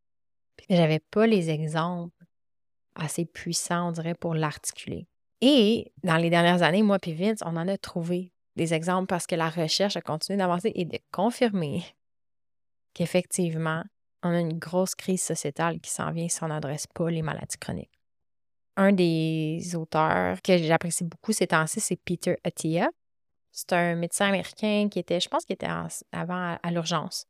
J'avais 0.70 1.00
pas 1.00 1.28
les 1.28 1.50
exemples 1.50 2.26
assez 2.96 3.26
puissants, 3.26 3.90
on 3.90 3.92
dirait, 3.92 4.16
pour 4.16 4.34
l'articuler. 4.34 5.08
Et 5.42 5.92
dans 6.04 6.18
les 6.18 6.32
dernières 6.32 6.64
années, 6.64 6.82
moi 6.82 6.98
puis 6.98 7.14
Vince, 7.14 7.40
on 7.46 7.56
en 7.58 7.68
a 7.68 7.78
trouvé 7.78 8.34
des 8.56 8.74
exemples 8.74 9.06
parce 9.06 9.28
que 9.28 9.36
la 9.36 9.50
recherche 9.50 9.96
a 9.96 10.02
continué 10.02 10.38
d'avancer 10.38 10.72
et 10.74 10.86
de 10.86 10.98
confirmer 11.12 11.84
qu'effectivement, 12.96 13.84
on 14.24 14.30
a 14.30 14.40
une 14.40 14.58
grosse 14.58 14.96
crise 14.96 15.22
sociétale 15.22 15.80
qui 15.80 15.92
s'en 15.92 16.12
vient 16.12 16.28
si 16.28 16.44
on 16.44 16.48
n'adresse 16.48 16.88
pas 16.88 17.12
les 17.12 17.22
maladies 17.22 17.58
chroniques 17.60 17.98
un 18.78 18.94
des 18.94 19.76
auteurs 19.76 20.42
que 20.42 20.58
j'apprécie 20.58 21.04
beaucoup 21.04 21.34
ces 21.34 21.48
temps-ci, 21.48 21.80
c'est 21.82 21.98
Peter 21.98 22.38
Attia. 22.44 22.90
C'est 23.58 23.74
un 23.74 23.96
médecin 23.96 24.28
américain 24.28 24.88
qui 24.88 25.00
était, 25.00 25.20
je 25.20 25.28
pense 25.28 25.44
qu'il 25.44 25.56
était 25.56 25.68
avant 26.12 26.58
à, 26.62 26.72
l'urgence. 26.72 27.26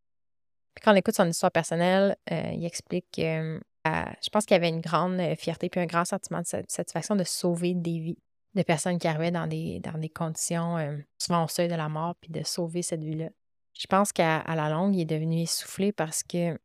Puis 0.76 0.84
quand 0.84 0.92
on 0.92 0.96
écoute 0.96 1.16
son 1.16 1.26
histoire 1.26 1.54
personnelle, 1.54 2.18
euh, 2.30 2.52
il 2.54 2.66
explique 2.66 3.06
que 3.16 3.56
euh, 3.56 3.60
je 3.86 4.30
pense 4.30 4.46
qu'il 4.46 4.58
avait 4.58 4.68
une 4.68 4.82
grande 4.82 5.22
euh, 5.22 5.38
fierté 5.38 5.70
puis 5.70 5.80
un 5.80 5.86
grand 5.86 6.04
sentiment 6.04 6.42
de 6.42 6.66
satisfaction 6.68 7.16
de 7.16 7.24
sauver 7.24 7.76
des 7.76 8.00
vies 8.00 8.18
de 8.56 8.64
personnes 8.64 9.00
qui 9.00 9.08
arrivaient 9.08 9.32
dans 9.32 9.48
des, 9.48 9.80
dans 9.80 9.98
des 9.98 10.10
conditions 10.10 10.76
souvent 11.18 11.46
au 11.46 11.48
seuil 11.48 11.70
de 11.70 11.76
la 11.76 11.88
mort, 11.88 12.16
puis 12.20 12.30
de 12.30 12.44
sauver 12.44 12.82
cette 12.82 13.04
vie-là. 13.04 13.30
Je 13.74 13.88
pense 13.88 14.12
qu'à 14.12 14.44
la 14.54 14.70
longue, 14.70 14.96
il 14.96 15.02
est 15.02 15.06
devenu 15.06 15.44
essoufflé 15.44 15.94
parce 15.94 16.24
que 16.24 16.60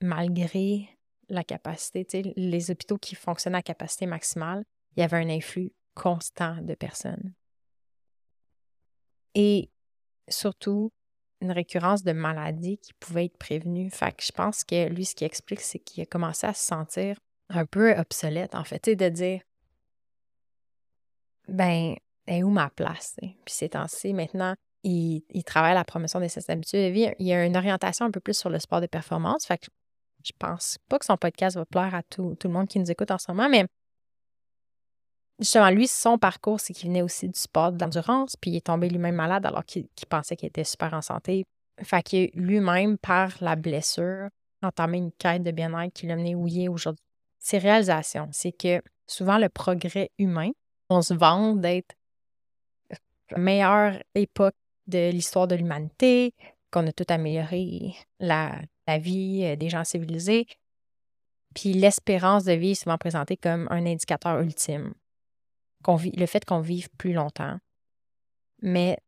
malgré 0.00 0.88
la 1.28 1.42
capacité, 1.42 2.32
les 2.36 2.70
hôpitaux 2.70 2.98
qui 2.98 3.16
fonctionnaient 3.16 3.58
à 3.58 3.62
capacité 3.62 4.06
maximale, 4.06 4.64
il 4.96 5.00
y 5.00 5.02
avait 5.02 5.16
un 5.16 5.28
influx 5.28 5.72
constant 5.94 6.56
de 6.62 6.74
personnes. 6.74 7.32
Et 9.38 9.70
surtout, 10.28 10.90
une 11.40 11.52
récurrence 11.52 12.02
de 12.02 12.10
maladies 12.10 12.78
qui 12.78 12.92
pouvaient 12.94 13.26
être 13.26 13.38
prévenues. 13.38 13.88
Fait 13.88 14.10
que 14.10 14.24
je 14.24 14.32
pense 14.32 14.64
que 14.64 14.88
lui, 14.88 15.04
ce 15.04 15.14
qui 15.14 15.24
explique, 15.24 15.60
c'est 15.60 15.78
qu'il 15.78 16.02
a 16.02 16.06
commencé 16.06 16.44
à 16.44 16.54
se 16.54 16.66
sentir 16.66 17.20
un 17.48 17.64
peu 17.64 17.92
obsolète, 17.96 18.56
en 18.56 18.64
fait, 18.64 18.90
de 18.90 19.08
dire 19.08 19.40
ben, 21.46 21.94
est 22.26 22.42
où 22.42 22.50
ma 22.50 22.68
place? 22.68 23.14
Puis 23.20 23.54
ces 23.54 23.68
temps-ci, 23.68 24.12
maintenant, 24.12 24.54
il, 24.82 25.22
travaille 25.46 25.70
à 25.70 25.74
la 25.74 25.84
promotion 25.84 26.18
des 26.18 26.28
habitudes 26.50 26.80
de 26.80 26.90
vie. 26.90 27.08
Il 27.20 27.26
y 27.26 27.32
a 27.32 27.44
une 27.46 27.56
orientation 27.56 28.06
un 28.06 28.10
peu 28.10 28.20
plus 28.20 28.36
sur 28.36 28.50
le 28.50 28.58
sport 28.58 28.80
de 28.80 28.86
performance. 28.86 29.46
Fait 29.46 29.58
que 29.58 29.66
je 30.24 30.32
pense 30.36 30.78
pas 30.88 30.98
que 30.98 31.04
son 31.04 31.16
podcast 31.16 31.56
va 31.56 31.64
plaire 31.64 31.94
à 31.94 32.02
tout, 32.02 32.36
le 32.42 32.50
monde 32.50 32.66
qui 32.66 32.80
nous 32.80 32.90
écoute 32.90 33.12
en 33.12 33.18
ce 33.18 33.30
moment, 33.30 33.48
mais 33.48 33.66
justement, 35.38 35.70
lui, 35.70 35.86
son 35.86 36.18
parcours, 36.18 36.60
c'est 36.60 36.72
qu'il 36.72 36.88
venait 36.88 37.02
aussi 37.02 37.28
du 37.28 37.38
sport 37.38 37.72
d'endurance, 37.72 38.36
puis 38.36 38.50
il 38.50 38.56
est 38.56 38.66
tombé 38.66 38.88
lui-même 38.88 39.14
malade 39.14 39.46
alors 39.46 39.64
qu'il 39.64 39.88
pensait 40.08 40.36
qu'il 40.36 40.48
était 40.48 40.64
super 40.64 40.94
en 40.94 41.02
santé. 41.02 41.44
Fait 41.82 42.02
que 42.02 42.36
lui-même, 42.36 42.98
par 42.98 43.32
la 43.40 43.56
blessure, 43.56 44.28
entamé 44.62 44.98
une 44.98 45.12
quête 45.12 45.42
de 45.42 45.50
bien-être 45.50 45.92
qui 45.92 46.06
l'a 46.06 46.16
mené 46.16 46.34
où 46.34 46.48
il 46.48 46.64
est 46.64 46.68
aujourd'hui. 46.68 47.04
Ses 47.38 47.58
réalisations, 47.58 48.28
c'est 48.32 48.52
que 48.52 48.82
souvent 49.06 49.38
le 49.38 49.48
progrès 49.48 50.10
humain, 50.18 50.50
on 50.90 51.02
se 51.02 51.14
vante 51.14 51.60
d'être 51.60 51.94
la 53.30 53.38
meilleure 53.38 54.02
époque 54.14 54.56
de 54.86 55.10
l'histoire 55.10 55.46
de 55.46 55.54
l'humanité, 55.54 56.34
qu'on 56.70 56.86
a 56.86 56.92
tout 56.92 57.04
amélioré, 57.08 57.94
la, 58.18 58.58
la 58.86 58.98
vie 58.98 59.42
euh, 59.44 59.56
des 59.56 59.68
gens 59.68 59.84
civilisés. 59.84 60.46
Puis 61.54 61.72
l'espérance 61.74 62.44
de 62.44 62.52
vie 62.52 62.70
est 62.70 62.82
souvent 62.82 62.98
présentée 62.98 63.36
comme 63.36 63.68
un 63.70 63.86
indicateur 63.86 64.40
ultime. 64.40 64.94
Le 65.86 66.26
fait 66.26 66.44
qu'on 66.44 66.60
vive 66.60 66.88
plus 66.98 67.12
longtemps. 67.12 67.58
Mais 68.62 68.98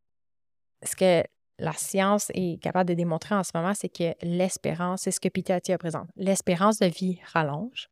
ce 0.83 0.96
que 0.96 1.24
la 1.59 1.72
science 1.72 2.30
est 2.35 2.61
capable 2.62 2.88
de 2.88 2.94
démontrer 2.94 3.35
en 3.35 3.42
ce 3.42 3.50
moment, 3.54 3.74
c'est 3.74 3.88
que 3.88 4.14
l'espérance, 4.22 5.02
c'est 5.02 5.11
ce 5.11 5.20
que 5.20 5.72
a 5.72 5.78
présente. 5.78 6.09
L'espérance 6.16 6.78
de 6.78 6.87
vie 6.87 7.20
rallonge, 7.33 7.88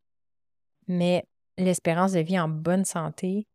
mais 0.86 1.24
l'espérance 1.58 2.12
de 2.12 2.20
vie 2.20 2.38
en 2.38 2.48
bonne 2.48 2.84
santé 2.84 3.46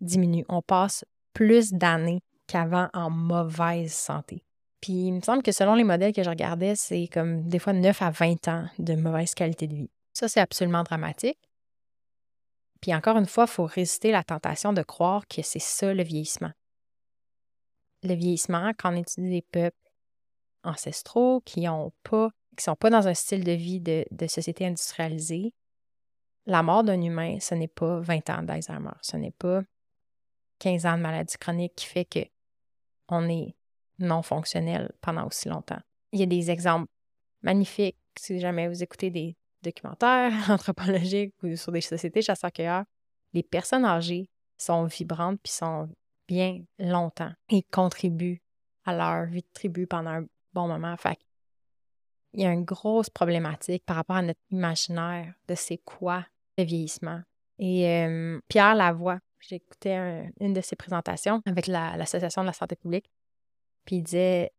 diminue. 0.00 0.44
On 0.48 0.62
passe 0.62 1.04
plus 1.32 1.72
d'années 1.72 2.20
qu'avant 2.46 2.88
en 2.92 3.10
mauvaise 3.10 3.92
santé. 3.92 4.44
Puis 4.80 5.06
il 5.06 5.12
me 5.12 5.20
semble 5.20 5.42
que 5.42 5.52
selon 5.52 5.74
les 5.74 5.84
modèles 5.84 6.12
que 6.12 6.24
je 6.24 6.28
regardais, 6.28 6.74
c'est 6.74 7.08
comme 7.12 7.48
des 7.48 7.60
fois 7.60 7.72
9 7.72 8.02
à 8.02 8.10
20 8.10 8.48
ans 8.48 8.66
de 8.78 8.94
mauvaise 8.94 9.34
qualité 9.34 9.68
de 9.68 9.74
vie. 9.74 9.90
Ça, 10.12 10.28
c'est 10.28 10.40
absolument 10.40 10.82
dramatique. 10.82 11.38
Puis 12.82 12.92
encore 12.92 13.16
une 13.16 13.26
fois, 13.26 13.44
il 13.44 13.50
faut 13.50 13.64
résister 13.64 14.10
la 14.10 14.24
tentation 14.24 14.72
de 14.72 14.82
croire 14.82 15.26
que 15.28 15.40
c'est 15.40 15.60
ça 15.60 15.94
le 15.94 16.02
vieillissement. 16.02 16.50
Le 18.02 18.14
vieillissement, 18.14 18.72
quand 18.76 18.92
on 18.92 18.96
étudie 18.96 19.30
des 19.30 19.42
peuples 19.42 19.76
ancestraux 20.64 21.40
qui 21.44 21.68
ont 21.68 21.92
pas, 22.02 22.30
qui 22.56 22.64
sont 22.64 22.74
pas 22.74 22.90
dans 22.90 23.06
un 23.06 23.14
style 23.14 23.44
de 23.44 23.52
vie 23.52 23.80
de, 23.80 24.04
société 24.26 24.66
industrialisée, 24.66 25.54
la 26.44 26.64
mort 26.64 26.82
d'un 26.82 27.00
humain, 27.00 27.38
ce 27.40 27.54
n'est 27.54 27.68
pas 27.68 28.00
20 28.00 28.30
ans 28.30 28.42
d'Alzheimer, 28.42 28.90
ce 29.00 29.16
n'est 29.16 29.30
pas 29.30 29.62
15 30.58 30.84
ans 30.86 30.96
de 30.96 31.02
maladie 31.02 31.38
chronique 31.38 31.76
qui 31.76 31.86
fait 31.86 32.04
que 32.04 32.20
on 33.06 33.28
est 33.28 33.54
non 34.00 34.22
fonctionnel 34.22 34.90
pendant 35.00 35.28
aussi 35.28 35.48
longtemps. 35.48 35.80
Il 36.10 36.18
y 36.18 36.24
a 36.24 36.26
des 36.26 36.50
exemples 36.50 36.90
magnifiques 37.42 37.96
si 38.18 38.40
jamais 38.40 38.66
vous 38.66 38.82
écoutez 38.82 39.10
des 39.10 39.36
documentaires 39.62 40.32
anthropologiques 40.50 41.34
ou 41.42 41.56
sur 41.56 41.72
des 41.72 41.80
sociétés 41.80 42.22
chasseurs-cueilleurs. 42.22 42.84
Les 43.32 43.42
personnes 43.42 43.84
âgées 43.84 44.28
sont 44.58 44.84
vibrantes 44.84 45.40
puis 45.42 45.52
sont 45.52 45.88
bien 46.28 46.62
longtemps 46.78 47.32
et 47.48 47.62
contribuent 47.62 48.42
à 48.84 48.94
leur 48.94 49.26
vie 49.26 49.42
de 49.42 49.48
tribu 49.52 49.86
pendant 49.86 50.10
un 50.10 50.24
bon 50.52 50.68
moment. 50.68 50.96
Fait 50.96 51.18
il 52.34 52.40
y 52.40 52.46
a 52.46 52.52
une 52.52 52.64
grosse 52.64 53.10
problématique 53.10 53.84
par 53.84 53.96
rapport 53.96 54.16
à 54.16 54.22
notre 54.22 54.40
imaginaire 54.50 55.34
de 55.48 55.54
c'est 55.54 55.78
quoi 55.78 56.24
le 56.56 56.64
vieillissement. 56.64 57.20
Et 57.58 57.86
euh, 57.88 58.40
Pierre 58.48 58.74
Lavoie, 58.74 59.18
j'écoutais 59.38 60.30
une 60.40 60.54
de 60.54 60.60
ses 60.60 60.76
présentations 60.76 61.42
avec 61.44 61.66
l'Association 61.66 62.42
de 62.42 62.46
la 62.46 62.52
santé 62.52 62.76
publique, 62.76 63.10
puis 63.84 63.96
il 63.96 64.02
disait 64.02 64.50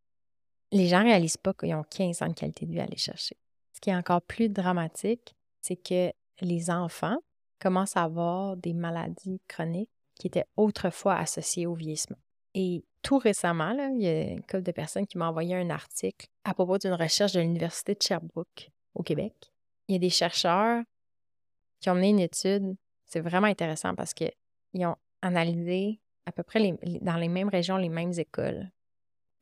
les 0.71 0.87
gens 0.87 0.99
ne 0.99 1.05
réalisent 1.05 1.37
pas 1.37 1.53
qu'ils 1.53 1.73
ont 1.73 1.83
15 1.83 2.21
ans 2.21 2.27
de 2.27 2.33
qualité 2.33 2.65
de 2.65 2.71
vie 2.71 2.79
à 2.79 2.83
aller 2.83 2.97
chercher. 2.97 3.37
Qui 3.83 3.89
est 3.89 3.95
encore 3.95 4.21
plus 4.21 4.47
dramatique, 4.47 5.35
c'est 5.59 5.75
que 5.75 6.13
les 6.39 6.69
enfants 6.69 7.17
commencent 7.59 7.97
à 7.97 8.03
avoir 8.03 8.55
des 8.55 8.71
maladies 8.71 9.41
chroniques 9.49 9.89
qui 10.15 10.27
étaient 10.27 10.45
autrefois 10.55 11.15
associées 11.15 11.67
au 11.67 11.73
vieillissement. 11.73 12.15
Et 12.53 12.85
tout 13.01 13.17
récemment, 13.17 13.71
il 13.93 14.01
y 14.01 14.07
a 14.07 14.21
une 14.21 14.41
couple 14.41 14.63
de 14.63 14.71
personnes 14.71 15.05
qui 15.05 15.17
m'ont 15.17 15.25
envoyé 15.25 15.53
un 15.57 15.69
article 15.69 16.27
à 16.45 16.53
propos 16.53 16.77
d'une 16.77 16.93
recherche 16.93 17.33
de 17.33 17.41
l'Université 17.41 17.93
de 17.93 18.01
Sherbrooke 18.01 18.71
au 18.95 19.03
Québec. 19.03 19.33
Il 19.89 19.93
y 19.93 19.95
a 19.97 19.99
des 19.99 20.09
chercheurs 20.09 20.81
qui 21.81 21.89
ont 21.89 21.95
mené 21.95 22.11
une 22.11 22.21
étude. 22.21 22.77
C'est 23.03 23.19
vraiment 23.19 23.47
intéressant 23.47 23.95
parce 23.95 24.13
qu'ils 24.13 24.31
ont 24.75 24.95
analysé 25.21 25.99
à 26.25 26.31
peu 26.31 26.43
près 26.43 26.73
dans 27.01 27.17
les 27.17 27.27
mêmes 27.27 27.49
régions, 27.49 27.75
les 27.75 27.89
mêmes 27.89 28.13
écoles. 28.17 28.71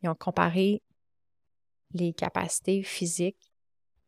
Ils 0.02 0.10
ont 0.10 0.16
comparé 0.16 0.82
les 1.94 2.12
capacités 2.14 2.82
physiques 2.82 3.51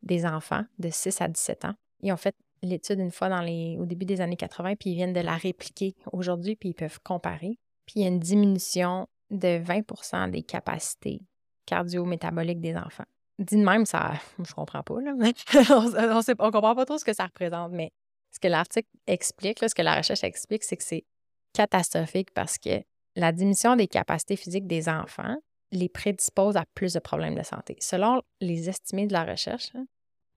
des 0.04 0.26
enfants 0.26 0.64
de 0.78 0.90
6 0.90 1.20
à 1.20 1.28
17 1.28 1.64
ans. 1.64 1.74
Ils 2.02 2.12
ont 2.12 2.16
fait 2.16 2.36
l'étude 2.62 3.00
une 3.00 3.10
fois 3.10 3.28
dans 3.28 3.40
les, 3.40 3.76
au 3.78 3.86
début 3.86 4.04
des 4.04 4.20
années 4.20 4.36
80, 4.36 4.76
puis 4.76 4.90
ils 4.90 4.94
viennent 4.94 5.12
de 5.12 5.20
la 5.20 5.36
répliquer 5.36 5.94
aujourd'hui, 6.12 6.56
puis 6.56 6.70
ils 6.70 6.74
peuvent 6.74 7.00
comparer. 7.02 7.58
Puis 7.86 7.96
il 7.96 8.02
y 8.02 8.04
a 8.04 8.08
une 8.08 8.20
diminution 8.20 9.06
de 9.30 9.58
20% 9.58 10.30
des 10.30 10.42
capacités 10.42 11.20
cardio-métaboliques 11.66 12.60
des 12.60 12.76
enfants. 12.76 13.04
Dit 13.38 13.56
de 13.56 13.64
même, 13.64 13.86
ça, 13.86 14.12
je 14.44 14.52
comprends 14.52 14.82
pas, 14.82 15.00
là. 15.00 15.12
on, 15.16 15.22
ne 15.22 16.50
comprend 16.50 16.74
pas 16.74 16.84
trop 16.84 16.98
ce 16.98 17.04
que 17.04 17.12
ça 17.12 17.24
représente, 17.24 17.72
mais 17.72 17.90
ce 18.30 18.40
que 18.40 18.48
l'article 18.48 18.88
explique, 19.06 19.58
ce 19.60 19.74
que 19.74 19.82
la 19.82 19.96
recherche 19.96 20.24
explique, 20.24 20.64
c'est 20.64 20.76
que 20.76 20.84
c'est 20.84 21.04
catastrophique 21.52 22.32
parce 22.32 22.58
que 22.58 22.82
la 23.16 23.32
diminution 23.32 23.76
des 23.76 23.86
capacités 23.86 24.36
physiques 24.36 24.66
des 24.66 24.88
enfants 24.88 25.36
les 25.70 25.88
prédispose 25.88 26.56
à 26.56 26.64
plus 26.74 26.92
de 26.92 26.98
problèmes 26.98 27.34
de 27.34 27.42
santé. 27.42 27.76
Selon 27.80 28.22
les 28.40 28.68
estimés 28.68 29.06
de 29.06 29.12
la 29.12 29.24
recherche, 29.24 29.70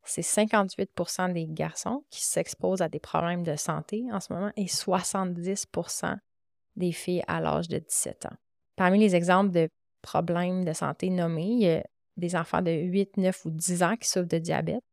c'est 0.10 0.22
58% 0.22 1.34
des 1.34 1.48
garçons 1.48 2.04
qui 2.10 2.24
s'exposent 2.24 2.82
à 2.82 2.90
des 2.90 3.00
problèmes 3.00 3.44
de 3.44 3.56
santé 3.56 4.06
en 4.12 4.20
ce 4.20 4.32
moment 4.34 4.52
et 4.56 4.66
70% 4.66 6.18
des 6.76 6.92
filles 6.92 7.24
à 7.28 7.42
l'âge 7.42 7.68
de 7.68 7.80
17 7.80 8.28
ans. 8.28 8.36
Parmi 8.76 9.00
les 9.00 9.16
exemples 9.16 9.52
de 9.52 9.70
problèmes 10.02 10.64
de 10.64 10.74
santé 10.74 11.10
nommés, 11.10 11.48
il 11.48 11.62
y 11.62 11.70
a 11.70 11.84
des 12.16 12.36
enfants 12.36 12.62
de 12.62 12.72
8, 12.72 13.18
9 13.18 13.46
ou 13.46 13.52
10 13.52 13.84
ans 13.84 13.96
qui 13.98 14.08
souffrent 14.08 14.28
de 14.28 14.38
diabète 14.38 14.84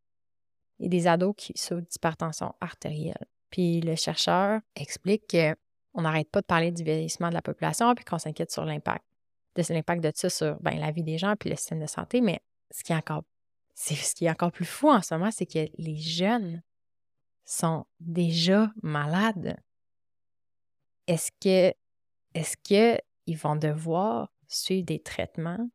et 0.80 0.88
des 0.88 1.06
ados 1.06 1.34
qui 1.36 1.52
souffrent 1.56 1.86
d'hypertension 1.88 2.54
artérielle. 2.60 3.26
Puis 3.50 3.80
le 3.80 3.94
chercheur 3.96 4.60
explique 4.74 5.24
qu'on 5.30 6.02
n'arrête 6.02 6.30
pas 6.30 6.40
de 6.40 6.46
parler 6.46 6.72
du 6.72 6.82
vieillissement 6.82 7.28
de 7.28 7.34
la 7.34 7.42
population 7.42 7.94
puis 7.94 8.04
qu'on 8.04 8.18
s'inquiète 8.18 8.50
sur 8.50 8.64
l'impact 8.64 9.04
de 9.56 9.72
l'impact 9.72 10.02
de 10.02 10.10
ça 10.14 10.28
sur 10.28 10.56
ben, 10.60 10.78
la 10.78 10.90
vie 10.90 11.04
des 11.04 11.18
gens 11.18 11.34
puis 11.38 11.50
le 11.50 11.56
système 11.56 11.80
de 11.80 11.86
santé, 11.86 12.20
mais 12.20 12.40
ce 12.70 12.82
qui 12.82 12.92
est 12.92 12.96
encore 12.96 13.22
c'est 13.74 13.94
ce 13.94 14.14
qui 14.14 14.26
est 14.26 14.30
encore 14.30 14.52
plus 14.52 14.64
fou 14.64 14.88
en 14.88 15.02
ce 15.02 15.14
moment, 15.14 15.30
c'est 15.30 15.46
que 15.46 15.66
les 15.78 15.96
jeunes 15.96 16.62
sont 17.44 17.84
déjà 18.00 18.72
malades. 18.82 19.56
Est-ce 21.06 21.30
que 21.40 21.74
est-ce 22.34 22.56
qu'ils 22.62 23.38
vont 23.38 23.56
devoir 23.56 24.28
suivre 24.48 24.86
des 24.86 25.00
traitements 25.00 25.68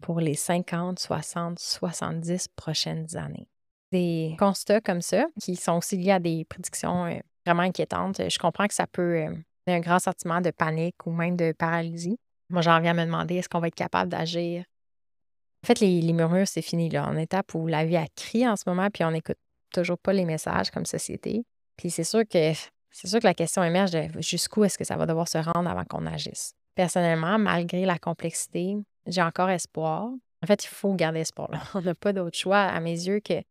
pour 0.00 0.20
les 0.20 0.34
50, 0.34 0.98
60, 0.98 1.58
70 1.58 2.48
prochaines 2.48 3.16
années? 3.16 3.48
Des 3.90 4.36
constats 4.38 4.80
comme 4.80 5.02
ça, 5.02 5.26
qui 5.40 5.56
sont 5.56 5.78
aussi 5.78 5.96
liés 5.96 6.12
à 6.12 6.20
des 6.20 6.44
prédictions 6.44 7.06
euh, 7.06 7.18
vraiment 7.44 7.62
inquiétantes, 7.62 8.28
je 8.28 8.38
comprends 8.38 8.66
que 8.66 8.74
ça 8.74 8.86
peut 8.86 9.26
euh, 9.26 9.34
un 9.66 9.80
grand 9.80 9.98
sentiment 9.98 10.40
de 10.40 10.50
panique 10.50 11.06
ou 11.06 11.10
même 11.10 11.36
de 11.36 11.52
paralysie. 11.52 12.18
Moi, 12.48 12.62
j'en 12.62 12.80
viens 12.80 12.92
à 12.92 12.94
me 12.94 13.04
demander 13.04 13.36
est-ce 13.36 13.48
qu'on 13.48 13.60
va 13.60 13.68
être 13.68 13.74
capable 13.74 14.10
d'agir 14.10 14.64
en 15.62 15.66
fait, 15.66 15.78
les, 15.80 16.12
murmures, 16.12 16.48
c'est 16.48 16.62
fini. 16.62 16.88
Là. 16.88 17.08
On 17.08 17.16
est 17.16 17.24
étape 17.24 17.54
où 17.54 17.66
la 17.68 17.84
vie 17.84 17.96
a 17.96 18.06
crié 18.16 18.48
en 18.48 18.56
ce 18.56 18.64
moment, 18.66 18.88
puis 18.90 19.04
on 19.04 19.12
n'écoute 19.12 19.38
toujours 19.72 19.98
pas 19.98 20.12
les 20.12 20.24
messages 20.24 20.70
comme 20.70 20.86
société. 20.86 21.44
Puis 21.76 21.90
c'est 21.90 22.04
sûr 22.04 22.22
que 22.28 22.52
c'est 22.90 23.08
sûr 23.08 23.20
que 23.20 23.26
la 23.26 23.34
question 23.34 23.62
émerge 23.62 23.92
de 23.92 24.08
jusqu'où 24.20 24.64
est-ce 24.64 24.76
que 24.76 24.84
ça 24.84 24.96
va 24.96 25.06
devoir 25.06 25.28
se 25.28 25.38
rendre 25.38 25.70
avant 25.70 25.84
qu'on 25.84 26.04
agisse. 26.04 26.54
Personnellement, 26.74 27.38
malgré 27.38 27.86
la 27.86 27.98
complexité, 27.98 28.76
j'ai 29.06 29.22
encore 29.22 29.50
espoir. 29.50 30.10
En 30.42 30.46
fait, 30.46 30.64
il 30.64 30.68
faut 30.68 30.94
garder 30.94 31.20
espoir. 31.20 31.50
On 31.74 31.80
n'a 31.80 31.94
pas 31.94 32.12
d'autre 32.12 32.36
choix, 32.36 32.60
à 32.60 32.80
mes 32.80 32.92
yeux, 33.06 33.20
que 33.20 33.42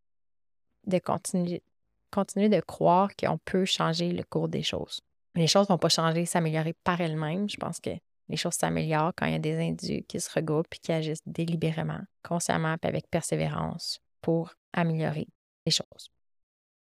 de 0.85 0.99
continuer, 0.99 1.63
continuer 2.11 2.49
de 2.49 2.59
croire 2.59 3.09
qu'on 3.15 3.37
peut 3.37 3.65
changer 3.65 4.11
le 4.11 4.23
cours 4.23 4.47
des 4.47 4.63
choses. 4.63 5.01
Les 5.35 5.47
choses 5.47 5.69
ne 5.69 5.73
vont 5.73 5.79
pas 5.79 5.89
changer, 5.89 6.25
s'améliorer 6.25 6.73
par 6.83 6.99
elles-mêmes. 6.99 7.49
Je 7.49 7.57
pense 7.57 7.79
que 7.79 7.91
les 8.31 8.37
choses 8.37 8.53
s'améliorent 8.53 9.11
quand 9.15 9.25
il 9.25 9.33
y 9.33 9.35
a 9.35 9.39
des 9.39 9.57
individus 9.57 10.03
qui 10.07 10.19
se 10.19 10.31
regroupent 10.33 10.73
et 10.73 10.77
qui 10.77 10.91
agissent 10.93 11.21
délibérément, 11.25 11.99
consciemment 12.23 12.75
et 12.81 12.87
avec 12.87 13.09
persévérance 13.09 13.99
pour 14.21 14.53
améliorer 14.71 15.27
les 15.65 15.71
choses. 15.71 16.09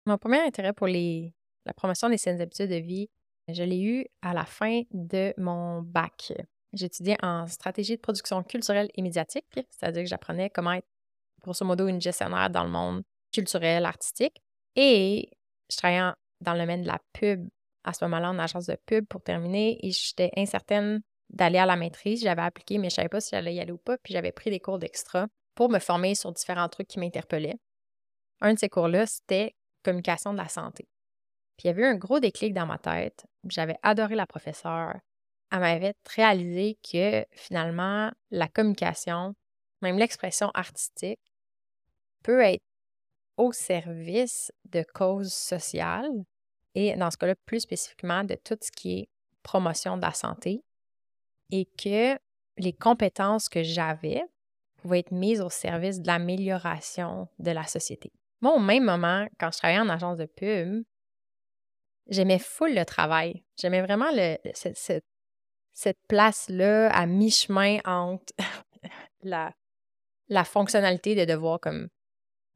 Mon 0.05 0.17
premier 0.17 0.39
intérêt 0.39 0.71
pour 0.71 0.87
la 0.87 1.73
promotion 1.75 2.09
des 2.09 2.17
saines 2.17 2.39
habitudes 2.41 2.69
de 2.69 2.75
vie, 2.75 3.09
je 3.49 3.63
l'ai 3.63 3.81
eu 3.81 4.05
à 4.21 4.33
la 4.33 4.45
fin 4.45 4.83
de 4.91 5.33
mon 5.37 5.81
bac. 5.81 6.33
J'étudiais 6.71 7.17
en 7.21 7.45
stratégie 7.47 7.97
de 7.97 8.01
production 8.01 8.41
culturelle 8.43 8.89
et 8.95 9.01
médiatique, 9.01 9.45
c'est-à-dire 9.53 10.03
que 10.03 10.09
j'apprenais 10.09 10.49
comment 10.49 10.71
être, 10.71 10.87
grosso 11.41 11.65
modo, 11.65 11.87
une 11.87 11.99
gestionnaire 11.99 12.49
dans 12.49 12.63
le 12.63 12.69
monde 12.69 13.03
culturel, 13.33 13.85
artistique. 13.85 14.41
Et 14.77 15.29
je 15.69 15.75
travaillais 15.75 16.13
dans 16.39 16.53
le 16.53 16.59
domaine 16.59 16.83
de 16.83 16.87
la 16.87 17.01
pub 17.11 17.49
à 17.83 17.91
ce 17.91 18.05
moment-là 18.05 18.29
en 18.29 18.39
agence 18.39 18.67
de 18.67 18.77
pub 18.85 19.05
pour 19.07 19.21
terminer 19.21 19.85
et 19.85 19.91
j'étais 19.91 20.31
incertaine 20.37 21.01
d'aller 21.31 21.57
à 21.57 21.65
la 21.65 21.75
maîtrise. 21.75 22.21
J'avais 22.21 22.41
appliqué, 22.41 22.77
mais 22.77 22.89
je 22.89 22.93
ne 22.93 22.97
savais 22.97 23.09
pas 23.09 23.21
si 23.21 23.31
j'allais 23.31 23.55
y 23.55 23.59
aller 23.59 23.71
ou 23.71 23.77
pas. 23.77 23.97
Puis 23.97 24.13
j'avais 24.13 24.31
pris 24.31 24.49
des 24.49 24.59
cours 24.59 24.79
d'extra 24.79 25.27
pour 25.55 25.69
me 25.69 25.79
former 25.79 26.15
sur 26.15 26.31
différents 26.31 26.69
trucs 26.69 26.87
qui 26.87 26.99
m'interpellaient. 26.99 27.57
Un 28.41 28.53
de 28.53 28.59
ces 28.59 28.69
cours-là, 28.69 29.05
c'était 29.05 29.55
communication 29.83 30.33
de 30.33 30.37
la 30.37 30.47
santé. 30.47 30.87
Puis 31.57 31.65
il 31.65 31.67
y 31.67 31.69
avait 31.71 31.83
eu 31.83 31.85
un 31.85 31.95
gros 31.95 32.19
déclic 32.19 32.53
dans 32.53 32.65
ma 32.65 32.77
tête. 32.77 33.25
J'avais 33.47 33.77
adoré 33.83 34.15
la 34.15 34.25
professeure. 34.25 34.95
Elle 35.51 35.59
m'avait 35.59 35.93
réalisé 36.15 36.77
que 36.89 37.25
finalement, 37.31 38.11
la 38.29 38.47
communication, 38.47 39.35
même 39.81 39.97
l'expression 39.97 40.49
artistique, 40.53 41.19
peut 42.23 42.41
être 42.41 42.63
au 43.37 43.51
service 43.51 44.51
de 44.65 44.83
causes 44.93 45.33
sociales 45.33 46.11
et 46.75 46.95
dans 46.95 47.11
ce 47.11 47.17
cas-là, 47.17 47.35
plus 47.45 47.61
spécifiquement 47.61 48.23
de 48.23 48.35
tout 48.35 48.57
ce 48.61 48.71
qui 48.71 48.99
est 48.99 49.09
promotion 49.43 49.97
de 49.97 50.01
la 50.01 50.13
santé, 50.13 50.63
et 51.51 51.65
que 51.65 52.17
les 52.57 52.73
compétences 52.73 53.49
que 53.49 53.63
j'avais 53.63 54.23
pouvaient 54.77 54.99
être 54.99 55.11
mises 55.11 55.41
au 55.41 55.49
service 55.49 56.01
de 56.01 56.07
l'amélioration 56.07 57.27
de 57.39 57.51
la 57.51 57.65
société. 57.65 58.11
Moi, 58.41 58.55
au 58.55 58.59
même 58.59 58.83
moment, 58.83 59.27
quand 59.39 59.51
je 59.51 59.57
travaillais 59.59 59.79
en 59.79 59.89
agence 59.89 60.17
de 60.17 60.25
pub, 60.25 60.83
j'aimais 62.07 62.39
full 62.39 62.73
le 62.73 62.85
travail. 62.85 63.43
J'aimais 63.59 63.81
vraiment 63.81 64.09
cette 64.53 65.99
place-là 66.07 66.89
à 66.91 67.05
mi-chemin 67.05 67.79
entre 67.85 68.33
la, 69.21 69.53
la 70.29 70.43
fonctionnalité 70.43 71.13
de 71.15 71.25
devoir 71.25 71.59
comme 71.59 71.89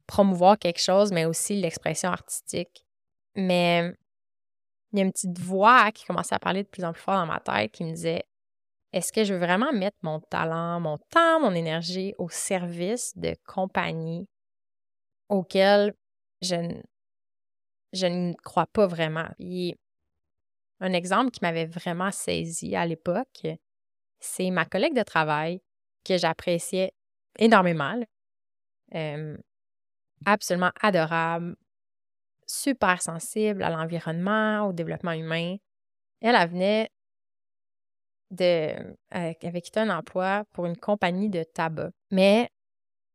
promouvoir 0.06 0.58
quelque 0.58 0.80
chose, 0.80 1.12
mais 1.12 1.24
aussi 1.24 1.56
l'expression 1.56 2.10
artistique. 2.10 2.84
Mais 3.36 3.92
il 4.92 4.98
y 4.98 5.02
a 5.02 5.04
une 5.04 5.12
petite 5.12 5.38
voix 5.38 5.92
qui 5.92 6.04
commençait 6.04 6.34
à 6.34 6.38
parler 6.38 6.62
de 6.62 6.68
plus 6.68 6.84
en 6.84 6.92
plus 6.92 7.02
fort 7.02 7.16
dans 7.16 7.26
ma 7.26 7.40
tête 7.40 7.72
qui 7.72 7.84
me 7.84 7.92
disait 7.92 8.24
est-ce 8.96 9.12
que 9.12 9.24
je 9.24 9.34
veux 9.34 9.40
vraiment 9.40 9.74
mettre 9.74 9.98
mon 10.00 10.20
talent, 10.20 10.80
mon 10.80 10.96
temps, 11.10 11.38
mon 11.40 11.54
énergie 11.54 12.14
au 12.16 12.30
service 12.30 13.12
de 13.14 13.36
compagnies 13.46 14.26
auxquelles 15.28 15.92
je, 16.40 16.54
ne 18.06 18.32
crois 18.42 18.66
pas 18.66 18.86
vraiment? 18.86 19.28
un 20.80 20.92
exemple 20.94 21.30
qui 21.30 21.40
m'avait 21.42 21.66
vraiment 21.66 22.10
saisi 22.10 22.74
à 22.74 22.86
l'époque, 22.86 23.46
c'est 24.18 24.50
ma 24.50 24.64
collègue 24.64 24.96
de 24.96 25.02
travail 25.02 25.60
que 26.02 26.16
j'appréciais 26.16 26.94
énormément. 27.38 28.00
absolument 30.24 30.72
adorable, 30.80 31.54
super 32.46 33.02
sensible 33.02 33.62
à 33.62 33.68
l'environnement, 33.68 34.66
au 34.68 34.72
développement 34.72 35.12
humain. 35.12 35.56
Elle, 36.22 36.34
elle 36.34 36.48
venait 36.48 36.90
de, 38.30 38.74
avait 39.10 39.60
quitté 39.60 39.80
un 39.80 39.90
emploi 39.90 40.44
pour 40.52 40.66
une 40.66 40.76
compagnie 40.76 41.30
de 41.30 41.42
tabac. 41.42 41.90
Mais 42.10 42.48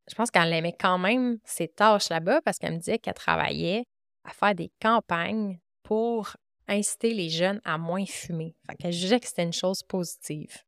je 0.09 0.15
pense 0.15 0.31
qu'elle 0.31 0.53
aimait 0.53 0.75
quand 0.77 0.97
même 0.97 1.37
ses 1.43 1.67
tâches 1.67 2.09
là-bas 2.09 2.41
parce 2.41 2.57
qu'elle 2.57 2.73
me 2.73 2.79
disait 2.79 2.99
qu'elle 2.99 3.13
travaillait 3.13 3.85
à 4.23 4.31
faire 4.31 4.55
des 4.55 4.71
campagnes 4.81 5.59
pour 5.83 6.35
inciter 6.67 7.13
les 7.13 7.29
jeunes 7.29 7.61
à 7.63 7.77
moins 7.77 8.05
fumer. 8.05 8.55
Fait 8.67 8.75
qu'elle 8.75 8.93
jugeait 8.93 9.19
que 9.19 9.27
c'était 9.27 9.43
une 9.43 9.53
chose 9.53 9.83
positive. 9.83 10.63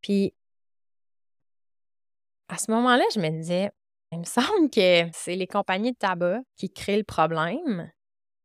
Puis, 0.00 0.32
à 2.48 2.56
ce 2.56 2.70
moment-là, 2.70 3.04
je 3.14 3.20
me 3.20 3.28
disais, 3.28 3.70
il 4.12 4.20
me 4.20 4.24
semble 4.24 4.70
que 4.70 5.04
c'est 5.12 5.36
les 5.36 5.46
compagnies 5.46 5.92
de 5.92 5.98
tabac 5.98 6.40
qui 6.56 6.70
créent 6.70 6.96
le 6.96 7.04
problème. 7.04 7.90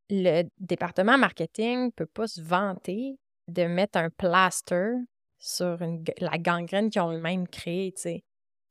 Le 0.09 0.43
département 0.59 1.17
marketing 1.17 1.85
ne 1.85 1.91
peut 1.91 2.05
pas 2.05 2.27
se 2.27 2.41
vanter 2.41 3.17
de 3.47 3.63
mettre 3.63 3.97
un 3.97 4.09
plaster 4.09 4.95
sur 5.43 5.77
la 6.19 6.37
gangrène 6.37 6.89
qu'ils 6.89 7.01
ont 7.01 7.11
eux-mêmes 7.11 7.47
créée. 7.49 7.93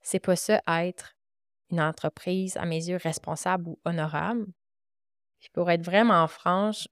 C'est 0.01 0.21
pas 0.21 0.37
ça 0.37 0.63
être 0.67 1.15
une 1.71 1.83
entreprise, 1.83 2.57
à 2.57 2.65
mes 2.65 2.89
yeux, 2.89 2.97
responsable 2.97 3.69
ou 3.69 3.79
honorable. 3.85 4.47
Puis 5.39 5.51
pour 5.53 5.71
être 5.71 5.85
vraiment 5.85 6.27
franche, 6.29 6.89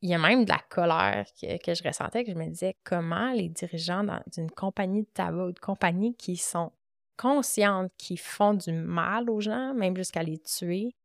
il 0.00 0.10
y 0.10 0.14
a 0.14 0.18
même 0.18 0.44
de 0.44 0.50
la 0.50 0.60
colère 0.68 1.24
que, 1.40 1.74
je 1.74 1.86
ressentais, 1.86 2.24
que 2.24 2.32
je 2.32 2.36
me 2.36 2.48
disais 2.48 2.76
comment 2.82 3.32
les 3.32 3.48
dirigeants 3.48 4.04
d'une 4.26 4.50
compagnie 4.50 5.02
de 5.02 5.10
tabac 5.14 5.44
ou 5.46 5.52
de 5.52 5.60
compagnie 5.60 6.16
qui 6.16 6.36
sont 6.36 6.72
conscientes 7.16 7.92
qu'ils 7.98 8.18
font 8.18 8.54
du 8.54 8.72
mal 8.72 9.30
aux 9.30 9.40
gens, 9.40 9.72
même 9.74 9.96
jusqu'à 9.96 10.24
les 10.24 10.38
tuer, 10.38 10.96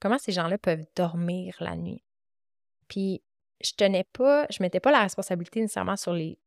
comment 0.00 0.16
ces 0.16 0.32
gens-là 0.32 0.56
peuvent 0.56 0.86
dormir 0.96 1.56
la 1.60 1.76
nuit? 1.76 2.02
Puis 2.88 3.22
je 3.62 3.72
tenais 3.76 4.04
pas, 4.04 4.46
je 4.48 4.62
mettais 4.62 4.80
pas 4.80 4.92
la 4.92 5.02
responsabilité 5.02 5.60
nécessairement 5.60 5.96
sur 5.96 6.14
les 6.14 6.38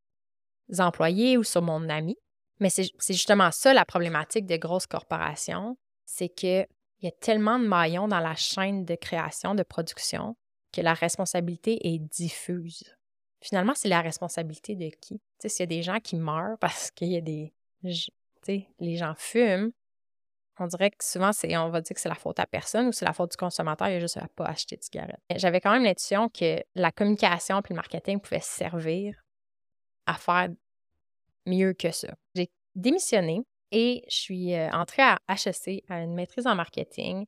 employés 0.79 1.37
ou 1.37 1.43
sur 1.43 1.61
mon 1.61 1.89
ami, 1.89 2.17
mais 2.59 2.69
c'est 2.69 2.91
justement 3.09 3.51
ça 3.51 3.73
la 3.73 3.85
problématique 3.85 4.45
des 4.45 4.59
grosses 4.59 4.87
corporations, 4.87 5.77
c'est 6.05 6.29
qu'il 6.29 6.67
y 7.01 7.07
a 7.07 7.11
tellement 7.11 7.59
de 7.59 7.67
maillons 7.67 8.07
dans 8.07 8.19
la 8.19 8.35
chaîne 8.35 8.85
de 8.85 8.95
création, 8.95 9.55
de 9.55 9.63
production, 9.63 10.35
que 10.71 10.81
la 10.81 10.93
responsabilité 10.93 11.93
est 11.93 11.99
diffuse. 11.99 12.83
Finalement, 13.41 13.73
c'est 13.75 13.89
la 13.89 14.01
responsabilité 14.01 14.75
de 14.75 14.89
qui? 14.89 15.19
Tu 15.19 15.21
sais, 15.39 15.49
s'il 15.49 15.63
y 15.63 15.63
a 15.63 15.67
des 15.67 15.83
gens 15.83 15.99
qui 15.99 16.15
meurent 16.15 16.57
parce 16.59 16.91
qu'il 16.91 17.09
y 17.09 17.17
a 17.17 17.21
des... 17.21 17.53
Les 18.79 18.95
gens 18.95 19.13
fument, 19.17 19.71
on 20.59 20.67
dirait 20.67 20.91
que 20.91 21.03
souvent, 21.03 21.31
on 21.43 21.69
va 21.69 21.81
dire 21.81 21.95
que 21.95 21.99
c'est 21.99 22.09
la 22.09 22.15
faute 22.15 22.39
à 22.39 22.45
personne 22.45 22.87
ou 22.87 22.91
c'est 22.91 23.05
la 23.05 23.13
faute 23.13 23.31
du 23.31 23.37
consommateur, 23.37 23.89
il 23.89 23.95
a 23.95 23.99
juste 23.99 24.17
à 24.17 24.27
pas 24.27 24.45
acheter 24.45 24.77
de 24.77 24.83
cigarettes. 24.83 25.19
J'avais 25.35 25.59
quand 25.59 25.71
même 25.71 25.83
l'intuition 25.83 26.29
que 26.29 26.63
la 26.75 26.91
communication 26.91 27.61
puis 27.61 27.73
le 27.73 27.77
marketing 27.77 28.19
pouvaient 28.19 28.39
servir 28.39 29.15
à 30.05 30.13
faire 30.13 30.49
mieux 31.45 31.73
que 31.73 31.91
ça. 31.91 32.13
J'ai 32.35 32.49
démissionné 32.75 33.41
et 33.71 34.03
je 34.09 34.15
suis 34.15 34.53
euh, 34.53 34.69
entrée 34.71 35.01
à 35.01 35.19
HEC, 35.29 35.83
à 35.89 36.01
une 36.01 36.13
maîtrise 36.13 36.47
en 36.47 36.55
marketing. 36.55 37.25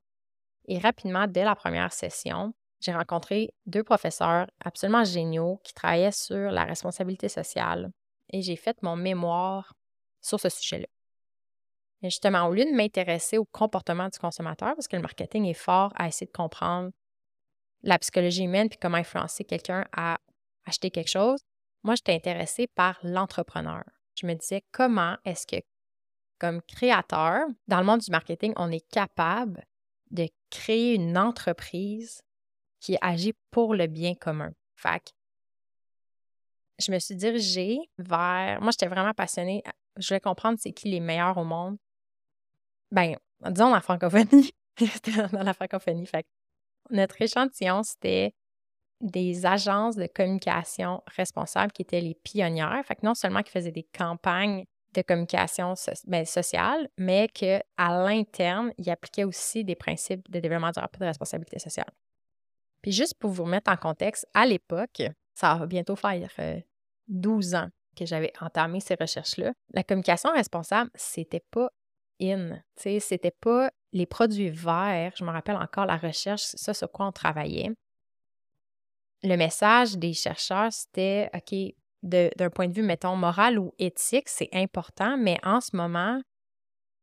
Et 0.68 0.78
rapidement, 0.80 1.28
dès 1.28 1.44
la 1.44 1.56
première 1.56 1.94
session, 1.94 2.54
j'ai 2.80 2.94
rencontré 2.94 3.54
deux 3.66 3.84
professeurs 3.84 4.48
absolument 4.64 5.04
géniaux 5.04 5.60
qui 5.64 5.74
travaillaient 5.74 6.12
sur 6.12 6.52
la 6.52 6.66
responsabilité 6.66 7.30
sociale. 7.30 7.92
Et 8.32 8.42
j'ai 8.42 8.56
fait 8.56 8.82
mon 8.82 8.96
mémoire 8.96 9.74
sur 10.22 10.40
ce 10.40 10.50
sujet-là. 10.50 10.88
Et 12.02 12.10
justement, 12.10 12.46
au 12.48 12.54
lieu 12.54 12.66
de 12.66 12.76
m'intéresser 12.76 13.38
au 13.38 13.46
comportement 13.46 14.10
du 14.10 14.20
consommateur, 14.20 14.76
parce 14.76 14.88
que 14.88 14.96
le 14.96 15.02
marketing 15.02 15.46
est 15.46 15.54
fort 15.54 15.92
à 15.96 16.08
essayer 16.08 16.28
de 16.28 16.32
comprendre 16.32 16.92
la 17.82 17.98
psychologie 18.00 18.44
humaine 18.44 18.70
puis 18.70 18.78
comment 18.80 18.98
influencer 18.98 19.44
quelqu'un 19.44 19.86
à 19.96 20.18
acheter 20.66 20.92
quelque 20.92 21.10
chose, 21.10 21.40
moi, 21.84 21.94
j'étais 21.96 22.14
intéressée 22.14 22.68
par 22.68 23.00
l'entrepreneur. 23.04 23.84
Je 24.16 24.26
me 24.26 24.34
disais 24.34 24.64
comment 24.72 25.18
est-ce 25.26 25.46
que, 25.46 25.64
comme 26.40 26.62
créateur, 26.62 27.48
dans 27.68 27.80
le 27.80 27.86
monde 27.86 28.02
du 28.02 28.12
marketing, 28.12 28.54
on 28.56 28.72
est 28.72 28.88
capable 28.90 29.66
de 30.12 30.28
créer 30.50 30.96
une 30.96 31.18
entreprise 31.18 32.22
qui 32.80 32.98
agit 33.02 33.34
pour 33.52 33.76
le 33.76 33.88
bien 33.88 34.16
commun? 34.16 34.52
Fait 34.76 35.14
je 36.78 36.92
me 36.92 37.00
suis 37.00 37.16
dirigée 37.16 37.80
vers. 37.98 38.60
Moi, 38.62 38.72
j'étais 38.72 38.88
vraiment 38.88 39.14
passionnée. 39.14 39.64
Je 39.96 40.10
voulais 40.10 40.20
comprendre 40.20 40.58
c'est 40.60 40.74
qui 40.74 40.90
les 40.90 41.00
meilleurs 41.00 41.38
au 41.38 41.46
monde 41.46 41.78
ben, 42.92 43.16
disons 43.50 43.74
la 43.74 43.82
francophonie. 43.82 44.54
Dans 45.32 45.44
la 45.44 45.54
francophonie. 45.54 46.10
Notre 46.90 47.22
échantillon, 47.22 47.84
c'était 47.84 48.34
des 49.06 49.46
agences 49.46 49.96
de 49.96 50.08
communication 50.08 51.02
responsables 51.08 51.72
qui 51.72 51.84
étaient 51.84 52.02
les 52.02 52.16
pionnières. 52.16 52.82
Fait 52.86 52.96
que 52.96 53.06
non 53.06 53.14
seulement 53.14 53.44
qui 53.44 53.52
faisaient 53.52 53.72
des 53.72 53.88
campagnes 53.96 54.66
de 54.94 55.02
communication 55.02 55.74
ben, 56.08 56.26
sociale, 56.26 56.90
mais 56.98 57.28
qu'à 57.28 57.62
l'interne, 57.78 58.72
ils 58.78 58.90
appliquaient 58.90 59.26
aussi 59.26 59.64
des 59.64 59.76
principes 59.76 60.30
de 60.32 60.40
développement 60.40 60.72
durable 60.72 60.98
de 61.00 61.06
responsabilité 61.06 61.60
sociale. 61.60 61.92
Puis 62.82 62.92
juste 62.92 63.16
pour 63.16 63.32
vous 63.32 63.44
remettre 63.44 63.72
en 63.72 63.78
contexte, 63.78 64.26
à 64.34 64.46
l'époque, 64.46 65.04
ça 65.34 65.56
va 65.56 65.66
bientôt 65.66 65.96
faire 65.96 66.30
12 67.08 67.54
euh, 67.54 67.58
ans 67.58 67.70
que 67.96 68.06
j'avais 68.06 68.32
entamé 68.42 68.80
ces 68.80 68.96
recherches-là, 69.00 69.54
la 69.74 69.84
communication 69.84 70.32
responsable, 70.32 70.90
c'était 70.96 71.44
pas 71.52 71.70
in. 72.22 72.60
C'était 72.76 73.32
pas 73.32 73.72
les 73.92 74.06
produits 74.06 74.50
verts. 74.50 75.14
Je 75.18 75.24
me 75.24 75.32
rappelle 75.32 75.56
encore 75.56 75.86
la 75.86 75.98
recherche, 75.98 76.42
ça 76.42 76.74
sur 76.74 76.92
quoi 76.92 77.08
on 77.08 77.12
travaillait. 77.12 77.72
Le 79.26 79.38
message 79.38 79.98
des 79.98 80.14
chercheurs, 80.14 80.72
c'était 80.72 81.30
OK, 81.34 81.56
d'un 82.04 82.50
point 82.52 82.68
de 82.68 82.74
vue, 82.74 82.84
mettons, 82.84 83.16
moral 83.16 83.58
ou 83.58 83.74
éthique, 83.80 84.30
c'est 84.30 84.50
important, 84.54 85.18
mais 85.18 85.40
en 85.44 85.62
ce 85.62 85.76
moment, 85.76 86.22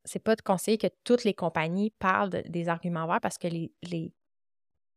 c'est 0.04 0.22
pas 0.22 0.36
de 0.36 0.42
conseiller 0.42 0.78
que 0.78 0.86
toutes 1.02 1.24
les 1.24 1.34
compagnies 1.34 1.90
parlent 1.98 2.30
des 2.30 2.68
arguments 2.68 3.08
verts 3.08 3.20
parce 3.20 3.38
que 3.38 3.48
les, 3.48 3.72
les, 3.82 4.14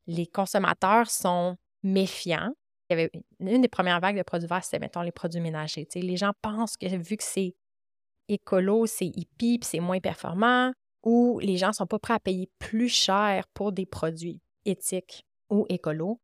les 0.06 0.28
consommateurs 0.28 1.10
sont 1.10 1.58
méfiants. 1.82 2.52
Il 2.90 2.98
y 2.98 3.02
avait 3.02 3.12
une 3.40 3.62
des 3.62 3.68
premières 3.68 4.00
vagues 4.00 4.18
de 4.18 4.24
produits 4.24 4.48
verts, 4.48 4.64
c'était, 4.64 4.80
mettons, 4.80 5.02
les 5.02 5.12
produits 5.12 5.42
ménagers. 5.42 5.88
les 5.96 6.18
gens 6.18 6.34
pensent 6.44 6.78
que 6.78 6.86
vu 6.96 7.18
que 7.18 7.24
c'est 7.24 7.56
écolo, 8.28 8.86
c'est 8.86 9.08
hippie, 9.08 9.60
c'est 9.64 9.80
moins 9.80 10.00
performant, 10.00 10.72
ou 11.04 11.40
les 11.40 11.58
gens 11.58 11.74
sont 11.74 11.88
pas 11.88 11.98
prêts 11.98 12.14
à 12.14 12.20
payer 12.20 12.52
plus 12.60 12.90
cher 12.90 13.48
pour 13.56 13.72
des 13.72 13.88
produits 13.88 14.42
éthiques 14.66 15.26
ou 15.50 15.66
écolos. 15.70 16.20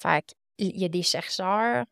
Fait 0.00 0.34
il 0.58 0.78
y 0.78 0.84
a 0.84 0.88
des 0.88 1.02
chercheurs 1.02 1.86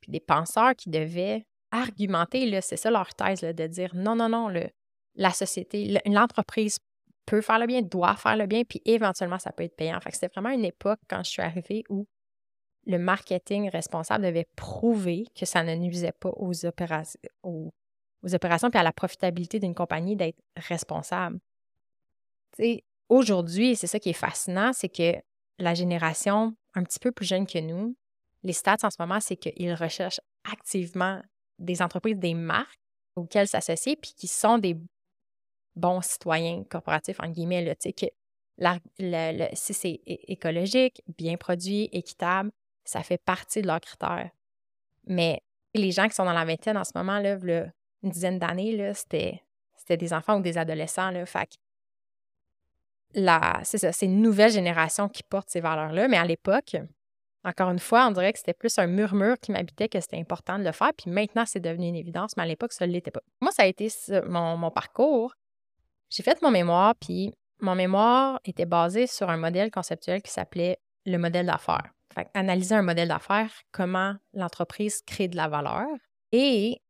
puis 0.00 0.12
des 0.12 0.20
penseurs 0.20 0.74
qui 0.74 0.90
devaient 0.90 1.46
argumenter, 1.70 2.60
c'est 2.60 2.76
ça 2.76 2.90
leur 2.90 3.14
thèse, 3.14 3.40
de 3.40 3.66
dire 3.66 3.90
non, 3.94 4.14
non, 4.14 4.28
non, 4.28 4.48
le, 4.48 4.68
la 5.14 5.30
société, 5.30 6.00
l'entreprise 6.06 6.78
peut 7.26 7.40
faire 7.40 7.58
le 7.58 7.66
bien, 7.66 7.82
doit 7.82 8.16
faire 8.16 8.36
le 8.36 8.46
bien, 8.46 8.64
puis 8.64 8.80
éventuellement, 8.84 9.38
ça 9.38 9.50
peut 9.50 9.64
être 9.64 9.76
payant. 9.76 9.98
Fait 10.00 10.12
c'était 10.12 10.28
vraiment 10.28 10.50
une 10.50 10.64
époque, 10.64 11.00
quand 11.08 11.24
je 11.24 11.30
suis 11.30 11.42
arrivée, 11.42 11.84
où 11.88 12.06
le 12.86 12.98
marketing 12.98 13.70
responsable 13.70 14.24
devait 14.24 14.46
prouver 14.56 15.24
que 15.34 15.46
ça 15.46 15.62
ne 15.62 15.74
nuisait 15.74 16.12
pas 16.12 16.30
aux, 16.36 16.66
opérations, 16.66 17.20
aux 17.42 17.72
aux 18.24 18.34
opérations 18.34 18.70
puis 18.70 18.80
à 18.80 18.82
la 18.82 18.92
profitabilité 18.92 19.60
d'une 19.60 19.74
compagnie 19.74 20.16
d'être 20.16 20.40
responsable. 20.56 21.38
Aujourd'hui, 23.08 23.76
c'est 23.76 23.86
ça 23.86 23.98
qui 23.98 24.10
est 24.10 24.14
fascinant, 24.14 24.72
c'est 24.72 24.88
que 24.88 25.14
la 25.58 25.74
génération 25.74 26.54
un 26.74 26.82
petit 26.82 26.98
peu 26.98 27.12
plus 27.12 27.26
jeune 27.26 27.46
que 27.46 27.58
nous, 27.58 27.96
les 28.42 28.52
stats 28.52 28.76
en 28.82 28.90
ce 28.90 28.96
moment, 28.98 29.20
c'est 29.20 29.36
qu'ils 29.36 29.74
recherchent 29.74 30.20
activement 30.50 31.22
des 31.58 31.82
entreprises, 31.82 32.18
des 32.18 32.34
marques 32.34 32.80
auxquelles 33.16 33.48
s'associer, 33.48 33.96
puis 33.96 34.12
qui 34.16 34.26
sont 34.26 34.58
des 34.58 34.76
bons 35.76 36.02
citoyens 36.02 36.64
corporatifs, 36.64 37.20
en 37.20 37.28
guillemets, 37.28 37.64
là, 37.64 37.74
que 37.74 39.54
si 39.54 39.74
c'est 39.74 40.00
écologique, 40.04 41.02
bien 41.16 41.36
produit, 41.36 41.88
équitable, 41.92 42.50
ça 42.84 43.02
fait 43.02 43.18
partie 43.18 43.62
de 43.62 43.66
leurs 43.66 43.80
critères. 43.80 44.30
Mais 45.06 45.42
les 45.74 45.90
gens 45.90 46.08
qui 46.08 46.14
sont 46.14 46.24
dans 46.24 46.32
la 46.32 46.44
vingtaine 46.44 46.76
en 46.76 46.84
ce 46.84 46.92
moment, 46.94 47.18
là, 47.18 47.36
une 48.02 48.10
dizaine 48.10 48.38
d'années, 48.38 48.92
c'était, 48.94 49.42
c'était 49.76 49.96
des 49.96 50.12
enfants 50.12 50.38
ou 50.38 50.42
des 50.42 50.58
adolescents. 50.58 51.10
Là, 51.10 51.24
fait 51.26 51.58
c'est 53.14 53.78
ça, 53.78 53.92
c'est 53.92 54.06
une 54.06 54.20
nouvelle 54.20 54.50
génération 54.50 55.08
qui 55.08 55.22
porte 55.22 55.50
ces 55.50 55.60
valeurs-là. 55.60 56.08
Mais 56.08 56.16
à 56.16 56.24
l'époque, 56.24 56.76
encore 57.44 57.70
une 57.70 57.78
fois, 57.78 58.06
on 58.06 58.10
dirait 58.10 58.32
que 58.32 58.38
c'était 58.38 58.54
plus 58.54 58.78
un 58.78 58.86
murmure 58.86 59.38
qui 59.38 59.52
m'habitait 59.52 59.88
que 59.88 60.00
c'était 60.00 60.18
important 60.18 60.58
de 60.58 60.64
le 60.64 60.72
faire. 60.72 60.92
Puis 60.96 61.10
maintenant, 61.10 61.44
c'est 61.46 61.60
devenu 61.60 61.88
une 61.88 61.96
évidence, 61.96 62.36
mais 62.36 62.42
à 62.42 62.46
l'époque, 62.46 62.72
ça 62.72 62.86
ne 62.86 62.92
l'était 62.92 63.10
pas. 63.10 63.20
Moi, 63.40 63.52
ça 63.52 63.64
a 63.64 63.66
été 63.66 63.88
mon, 64.26 64.56
mon 64.56 64.70
parcours. 64.70 65.34
J'ai 66.10 66.22
fait 66.22 66.40
mon 66.42 66.50
mémoire, 66.50 66.94
puis 66.94 67.34
mon 67.60 67.74
mémoire 67.74 68.40
était 68.44 68.66
basé 68.66 69.06
sur 69.06 69.28
un 69.30 69.36
modèle 69.36 69.70
conceptuel 69.70 70.22
qui 70.22 70.30
s'appelait 70.30 70.78
le 71.06 71.18
modèle 71.18 71.46
d'affaires. 71.46 71.90
Fait 72.14 72.28
analyser 72.34 72.74
un 72.74 72.82
modèle 72.82 73.08
d'affaires, 73.08 73.50
comment 73.72 74.14
l'entreprise 74.32 75.02
crée 75.02 75.28
de 75.28 75.36
la 75.36 75.48
valeur. 75.48 75.86
Et 76.32 76.80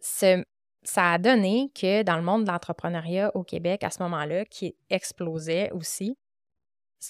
ce, 0.00 0.42
ça 0.82 1.12
a 1.12 1.18
donné 1.18 1.70
que 1.74 2.02
dans 2.02 2.16
le 2.16 2.22
monde 2.22 2.44
de 2.44 2.50
l'entrepreneuriat 2.50 3.30
au 3.34 3.44
Québec, 3.44 3.84
à 3.84 3.90
ce 3.90 4.02
moment-là, 4.02 4.44
qui 4.44 4.74
explosait 4.88 5.70
aussi, 5.72 6.16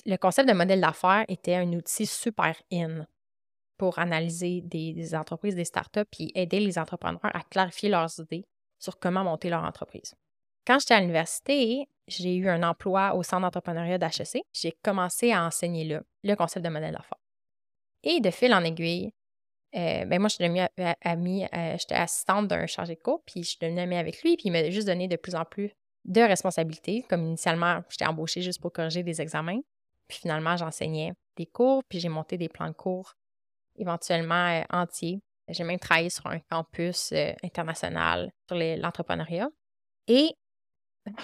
le 0.06 0.16
concept 0.16 0.48
de 0.48 0.54
modèle 0.54 0.80
d'affaires 0.80 1.24
était 1.28 1.54
un 1.54 1.72
outil 1.72 2.06
super 2.06 2.54
in 2.72 3.06
pour 3.76 3.98
analyser 3.98 4.60
des, 4.60 5.14
entreprises, 5.14 5.54
des 5.54 5.64
startups, 5.64 6.04
puis 6.10 6.30
aider 6.34 6.60
les 6.60 6.78
entrepreneurs 6.78 7.20
à 7.22 7.42
clarifier 7.42 7.88
leurs 7.88 8.20
idées 8.20 8.44
sur 8.78 8.98
comment 8.98 9.24
monter 9.24 9.48
leur 9.48 9.64
entreprise. 9.64 10.14
Quand 10.66 10.78
j'étais 10.78 10.94
à 10.94 11.00
l'université, 11.00 11.88
j'ai 12.06 12.36
eu 12.36 12.48
un 12.48 12.62
emploi 12.62 13.14
au 13.14 13.22
centre 13.22 13.42
d'entrepreneuriat 13.42 13.98
d'HEC. 13.98 14.42
J'ai 14.52 14.72
commencé 14.82 15.32
à 15.32 15.44
enseigner 15.44 15.84
là 15.84 16.02
le 16.22 16.34
concept 16.34 16.64
de 16.64 16.70
modèle 16.70 16.92
d'affaires. 16.92 17.18
Et 18.02 18.20
de 18.20 18.30
fil 18.30 18.52
en 18.52 18.64
aiguille, 18.64 19.12
euh, 19.76 20.04
ben 20.04 20.18
moi, 20.18 20.28
je 20.28 20.34
suis 20.34 20.44
devenue 20.44 20.62
amie, 21.02 21.44
euh, 21.44 21.76
j'étais 21.78 21.94
assistante 21.94 22.48
d'un 22.48 22.66
chargé 22.66 22.94
de 22.96 23.00
cours, 23.00 23.22
puis 23.24 23.42
je 23.42 23.50
suis 23.50 23.58
devenue 23.60 23.80
amie 23.80 23.96
avec 23.96 24.22
lui, 24.22 24.36
puis 24.36 24.46
il 24.46 24.52
m'a 24.52 24.68
juste 24.70 24.86
donné 24.86 25.06
de 25.06 25.16
plus 25.16 25.34
en 25.34 25.44
plus 25.44 25.70
de 26.04 26.20
responsabilités. 26.20 27.04
Comme 27.08 27.24
initialement, 27.26 27.82
j'étais 27.88 28.06
embauchée 28.06 28.42
juste 28.42 28.60
pour 28.60 28.72
corriger 28.72 29.02
des 29.02 29.20
examens, 29.20 29.60
puis 30.08 30.18
finalement, 30.18 30.56
j'enseignais 30.56 31.12
des 31.36 31.46
cours, 31.46 31.84
puis 31.88 32.00
j'ai 32.00 32.08
monté 32.08 32.36
des 32.36 32.48
plans 32.48 32.68
de 32.68 32.74
cours 32.74 33.14
éventuellement 33.76 34.48
euh, 34.48 34.62
entiers. 34.70 35.20
J'ai 35.48 35.64
même 35.64 35.78
travaillé 35.78 36.10
sur 36.10 36.26
un 36.26 36.38
campus 36.38 37.12
international 37.42 38.30
sur 38.46 38.56
l'entrepreneuriat. 38.56 39.48
Et 40.06 40.30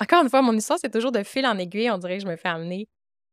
encore 0.01 0.23
une 0.23 0.31
fois, 0.31 0.43
mon 0.43 0.53
histoire, 0.53 0.79
c'est 0.81 0.91
toujours 0.91 1.13
de 1.13 1.23
fil 1.23 1.47
en 1.47 1.59
aiguille. 1.59 1.91
On 1.91 1.99
dirait 1.99 2.19
que 2.19 2.25
je 2.25 2.29
me 2.29 2.35
fais 2.35 2.49
amener 2.49 2.89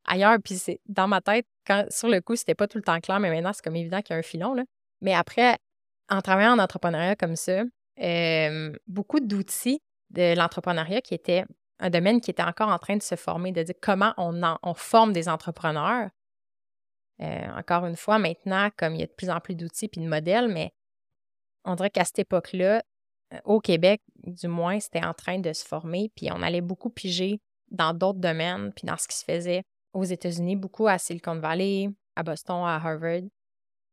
ailleurs. 0.05 0.37
Puis 0.43 0.59
dans 0.85 1.07
ma 1.07 1.21
tête, 1.21 1.47
quand 1.65 1.85
sur 1.89 2.09
le 2.09 2.21
coup, 2.21 2.35
c'était 2.35 2.55
pas 2.55 2.67
tout 2.67 2.77
le 2.77 2.83
temps 2.83 2.99
clair, 2.99 3.19
mais 3.19 3.31
maintenant, 3.31 3.53
c'est 3.53 3.63
comme 3.63 3.75
évident 3.75 4.01
qu'il 4.01 4.13
y 4.13 4.17
a 4.17 4.19
un 4.19 4.23
filon. 4.23 4.53
Là. 4.53 4.63
Mais 5.03 5.13
après, 5.13 5.57
en 6.09 6.21
travaillant 6.21 6.57
en 6.57 6.59
entrepreneuriat 6.59 7.15
comme 7.15 7.35
ça, 7.35 7.63
beaucoup 8.87 9.19
d'outils 9.19 9.79
de 10.09 10.35
l'entrepreneuriat 10.35 11.01
qui 11.01 11.13
étaient 11.13 11.45
un 11.79 11.89
domaine 11.89 12.21
qui 12.21 12.31
était 12.31 12.43
encore 12.43 12.69
en 12.69 12.79
train 12.79 12.95
de 12.95 13.03
se 13.03 13.15
former, 13.15 13.51
de 13.51 13.61
dire 13.61 13.75
comment 13.81 14.13
on, 14.17 14.73
forme 14.73 15.11
des 15.11 15.27
entrepreneurs. 15.27 16.09
Euh, 17.21 17.47
encore 17.57 17.85
une 17.85 17.95
fois, 17.95 18.19
maintenant, 18.19 18.69
comme 18.77 18.95
il 18.95 19.01
y 19.01 19.03
a 19.03 19.07
de 19.07 19.11
plus 19.11 19.29
en 19.29 19.39
plus 19.39 19.55
d'outils 19.55 19.89
et 19.91 19.99
de 19.99 20.07
modèles, 20.07 20.47
mais 20.47 20.73
on 21.65 21.75
dirait 21.75 21.89
qu'à 21.89 22.05
cette 22.05 22.19
époque-là, 22.19 22.81
euh, 23.33 23.39
au 23.43 23.59
Québec, 23.59 24.01
du 24.23 24.47
moins, 24.47 24.79
c'était 24.79 25.03
en 25.03 25.13
train 25.13 25.39
de 25.39 25.51
se 25.53 25.65
former, 25.65 26.11
puis 26.15 26.29
on 26.31 26.41
allait 26.41 26.61
beaucoup 26.61 26.89
piger 26.89 27.41
dans 27.69 27.93
d'autres 27.93 28.19
domaines, 28.19 28.71
puis 28.73 28.85
dans 28.85 28.97
ce 28.97 29.07
qui 29.07 29.17
se 29.17 29.25
faisait 29.25 29.63
aux 29.93 30.03
États-Unis, 30.03 30.55
beaucoup 30.55 30.87
à 30.87 30.97
Silicon 30.97 31.39
Valley, 31.39 31.89
à 32.15 32.23
Boston, 32.23 32.63
à 32.65 32.75
Harvard. 32.75 33.23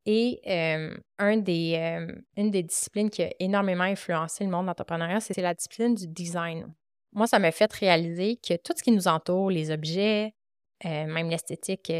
Et 0.05 0.41
des, 0.43 1.97
une 2.37 2.51
des 2.51 2.63
disciplines 2.63 3.09
qui 3.09 3.23
a 3.23 3.29
énormément 3.39 3.83
influencé 3.83 4.43
le 4.43 4.49
monde 4.49 4.63
de 4.63 4.67
l'entrepreneuriat, 4.67 5.19
c'est 5.19 5.39
la 5.41 5.53
discipline 5.53 5.93
du 5.93 6.07
design. 6.07 6.73
Moi, 7.13 7.27
ça 7.27 7.39
m'a 7.39 7.51
fait 7.51 7.71
réaliser 7.71 8.37
que 8.37 8.55
tout 8.55 8.73
ce 8.75 8.81
qui 8.81 8.91
nous 8.91 9.07
entoure, 9.07 9.51
les 9.51 9.69
objets, 9.69 10.33
même 10.83 11.29
l'esthétique, 11.29 11.91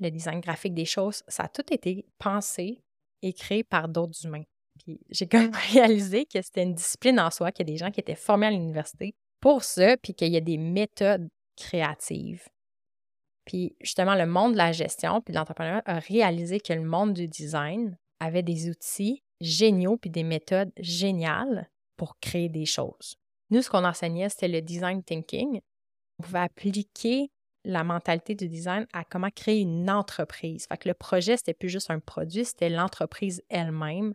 le 0.00 0.10
design 0.10 0.40
graphique 0.40 0.74
des 0.74 0.84
choses, 0.84 1.22
ça 1.28 1.44
a 1.44 1.48
tout 1.48 1.72
été 1.72 2.06
pensé 2.18 2.82
et 3.22 3.32
créé 3.32 3.64
par 3.64 3.88
d'autres 3.88 4.24
humains. 4.24 4.44
Puis 4.78 5.00
j'ai 5.10 5.26
quand 5.26 5.40
même 5.40 5.54
réalisé 5.72 6.26
que 6.26 6.40
c'était 6.40 6.62
une 6.62 6.74
discipline 6.74 7.20
en 7.20 7.30
soi, 7.30 7.52
qu'il 7.52 7.66
y 7.66 7.70
a 7.70 7.72
des 7.72 7.78
gens 7.78 7.90
qui 7.90 8.00
étaient 8.00 8.14
formés 8.14 8.46
à 8.46 8.50
l'université 8.50 9.14
pour 9.40 9.64
ça, 9.64 9.96
puis 9.96 10.14
qu'il 10.14 10.32
y 10.32 10.36
a 10.36 10.40
des 10.40 10.58
méthodes 10.58 11.28
créatives. 11.56 12.46
Puis 13.50 13.74
justement, 13.80 14.14
le 14.14 14.26
monde 14.26 14.52
de 14.52 14.58
la 14.58 14.70
gestion 14.70 15.20
puis 15.20 15.32
de 15.32 15.38
l'entrepreneuriat 15.38 15.82
a 15.84 15.98
réalisé 15.98 16.60
que 16.60 16.72
le 16.72 16.84
monde 16.84 17.14
du 17.14 17.26
design 17.26 17.98
avait 18.20 18.44
des 18.44 18.70
outils 18.70 19.24
géniaux 19.40 19.96
puis 19.96 20.08
des 20.08 20.22
méthodes 20.22 20.70
géniales 20.78 21.68
pour 21.96 22.20
créer 22.20 22.48
des 22.48 22.64
choses. 22.64 23.16
Nous, 23.50 23.60
ce 23.62 23.68
qu'on 23.68 23.84
enseignait, 23.84 24.28
c'était 24.28 24.46
le 24.46 24.62
design 24.62 25.02
thinking. 25.02 25.60
On 26.20 26.22
pouvait 26.22 26.38
appliquer 26.38 27.32
la 27.64 27.82
mentalité 27.82 28.36
du 28.36 28.48
design 28.48 28.86
à 28.92 29.02
comment 29.02 29.30
créer 29.34 29.62
une 29.62 29.90
entreprise. 29.90 30.66
Fait 30.68 30.76
que 30.76 30.88
le 30.88 30.94
projet, 30.94 31.36
c'était 31.36 31.52
plus 31.52 31.70
juste 31.70 31.90
un 31.90 31.98
produit, 31.98 32.44
c'était 32.44 32.68
l'entreprise 32.68 33.42
elle-même 33.48 34.14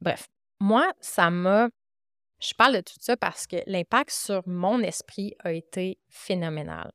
Bref, 0.00 0.28
moi, 0.60 0.92
ça 1.00 1.30
m'a. 1.30 1.68
Je 2.40 2.54
parle 2.54 2.76
de 2.76 2.80
tout 2.80 2.94
ça 3.00 3.16
parce 3.16 3.48
que 3.48 3.56
l'impact 3.66 4.10
sur 4.10 4.46
mon 4.46 4.80
esprit 4.82 5.34
a 5.40 5.52
été 5.52 5.98
phénoménal. 6.08 6.92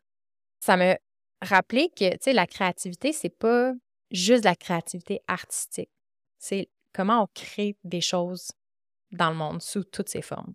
Ça 0.61 0.77
m'a 0.77 0.95
rappelé 1.45 1.89
que, 1.89 2.11
tu 2.11 2.17
sais, 2.21 2.33
la 2.33 2.47
créativité, 2.47 3.11
c'est 3.13 3.29
pas 3.29 3.73
juste 4.11 4.43
la 4.43 4.55
créativité 4.55 5.21
artistique. 5.27 5.89
C'est 6.37 6.69
comment 6.93 7.23
on 7.23 7.27
crée 7.33 7.75
des 7.83 8.01
choses 8.01 8.51
dans 9.11 9.29
le 9.29 9.35
monde 9.35 9.61
sous 9.61 9.83
toutes 9.83 10.09
ses 10.09 10.21
formes. 10.21 10.53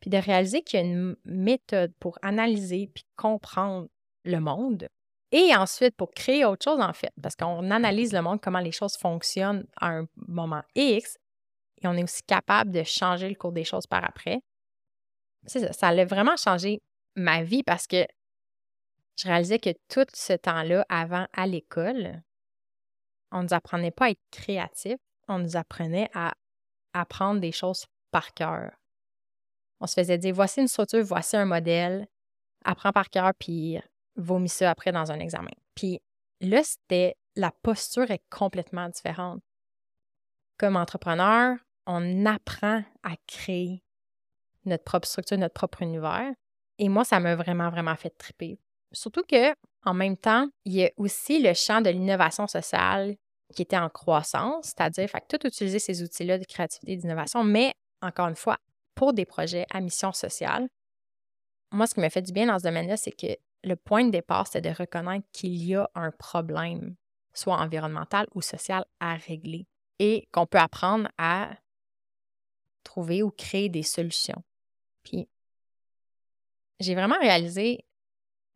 Puis 0.00 0.10
de 0.10 0.16
réaliser 0.16 0.62
qu'il 0.62 0.80
y 0.80 0.82
a 0.82 0.86
une 0.86 1.16
méthode 1.24 1.92
pour 2.00 2.18
analyser 2.22 2.90
puis 2.92 3.04
comprendre 3.16 3.88
le 4.24 4.40
monde 4.40 4.88
et 5.32 5.54
ensuite 5.54 5.94
pour 5.96 6.10
créer 6.10 6.44
autre 6.44 6.64
chose 6.64 6.80
en 6.80 6.92
fait, 6.92 7.12
parce 7.22 7.36
qu'on 7.36 7.70
analyse 7.70 8.12
le 8.12 8.22
monde, 8.22 8.40
comment 8.40 8.58
les 8.58 8.72
choses 8.72 8.96
fonctionnent 8.96 9.66
à 9.76 9.90
un 9.90 10.06
moment 10.16 10.62
X, 10.74 11.18
et 11.82 11.86
on 11.86 11.94
est 11.94 12.02
aussi 12.02 12.22
capable 12.22 12.72
de 12.72 12.82
changer 12.82 13.28
le 13.28 13.34
cours 13.34 13.52
des 13.52 13.64
choses 13.64 13.86
par 13.86 14.04
après. 14.04 14.40
C'est 15.46 15.60
ça, 15.60 15.72
ça 15.72 15.88
a 15.88 16.04
vraiment 16.04 16.36
changé 16.36 16.82
ma 17.16 17.42
vie 17.42 17.62
parce 17.62 17.86
que 17.86 18.06
je 19.16 19.28
réalisais 19.28 19.58
que 19.58 19.70
tout 19.88 20.06
ce 20.14 20.32
temps-là 20.32 20.86
avant 20.88 21.26
à 21.32 21.46
l'école, 21.46 22.22
on 23.32 23.38
ne 23.38 23.42
nous 23.44 23.54
apprenait 23.54 23.90
pas 23.90 24.06
à 24.06 24.10
être 24.10 24.22
créatif, 24.30 24.96
on 25.28 25.38
nous 25.38 25.56
apprenait 25.56 26.10
à 26.14 26.34
apprendre 26.92 27.40
des 27.40 27.52
choses 27.52 27.86
par 28.10 28.34
cœur. 28.34 28.72
On 29.80 29.86
se 29.86 29.94
faisait 29.94 30.18
dire 30.18 30.34
voici 30.34 30.60
une 30.60 30.68
structure, 30.68 31.02
voici 31.04 31.36
un 31.36 31.44
modèle, 31.44 32.06
apprends 32.64 32.92
par 32.92 33.08
cœur, 33.10 33.32
puis 33.38 33.78
vomis 34.16 34.48
ça 34.48 34.70
après 34.70 34.92
dans 34.92 35.10
un 35.10 35.20
examen. 35.20 35.52
Puis 35.74 36.00
là, 36.40 36.62
c'était 36.62 37.16
la 37.36 37.52
posture 37.62 38.10
est 38.10 38.22
complètement 38.30 38.88
différente. 38.88 39.42
Comme 40.58 40.76
entrepreneur, 40.76 41.56
on 41.86 42.26
apprend 42.26 42.84
à 43.02 43.16
créer 43.26 43.82
notre 44.64 44.84
propre 44.84 45.08
structure, 45.08 45.38
notre 45.38 45.54
propre 45.54 45.82
univers. 45.82 46.32
Et 46.78 46.88
moi, 46.88 47.04
ça 47.04 47.20
m'a 47.20 47.34
vraiment, 47.34 47.70
vraiment 47.70 47.96
fait 47.96 48.10
triper. 48.10 48.58
Surtout 48.92 49.22
que, 49.22 49.54
en 49.84 49.94
même 49.94 50.16
temps, 50.16 50.48
il 50.64 50.74
y 50.74 50.84
a 50.84 50.90
aussi 50.96 51.40
le 51.40 51.54
champ 51.54 51.80
de 51.80 51.90
l'innovation 51.90 52.46
sociale 52.46 53.16
qui 53.54 53.62
était 53.62 53.78
en 53.78 53.88
croissance, 53.88 54.66
c'est-à-dire, 54.66 55.08
tout 55.28 55.44
utiliser 55.46 55.78
ces 55.78 56.02
outils-là 56.02 56.38
de 56.38 56.44
créativité 56.44 56.92
et 56.92 56.96
d'innovation, 56.96 57.44
mais 57.44 57.74
encore 58.02 58.28
une 58.28 58.36
fois, 58.36 58.58
pour 58.94 59.12
des 59.12 59.24
projets 59.24 59.66
à 59.70 59.80
mission 59.80 60.12
sociale. 60.12 60.68
Moi, 61.72 61.86
ce 61.86 61.94
qui 61.94 62.00
m'a 62.00 62.10
fait 62.10 62.22
du 62.22 62.32
bien 62.32 62.46
dans 62.46 62.58
ce 62.58 62.64
domaine-là, 62.64 62.96
c'est 62.96 63.12
que 63.12 63.36
le 63.62 63.76
point 63.76 64.04
de 64.04 64.10
départ, 64.10 64.46
c'est 64.46 64.60
de 64.60 64.70
reconnaître 64.70 65.26
qu'il 65.32 65.62
y 65.64 65.74
a 65.74 65.88
un 65.94 66.10
problème, 66.10 66.96
soit 67.32 67.56
environnemental 67.56 68.26
ou 68.34 68.40
social, 68.40 68.84
à 68.98 69.14
régler 69.14 69.66
et 69.98 70.26
qu'on 70.32 70.46
peut 70.46 70.58
apprendre 70.58 71.08
à 71.18 71.50
trouver 72.84 73.22
ou 73.22 73.30
créer 73.30 73.68
des 73.68 73.82
solutions. 73.82 74.42
Puis, 75.02 75.28
j'ai 76.80 76.94
vraiment 76.94 77.18
réalisé 77.18 77.84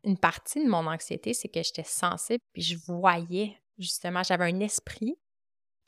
une 0.05 0.17
partie 0.17 0.63
de 0.63 0.69
mon 0.69 0.87
anxiété, 0.87 1.33
c'est 1.33 1.49
que 1.49 1.61
j'étais 1.61 1.83
sensible, 1.83 2.43
puis 2.53 2.61
je 2.61 2.77
voyais 2.77 3.59
justement, 3.77 4.23
j'avais 4.23 4.45
un 4.45 4.59
esprit 4.59 5.17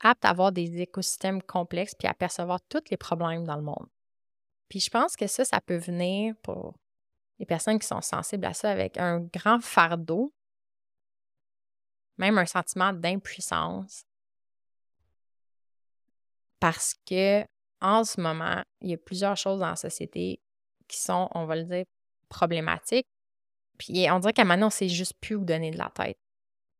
apte 0.01 0.25
à 0.25 0.29
avoir 0.29 0.51
des 0.51 0.81
écosystèmes 0.81 1.41
complexes, 1.41 1.95
puis 1.95 2.07
à 2.07 2.13
percevoir 2.13 2.59
tous 2.69 2.83
les 2.91 2.97
problèmes 2.97 3.45
dans 3.45 3.55
le 3.55 3.63
monde. 3.63 3.87
Puis 4.69 4.79
je 4.79 4.89
pense 4.89 5.15
que 5.15 5.27
ça, 5.27 5.45
ça 5.45 5.61
peut 5.61 5.77
venir 5.77 6.35
pour 6.43 6.75
les 7.39 7.45
personnes 7.45 7.79
qui 7.79 7.87
sont 7.87 8.01
sensibles 8.01 8.45
à 8.45 8.53
ça 8.53 8.69
avec 8.69 8.97
un 8.97 9.21
grand 9.21 9.59
fardeau, 9.59 10.33
même 12.17 12.37
un 12.37 12.45
sentiment 12.45 12.93
d'impuissance, 12.93 14.03
parce 16.59 16.95
que 17.05 17.45
en 17.79 18.03
ce 18.03 18.19
moment, 18.19 18.63
il 18.81 18.89
y 18.89 18.93
a 18.93 18.97
plusieurs 18.97 19.37
choses 19.37 19.59
dans 19.59 19.69
la 19.69 19.75
société 19.75 20.41
qui 20.87 20.99
sont, 20.99 21.29
on 21.35 21.45
va 21.45 21.55
le 21.55 21.63
dire, 21.63 21.85
problématiques. 22.27 23.07
Puis 23.77 24.07
on 24.11 24.19
dirait 24.19 24.33
qu'à 24.33 24.45
maintenant, 24.45 24.67
on 24.67 24.71
sait 24.71 24.89
juste 24.89 25.13
plus 25.19 25.35
où 25.35 25.45
donner 25.45 25.71
de 25.71 25.77
la 25.77 25.91
tête. 25.93 26.17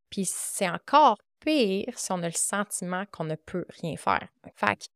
Puis 0.10 0.26
c'est 0.26 0.70
encore 0.70 1.18
pire 1.40 1.98
si 1.98 2.12
on 2.12 2.24
a 2.24 2.28
le 2.28 2.32
sentiment 2.32 3.06
qu'on 3.12 3.26
ne 3.26 3.36
peut 3.36 3.66
rien 3.82 3.96
faire. 3.98 4.28
Fait 4.56 4.90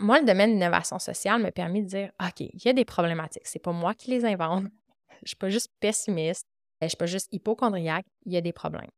moi, 0.00 0.20
le 0.20 0.26
domaine 0.26 0.50
de 0.50 0.54
l'innovation 0.54 1.00
sociale 1.00 1.42
m'a 1.42 1.50
permis 1.50 1.82
de 1.82 1.88
dire 1.88 2.12
OK, 2.22 2.40
il 2.40 2.64
y 2.64 2.68
a 2.68 2.72
des 2.72 2.84
problématiques. 2.84 3.46
C'est 3.46 3.58
pas 3.58 3.72
moi 3.72 3.94
qui 3.94 4.10
les 4.10 4.24
invente. 4.24 4.66
Je 5.22 5.28
suis 5.28 5.36
pas 5.36 5.48
juste 5.48 5.72
pessimiste. 5.80 6.46
Je 6.80 6.86
suis 6.86 6.96
pas 6.96 7.06
juste 7.06 7.28
hypochondriaque. 7.32 8.06
Il 8.24 8.32
y 8.32 8.36
a 8.36 8.40
des 8.40 8.52
problèmes 8.52 8.90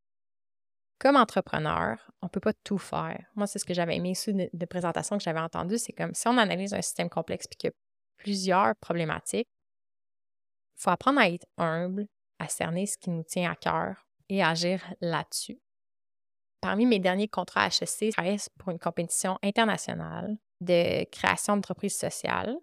comme 1.01 1.17
entrepreneur, 1.17 1.97
on 2.21 2.29
peut 2.29 2.41
pas 2.41 2.53
tout 2.53 2.79
faire. 2.79 3.25
Moi, 3.35 3.47
c'est 3.47 3.59
ce 3.59 3.65
que 3.65 3.73
j'avais 3.73 3.97
aimé 3.97 4.15
sous 4.15 4.33
de, 4.33 4.67
présentation 4.67 5.17
que 5.17 5.25
j'avais 5.25 5.41
entendu, 5.41 5.79
c'est 5.79 5.95
comme 5.95 6.15
si 6.15 6.29
on 6.29 6.37
analyse 6.37 6.75
un 6.75 6.83
système 6.83 7.09
complexe 7.09 7.47
et 7.51 7.55
qu'il 7.57 7.69
y 7.69 7.73
a 7.73 7.77
plusieurs 8.19 8.77
problématiques, 8.77 9.49
il 10.81 10.85
faut 10.85 10.91
apprendre 10.91 11.21
à 11.21 11.29
être 11.29 11.47
humble, 11.59 12.07
à 12.39 12.49
cerner 12.49 12.87
ce 12.87 12.97
qui 12.97 13.11
nous 13.11 13.23
tient 13.23 13.51
à 13.51 13.55
cœur 13.55 14.07
et 14.31 14.43
agir 14.43 14.83
là-dessus. 15.03 15.61
Parmi 16.63 16.87
mes 16.87 16.99
derniers 16.99 17.29
contrats 17.29 17.67
HEC, 17.67 18.07
je 18.07 18.11
travaillais 18.13 18.39
pour 18.59 18.71
une 18.71 18.79
compétition 18.79 19.39
internationale 19.43 20.39
de 20.61 21.05
création 21.11 21.55
d'entreprises 21.55 21.97
sociales. 21.97 22.57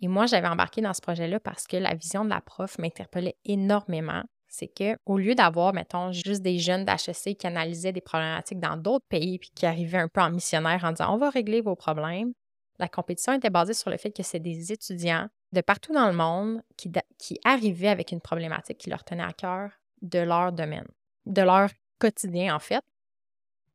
Et 0.00 0.08
moi, 0.08 0.26
j'avais 0.26 0.46
embarqué 0.46 0.80
dans 0.80 0.94
ce 0.94 1.00
projet-là 1.00 1.40
parce 1.40 1.66
que 1.66 1.76
la 1.76 1.94
vision 1.94 2.24
de 2.24 2.30
la 2.30 2.40
prof 2.40 2.78
m'interpellait 2.78 3.36
énormément 3.44 4.22
c'est 4.48 4.68
qu'au 4.68 5.18
lieu 5.18 5.34
d'avoir, 5.34 5.74
mettons, 5.74 6.10
juste 6.10 6.42
des 6.42 6.58
jeunes 6.58 6.84
d'HEC 6.84 7.36
qui 7.36 7.46
analysaient 7.46 7.92
des 7.92 8.00
problématiques 8.00 8.60
dans 8.60 8.76
d'autres 8.76 9.04
pays 9.08 9.38
puis 9.38 9.50
qui 9.54 9.66
arrivaient 9.66 9.98
un 9.98 10.08
peu 10.08 10.22
en 10.22 10.30
missionnaire 10.30 10.84
en 10.84 10.92
disant 10.92 11.14
on 11.14 11.18
va 11.18 11.30
régler 11.30 11.60
vos 11.60 11.76
problèmes, 11.76 12.32
la 12.78 12.88
compétition 12.88 13.32
était 13.32 13.50
basée 13.50 13.74
sur 13.74 13.90
le 13.90 13.96
fait 13.96 14.10
que 14.10 14.22
c'est 14.22 14.40
des 14.40 14.72
étudiants 14.72 15.28
de 15.52 15.60
partout 15.60 15.92
dans 15.92 16.08
le 16.08 16.16
monde 16.16 16.62
qui, 16.76 17.40
arrivaient 17.44 17.88
avec 17.88 18.12
une 18.12 18.20
problématique 18.20 18.78
qui 18.78 18.90
leur 18.90 19.04
tenait 19.04 19.22
à 19.22 19.32
cœur 19.32 19.70
de 20.02 20.18
leur 20.18 20.52
domaine, 20.52 20.86
de 21.26 21.42
leur 21.42 21.70
quotidien 21.98 22.54
en 22.54 22.58
fait. 22.58 22.84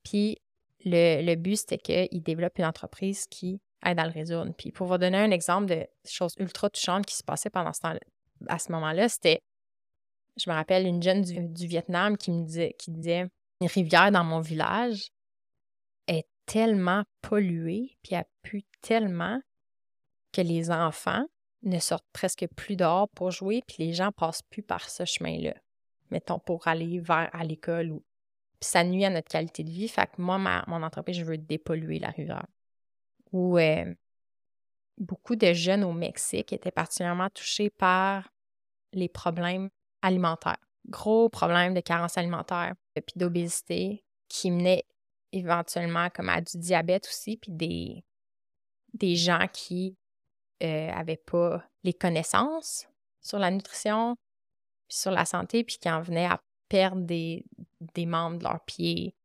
Puis 0.03 0.37
le, 0.85 1.21
le 1.25 1.35
but, 1.35 1.57
c'était 1.57 1.77
qu'ils 1.77 2.23
développent 2.23 2.57
une 2.59 2.65
entreprise 2.65 3.25
qui 3.27 3.59
aide 3.85 3.99
à 3.99 4.05
le 4.05 4.11
résoudre. 4.11 4.53
Puis 4.57 4.71
pour 4.71 4.87
vous 4.87 4.97
donner 4.97 5.17
un 5.17 5.31
exemple 5.31 5.65
de 5.65 5.85
choses 6.05 6.35
ultra 6.39 6.69
touchantes 6.69 7.05
qui 7.05 7.15
se 7.15 7.23
passaient 7.23 7.49
pendant 7.49 7.73
ce 7.73 7.81
temps 7.81 7.95
à 8.47 8.59
ce 8.59 8.71
moment-là, 8.71 9.09
c'était 9.09 9.41
je 10.37 10.49
me 10.49 10.55
rappelle 10.55 10.87
une 10.87 11.01
jeune 11.01 11.21
du, 11.21 11.67
Vietnam 11.67 12.17
qui 12.17 12.31
me 12.31 12.43
disait, 12.43 12.75
qui 12.79 12.91
disait 12.91 13.27
une 13.61 13.67
rivière 13.67 14.11
dans 14.11 14.23
mon 14.23 14.39
village 14.39 15.09
tellement 16.53 17.03
polluée, 17.23 17.97
puis 18.03 18.13
a 18.13 18.25
pu 18.43 18.63
tellement 18.81 19.41
que 20.31 20.41
les 20.41 20.69
enfants 20.69 21.25
ne 21.63 21.79
sortent 21.79 22.05
presque 22.13 22.45
plus 22.55 22.75
dehors 22.75 23.09
pour 23.09 23.31
jouer, 23.31 23.63
puis 23.65 23.77
les 23.79 23.93
gens 23.93 24.11
passent 24.11 24.43
plus 24.43 24.61
par 24.61 24.87
ce 24.87 25.03
chemin-là. 25.03 25.55
mettons, 26.11 26.37
pour 26.37 26.67
aller 26.67 26.99
vers 26.99 27.27
à 27.33 27.43
l'école 27.43 27.89
ou 27.89 28.03
puis 28.59 28.69
ça 28.69 28.83
nuit 28.83 29.03
à 29.03 29.09
notre 29.09 29.29
qualité 29.29 29.63
de 29.63 29.71
vie. 29.71 29.87
Fait 29.87 30.05
que 30.05 30.21
moi, 30.21 30.37
ma, 30.37 30.63
mon 30.67 30.83
entreprise, 30.83 31.17
je 31.17 31.25
veux 31.25 31.39
dépolluer 31.39 31.97
la 31.97 32.09
rivière. 32.09 32.45
Ou 33.31 33.57
euh, 33.57 33.91
beaucoup 34.99 35.35
de 35.35 35.53
jeunes 35.53 35.83
au 35.83 35.91
Mexique 35.91 36.53
étaient 36.53 36.71
particulièrement 36.71 37.31
touchés 37.31 37.71
par 37.71 38.29
les 38.91 39.09
problèmes 39.09 39.71
alimentaires. 40.03 40.63
Gros 40.85 41.29
problèmes 41.29 41.73
de 41.73 41.79
carence 41.79 42.15
alimentaire, 42.15 42.75
puis 42.93 43.15
d'obésité, 43.15 44.05
qui 44.29 44.51
menaient 44.51 44.85
éventuellement 45.33 46.09
comme 46.09 46.29
à 46.29 46.39
du 46.39 46.57
diabète 46.57 47.07
aussi, 47.07 47.37
puis 47.37 47.51
des, 47.51 48.05
des 48.93 49.15
gens 49.15 49.47
qui 49.51 49.97
n'avaient 50.61 51.19
euh, 51.19 51.25
pas 51.25 51.63
les 51.83 51.93
connaissances 51.93 52.87
sur 53.19 53.39
la 53.39 53.51
nutrition, 53.51 54.15
puis 54.87 54.97
sur 54.97 55.11
la 55.11 55.25
santé, 55.25 55.63
puis 55.63 55.77
qui 55.77 55.89
en 55.89 56.01
venaient 56.01 56.27
à 56.27 56.41
perdre 56.69 57.01
des, 57.01 57.45
des 57.93 58.05
membres 58.05 58.37
de 58.37 58.43
leurs 58.43 58.63
pieds. 58.63 59.15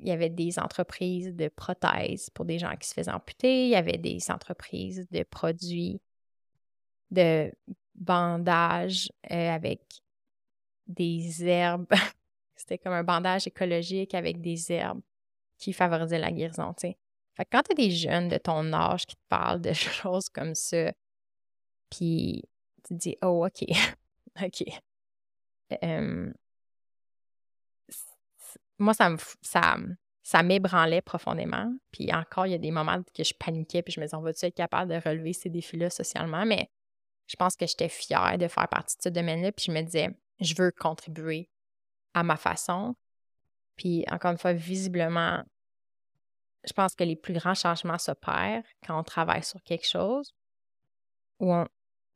Il 0.00 0.06
y 0.06 0.10
avait 0.10 0.30
des 0.30 0.58
entreprises 0.58 1.34
de 1.34 1.48
prothèses 1.48 2.30
pour 2.30 2.44
des 2.44 2.58
gens 2.58 2.76
qui 2.76 2.88
se 2.88 2.94
faisaient 2.94 3.10
amputer, 3.10 3.64
il 3.64 3.70
y 3.70 3.76
avait 3.76 3.98
des 3.98 4.30
entreprises 4.30 5.06
de 5.10 5.22
produits 5.22 6.00
de 7.10 7.50
bandage 7.94 9.10
euh, 9.30 9.50
avec 9.50 9.80
des 10.86 11.44
herbes. 11.44 11.86
C'était 12.58 12.78
comme 12.78 12.92
un 12.92 13.04
bandage 13.04 13.46
écologique 13.46 14.14
avec 14.14 14.40
des 14.40 14.72
herbes 14.72 15.00
qui 15.58 15.72
favorisaient 15.72 16.18
la 16.18 16.32
guérison, 16.32 16.74
tu 16.74 16.88
sais. 16.88 16.98
Fait 17.36 17.44
que 17.44 17.50
quand 17.52 17.62
tu 17.62 17.74
des 17.74 17.90
jeunes 17.90 18.28
de 18.28 18.36
ton 18.36 18.72
âge 18.72 19.06
qui 19.06 19.14
te 19.14 19.22
parlent 19.28 19.60
de 19.60 19.72
choses 19.72 20.28
comme 20.28 20.54
ça, 20.54 20.92
puis 21.88 22.42
tu 22.84 22.94
te 22.94 22.94
dis, 22.94 23.16
oh, 23.22 23.46
OK, 23.46 23.64
OK. 24.42 24.64
moi, 28.78 28.94
ça 28.94 29.10
me, 29.10 29.18
ça, 29.40 29.76
ça 30.22 30.42
m'ébranlait 30.42 31.00
profondément. 31.00 31.72
Puis 31.92 32.12
encore, 32.12 32.46
il 32.46 32.52
y 32.52 32.54
a 32.54 32.58
des 32.58 32.70
moments 32.70 33.02
que 33.14 33.24
je 33.24 33.34
paniquais, 33.34 33.82
puis 33.82 33.92
je 33.92 34.00
me 34.00 34.06
disais, 34.06 34.16
on 34.16 34.22
va-tu 34.22 34.44
être 34.46 34.54
capable 34.54 34.92
de 34.92 35.00
relever 35.08 35.32
ces 35.32 35.48
défis-là 35.48 35.90
socialement? 35.90 36.44
Mais 36.44 36.70
je 37.28 37.36
pense 37.36 37.56
que 37.56 37.66
j'étais 37.66 37.88
fière 37.88 38.36
de 38.36 38.48
faire 38.48 38.68
partie 38.68 38.96
de 38.96 39.02
ce 39.02 39.08
domaine-là, 39.10 39.52
puis 39.52 39.66
je 39.68 39.72
me 39.72 39.82
disais, 39.82 40.10
je 40.40 40.54
veux 40.56 40.72
contribuer 40.72 41.48
à 42.14 42.22
ma 42.22 42.36
façon. 42.36 42.94
Puis 43.76 44.04
encore 44.10 44.32
une 44.32 44.38
fois, 44.38 44.52
visiblement, 44.52 45.42
je 46.64 46.72
pense 46.72 46.94
que 46.94 47.04
les 47.04 47.16
plus 47.16 47.34
grands 47.34 47.54
changements 47.54 47.98
s'opèrent 47.98 48.64
quand 48.86 48.98
on 48.98 49.04
travaille 49.04 49.44
sur 49.44 49.62
quelque 49.62 49.86
chose 49.86 50.34
ou 51.40 51.54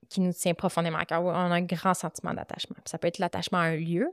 qui 0.08 0.20
nous 0.20 0.32
tient 0.32 0.54
profondément 0.54 0.98
à 0.98 1.04
cœur, 1.04 1.22
où 1.22 1.28
on 1.28 1.32
a 1.32 1.54
un 1.54 1.62
grand 1.62 1.94
sentiment 1.94 2.34
d'attachement. 2.34 2.76
Ça 2.84 2.98
peut 2.98 3.08
être 3.08 3.18
l'attachement 3.18 3.58
à 3.58 3.62
un 3.62 3.76
lieu, 3.76 4.10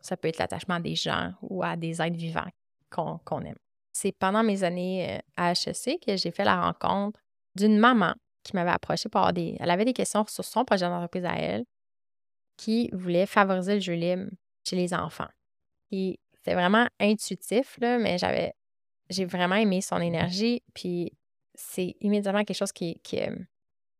ça 0.00 0.16
peut 0.16 0.28
être 0.28 0.38
l'attachement 0.38 0.76
à 0.76 0.80
des 0.80 0.94
gens 0.94 1.32
ou 1.42 1.62
à 1.62 1.76
des 1.76 2.00
êtres 2.00 2.16
vivants 2.16 2.48
qu'on 2.90 3.40
aime. 3.42 3.58
C'est 3.92 4.12
pendant 4.12 4.42
mes 4.42 4.62
années 4.62 5.16
euh, 5.16 5.18
à 5.36 5.52
HEC 5.52 6.00
que 6.04 6.16
j'ai 6.16 6.30
fait 6.30 6.44
la 6.44 6.60
rencontre 6.60 7.18
d'une 7.54 7.78
maman 7.78 8.14
qui 8.42 8.54
m'avait 8.54 8.70
approché 8.70 9.08
pour 9.08 9.20
avoir 9.20 9.32
des. 9.32 9.56
Elle 9.58 9.70
avait 9.70 9.84
des 9.84 9.92
questions 9.92 10.24
sur 10.28 10.44
son 10.44 10.64
projet 10.64 10.86
d'entreprise 10.86 11.24
à 11.24 11.34
elle 11.36 11.64
qui 12.56 12.88
voulait 12.92 13.26
favoriser 13.26 13.74
le 13.74 13.80
jeu 13.80 13.94
libre 13.94 14.30
chez 14.66 14.76
les 14.76 14.94
enfants. 14.94 15.28
Et 15.92 16.18
c'était 16.34 16.54
vraiment 16.54 16.86
intuitif, 17.00 17.76
là, 17.80 17.98
mais 17.98 18.18
j'avais. 18.18 18.54
J'ai 19.08 19.24
vraiment 19.24 19.54
aimé 19.54 19.80
son 19.80 20.00
énergie, 20.00 20.62
puis 20.74 21.12
c'est 21.54 21.94
immédiatement 22.00 22.42
quelque 22.42 22.56
chose 22.56 22.72
qui, 22.72 22.98
qui, 23.04 23.20
euh, 23.20 23.36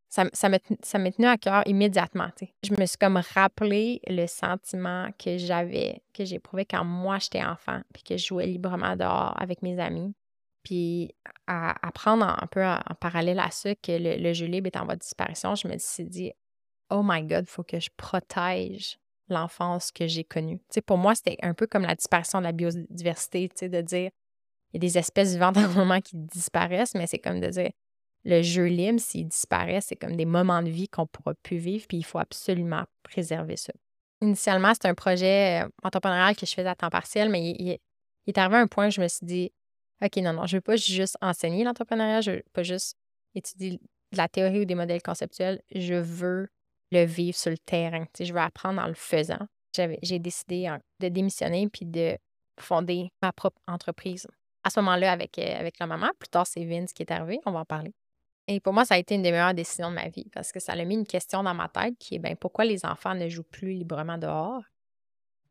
ça, 0.09 0.25
ça 0.33 0.49
m'est 0.49 1.11
tenu 1.11 1.27
à 1.27 1.37
cœur 1.37 1.63
immédiatement. 1.65 2.29
Je 2.63 2.73
me 2.77 2.85
suis 2.85 2.97
comme 2.97 3.21
rappelé 3.33 4.01
le 4.07 4.25
sentiment 4.27 5.09
que 5.17 5.37
j'avais, 5.37 6.01
que 6.13 6.25
j'éprouvais 6.25 6.65
quand 6.65 6.83
moi 6.83 7.19
j'étais 7.19 7.43
enfant, 7.43 7.81
puis 7.93 8.03
que 8.03 8.17
je 8.17 8.25
jouais 8.25 8.47
librement 8.47 8.95
dehors 8.95 9.33
avec 9.41 9.61
mes 9.61 9.79
amis. 9.79 10.13
Puis 10.63 11.13
à, 11.45 11.75
prendre 11.93 12.25
un 12.25 12.47
peu 12.47 12.65
en, 12.65 12.81
parallèle 12.99 13.39
à 13.39 13.51
ça 13.51 13.73
que 13.75 13.91
le, 13.91 14.33
jeu 14.33 14.47
libre 14.47 14.67
est 14.67 14.77
en 14.77 14.85
voie 14.85 14.95
de 14.95 15.01
disparition, 15.01 15.55
je 15.55 15.67
me 15.67 15.77
suis 15.77 16.05
dit, 16.05 16.31
oh 16.89 17.01
my 17.03 17.23
God, 17.23 17.45
il 17.47 17.49
faut 17.49 17.63
que 17.63 17.79
je 17.79 17.89
protège 17.95 18.99
l'enfance 19.29 19.91
que 19.91 20.07
j'ai 20.07 20.23
connue. 20.23 20.59
pour 20.85 20.97
moi, 20.97 21.15
c'était 21.15 21.37
un 21.41 21.53
peu 21.53 21.67
comme 21.67 21.83
la 21.83 21.95
disparition 21.95 22.39
de 22.39 22.43
la 22.43 22.51
biodiversité, 22.51 23.49
de 23.61 23.81
dire, 23.81 24.11
il 24.73 24.75
y 24.75 24.77
a 24.77 24.79
des 24.79 24.97
espèces 24.97 25.33
vivantes 25.33 25.57
en 25.57 25.71
ce 25.71 25.77
moment 25.77 26.01
qui 26.01 26.15
disparaissent, 26.15 26.95
mais 26.95 27.07
c'est 27.07 27.19
comme 27.19 27.39
de 27.39 27.49
dire, 27.49 27.71
le 28.25 28.41
jeu 28.41 28.65
libre, 28.65 28.99
s'il 28.99 29.27
disparaît, 29.27 29.81
c'est 29.81 29.95
comme 29.95 30.15
des 30.15 30.25
moments 30.25 30.61
de 30.61 30.69
vie 30.69 30.89
qu'on 30.89 31.03
ne 31.03 31.07
pourra 31.07 31.33
plus 31.35 31.57
vivre, 31.57 31.85
puis 31.87 31.97
il 31.97 32.03
faut 32.03 32.19
absolument 32.19 32.83
préserver 33.03 33.55
ça. 33.55 33.71
Initialement, 34.21 34.73
c'est 34.73 34.87
un 34.87 34.95
projet 34.95 35.63
euh, 35.63 35.69
entrepreneurial 35.83 36.35
que 36.35 36.45
je 36.45 36.53
faisais 36.53 36.67
à 36.67 36.75
temps 36.75 36.89
partiel, 36.89 37.29
mais 37.29 37.51
il, 37.51 37.77
est 38.27 38.37
arrivé 38.37 38.57
à 38.57 38.59
un 38.59 38.67
point 38.67 38.87
où 38.87 38.91
je 38.91 38.99
me 38.99 39.07
suis 39.07 39.25
dit, 39.25 39.51
OK, 40.03 40.17
non, 40.17 40.33
non, 40.33 40.45
je 40.45 40.55
ne 40.55 40.57
veux 40.57 40.61
pas 40.61 40.75
juste 40.75 41.17
enseigner 41.21 41.63
l'entrepreneuriat, 41.63 42.21
je 42.21 42.31
ne 42.31 42.35
veux 42.37 42.43
pas 42.51 42.63
juste 42.63 42.97
étudier 43.35 43.79
de 44.11 44.17
la 44.17 44.27
théorie 44.27 44.61
ou 44.61 44.65
des 44.65 44.75
modèles 44.75 45.01
conceptuels, 45.01 45.61
je 45.73 45.93
veux 45.93 46.49
le 46.91 47.03
vivre 47.03 47.37
sur 47.37 47.51
le 47.51 47.57
terrain. 47.57 48.05
je 48.19 48.31
veux 48.31 48.39
apprendre 48.39 48.81
en 48.81 48.87
le 48.87 48.93
faisant. 48.93 49.47
J'ai 50.01 50.19
décidé 50.19 50.73
de 50.99 51.09
démissionner 51.09 51.67
puis 51.69 51.85
de 51.85 52.17
fonder 52.59 53.11
ma 53.21 53.31
propre 53.31 53.61
entreprise. 53.67 54.27
À 54.63 54.69
ce 54.69 54.79
moment-là, 54.79 55.11
avec, 55.11 55.37
euh, 55.37 55.59
avec 55.59 55.79
la 55.79 55.87
maman, 55.87 56.09
plus 56.19 56.29
tard, 56.29 56.47
c'est 56.47 56.65
Vince 56.65 56.91
qui 56.91 57.03
est 57.03 57.11
arrivé, 57.11 57.39
on 57.45 57.51
va 57.51 57.59
en 57.59 57.65
parler. 57.65 57.93
Et 58.47 58.59
pour 58.59 58.73
moi, 58.73 58.85
ça 58.85 58.95
a 58.95 58.97
été 58.97 59.15
une 59.15 59.21
des 59.21 59.31
meilleures 59.31 59.53
décisions 59.53 59.89
de 59.89 59.95
ma 59.95 60.07
vie 60.07 60.29
parce 60.33 60.51
que 60.51 60.59
ça 60.59 60.73
a 60.73 60.83
mis 60.83 60.95
une 60.95 61.05
question 61.05 61.43
dans 61.43 61.53
ma 61.53 61.67
tête 61.67 61.95
qui 61.99 62.15
est 62.15 62.19
ben, 62.19 62.35
pourquoi 62.35 62.65
les 62.65 62.85
enfants 62.85 63.13
ne 63.13 63.27
jouent 63.27 63.43
plus 63.43 63.73
librement 63.73 64.17
dehors? 64.17 64.63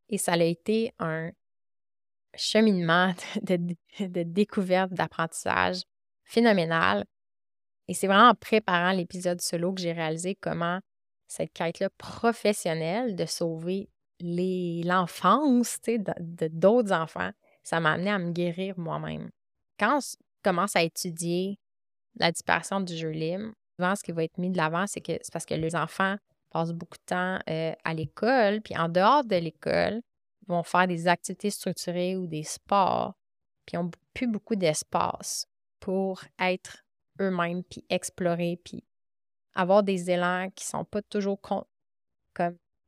Et 0.08 0.18
ça 0.18 0.32
a 0.32 0.42
été 0.42 0.92
un 0.98 1.30
cheminement 2.34 3.14
de, 3.42 3.76
découverte, 4.22 4.92
d'apprentissage 4.92 5.82
phénoménal. 6.24 7.04
Et 7.88 7.94
c'est 7.94 8.06
vraiment 8.06 8.30
en 8.30 8.34
préparant 8.34 8.92
l'épisode 8.92 9.40
solo 9.40 9.72
que 9.72 9.80
j'ai 9.80 9.92
réalisé 9.92 10.34
comment 10.34 10.80
cette 11.26 11.52
quête-là 11.52 11.90
professionnelle 11.90 13.16
de 13.16 13.26
sauver 13.26 13.88
l'enfance 14.20 15.78
d'autres 16.50 16.92
enfants, 16.92 17.30
ça 17.62 17.80
m'a 17.80 17.92
amené 17.92 18.10
à 18.10 18.18
me 18.18 18.32
guérir 18.32 18.78
moi-même. 18.78 19.30
Quand 19.78 20.00
je 20.00 20.16
commence 20.42 20.76
à 20.76 20.82
étudier 20.82 21.58
la 22.16 22.32
disparition 22.32 22.80
du 22.80 22.96
jeu 22.96 23.10
libre, 23.10 23.52
souvent, 23.76 23.94
ce 23.94 24.02
qui 24.02 24.12
va 24.12 24.24
être 24.24 24.38
mis 24.38 24.50
de 24.50 24.56
l'avant, 24.56 24.86
c'est 24.86 25.00
que 25.00 25.12
c'est 25.20 25.32
parce 25.32 25.44
que 25.44 25.54
les 25.54 25.76
enfants 25.76 26.16
passent 26.50 26.72
beaucoup 26.72 26.96
de 26.96 27.04
temps 27.04 27.38
euh, 27.50 27.72
à 27.84 27.94
l'école, 27.94 28.62
puis 28.62 28.76
en 28.76 28.88
dehors 28.88 29.24
de 29.24 29.36
l'école, 29.36 30.00
vont 30.46 30.62
faire 30.62 30.86
des 30.86 31.08
activités 31.08 31.50
structurées 31.50 32.16
ou 32.16 32.26
des 32.26 32.44
sports, 32.44 33.14
puis 33.66 33.76
ont 33.76 33.90
plus 34.14 34.28
beaucoup 34.28 34.56
d'espace 34.56 35.46
pour 35.80 36.22
être 36.38 36.84
eux-mêmes, 37.20 37.62
puis 37.64 37.84
explorer, 37.90 38.58
puis 38.64 38.84
avoir 39.56 39.82
des 39.82 40.10
élans 40.10 40.50
qui 40.54 40.64
sont 40.64 40.84
pas 40.84 41.02
toujours 41.02 41.40
comme 41.40 41.64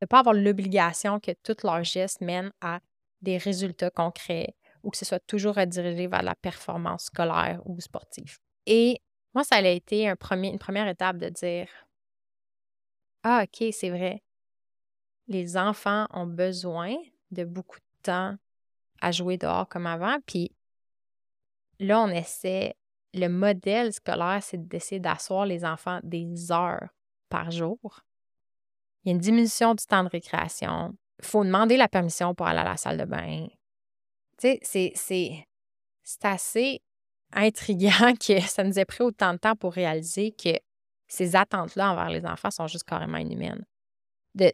ne 0.00 0.06
pas 0.06 0.20
avoir 0.20 0.34
l'obligation 0.34 1.18
que 1.18 1.32
tous 1.42 1.64
leurs 1.64 1.82
gestes 1.82 2.20
mènent 2.20 2.52
à 2.60 2.80
des 3.20 3.36
résultats 3.36 3.90
concrets 3.90 4.54
ou 4.84 4.90
que 4.90 4.96
ce 4.96 5.04
soit 5.04 5.24
toujours 5.26 5.56
redirigé 5.56 6.06
vers 6.06 6.22
la 6.22 6.36
performance 6.36 7.04
scolaire 7.04 7.60
ou 7.64 7.80
sportive. 7.80 8.38
Et 8.66 9.00
moi, 9.34 9.42
ça 9.42 9.56
a 9.56 9.62
été 9.62 10.08
un 10.08 10.16
une 10.30 10.58
première 10.58 10.88
étape 10.88 11.18
de 11.18 11.28
dire 11.30 11.68
Ah, 13.24 13.44
OK, 13.44 13.68
c'est 13.72 13.90
vrai. 13.90 14.22
Les 15.26 15.56
enfants 15.56 16.06
ont 16.10 16.26
besoin 16.26 16.94
de 17.30 17.44
beaucoup 17.44 17.78
de 17.78 18.02
temps 18.02 18.36
à 19.00 19.12
jouer 19.12 19.36
dehors 19.36 19.68
comme 19.68 19.86
avant. 19.86 20.18
Puis 20.26 20.52
là, 21.80 22.00
on 22.00 22.08
essaie, 22.08 22.76
le 23.14 23.28
modèle 23.28 23.92
scolaire, 23.92 24.40
c'est 24.42 24.68
d'essayer 24.68 25.00
d'asseoir 25.00 25.46
les 25.46 25.64
enfants 25.64 26.00
des 26.02 26.52
heures 26.52 26.88
par 27.28 27.50
jour. 27.50 27.78
Il 29.02 29.08
y 29.08 29.10
a 29.10 29.14
une 29.14 29.20
diminution 29.20 29.74
du 29.74 29.84
temps 29.84 30.04
de 30.04 30.08
récréation. 30.08 30.94
Il 31.20 31.24
faut 31.24 31.44
demander 31.44 31.76
la 31.76 31.88
permission 31.88 32.34
pour 32.34 32.46
aller 32.46 32.60
à 32.60 32.64
la 32.64 32.76
salle 32.76 32.98
de 32.98 33.04
bain. 33.04 33.46
Tu 34.38 34.58
sais, 34.62 34.92
c'est 34.94 35.46
assez 36.22 36.82
intriguant 37.32 38.14
que 38.20 38.40
ça 38.40 38.64
nous 38.64 38.78
ait 38.78 38.84
pris 38.84 39.02
autant 39.02 39.32
de 39.32 39.38
temps 39.38 39.56
pour 39.56 39.72
réaliser 39.72 40.32
que 40.32 40.58
ces 41.08 41.36
attentes-là 41.36 41.92
envers 41.92 42.10
les 42.10 42.24
enfants 42.26 42.50
sont 42.50 42.66
juste 42.66 42.84
carrément 42.84 43.18
inhumaines. 43.18 43.64
De, 44.34 44.52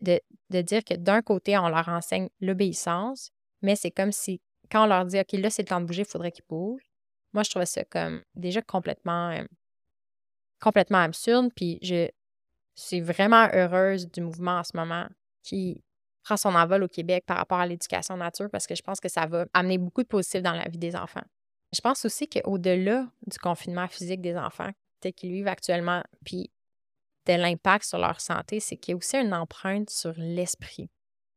de, 0.50 0.62
dire 0.62 0.84
que 0.84 0.94
d'un 0.94 1.20
côté, 1.20 1.58
on 1.58 1.68
leur 1.68 1.88
enseigne 1.88 2.28
l'obéissance, 2.40 3.30
mais 3.60 3.76
c'est 3.76 3.90
comme 3.90 4.12
si, 4.12 4.40
quand 4.70 4.84
on 4.84 4.86
leur 4.86 5.04
dit, 5.04 5.18
OK, 5.18 5.32
là, 5.32 5.50
c'est 5.50 5.62
le 5.62 5.68
temps 5.68 5.80
de 5.80 5.86
bouger, 5.86 6.02
il 6.02 6.08
faudrait 6.08 6.32
qu'ils 6.32 6.44
bougent. 6.48 6.93
Moi, 7.34 7.42
je 7.42 7.50
trouvais 7.50 7.66
ça 7.66 7.84
comme 7.84 8.22
déjà 8.34 8.62
complètement, 8.62 9.30
euh, 9.30 9.44
complètement 10.60 10.98
absurde. 10.98 11.50
Puis 11.54 11.78
je 11.82 12.08
suis 12.74 13.00
vraiment 13.00 13.48
heureuse 13.52 14.10
du 14.10 14.22
mouvement 14.22 14.58
en 14.58 14.64
ce 14.64 14.76
moment 14.76 15.06
qui 15.42 15.82
prend 16.22 16.36
son 16.36 16.54
envol 16.54 16.84
au 16.84 16.88
Québec 16.88 17.24
par 17.26 17.36
rapport 17.36 17.58
à 17.58 17.66
l'éducation 17.66 18.16
nature 18.16 18.48
parce 18.50 18.66
que 18.66 18.74
je 18.74 18.82
pense 18.82 19.00
que 19.00 19.08
ça 19.08 19.26
va 19.26 19.46
amener 19.52 19.78
beaucoup 19.78 20.02
de 20.02 20.08
positif 20.08 20.42
dans 20.42 20.54
la 20.54 20.66
vie 20.68 20.78
des 20.78 20.96
enfants. 20.96 21.24
Je 21.74 21.80
pense 21.80 22.04
aussi 22.04 22.28
qu'au-delà 22.28 23.06
du 23.26 23.38
confinement 23.38 23.88
physique 23.88 24.20
des 24.20 24.36
enfants 24.36 24.70
tel 25.00 25.12
qu'ils 25.12 25.32
vivent 25.32 25.48
actuellement, 25.48 26.02
puis 26.24 26.50
de 27.26 27.34
l'impact 27.34 27.84
sur 27.84 27.98
leur 27.98 28.20
santé, 28.20 28.60
c'est 28.60 28.76
qu'il 28.76 28.92
y 28.92 28.94
a 28.94 28.96
aussi 28.96 29.16
une 29.16 29.34
empreinte 29.34 29.90
sur 29.90 30.14
l'esprit. 30.16 30.88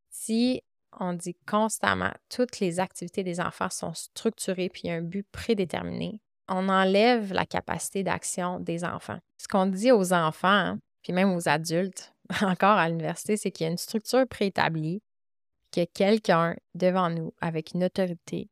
Si 0.10 0.62
on 1.00 1.14
dit 1.14 1.36
constamment 1.46 2.12
toutes 2.30 2.60
les 2.60 2.80
activités 2.80 3.24
des 3.24 3.40
enfants 3.40 3.70
sont 3.70 3.94
structurées 3.94 4.70
puis 4.70 4.84
il 4.86 4.88
y 4.88 4.92
a 4.92 4.96
un 4.96 5.02
but 5.02 5.26
prédéterminé, 5.32 6.22
on 6.48 6.70
enlève 6.70 7.34
la 7.34 7.46
capacité 7.46 8.04
d'action 8.04 8.60
des 8.60 8.84
enfants. 8.84 9.20
Ce 9.38 9.48
qu'on 9.48 9.66
dit 9.66 9.92
aux 9.92 10.14
enfants, 10.14 10.78
puis 11.04 11.14
même 11.14 11.34
aux 11.34 11.50
adultes, 11.50 12.14
encore 12.42 12.78
à 12.78 12.90
l'université, 12.90 13.38
c'est 13.38 13.52
qu'il 13.52 13.66
y 13.66 13.68
a 13.68 13.72
une 13.72 13.78
structure 13.78 14.28
préétablie, 14.28 15.02
qu'il 15.72 15.82
y 15.82 15.84
a 15.84 15.88
quelqu'un 15.88 16.56
devant 16.76 17.10
nous 17.10 17.34
avec 17.42 17.74
une 17.74 17.84
autorité 17.84 18.50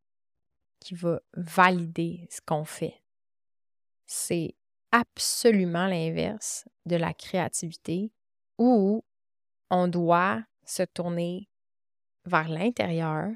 qui 0.79 0.93
va 0.93 1.19
valider 1.35 2.27
ce 2.29 2.41
qu'on 2.45 2.65
fait. 2.65 3.01
C'est 4.05 4.55
absolument 4.91 5.87
l'inverse 5.87 6.67
de 6.85 6.95
la 6.95 7.13
créativité 7.13 8.11
où 8.57 9.03
on 9.69 9.87
doit 9.87 10.43
se 10.65 10.83
tourner 10.83 11.49
vers 12.25 12.49
l'intérieur, 12.49 13.31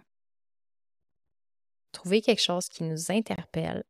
trouver 1.92 2.22
quelque 2.22 2.42
chose 2.42 2.70
qui 2.70 2.84
nous 2.84 3.12
interpelle, 3.12 3.84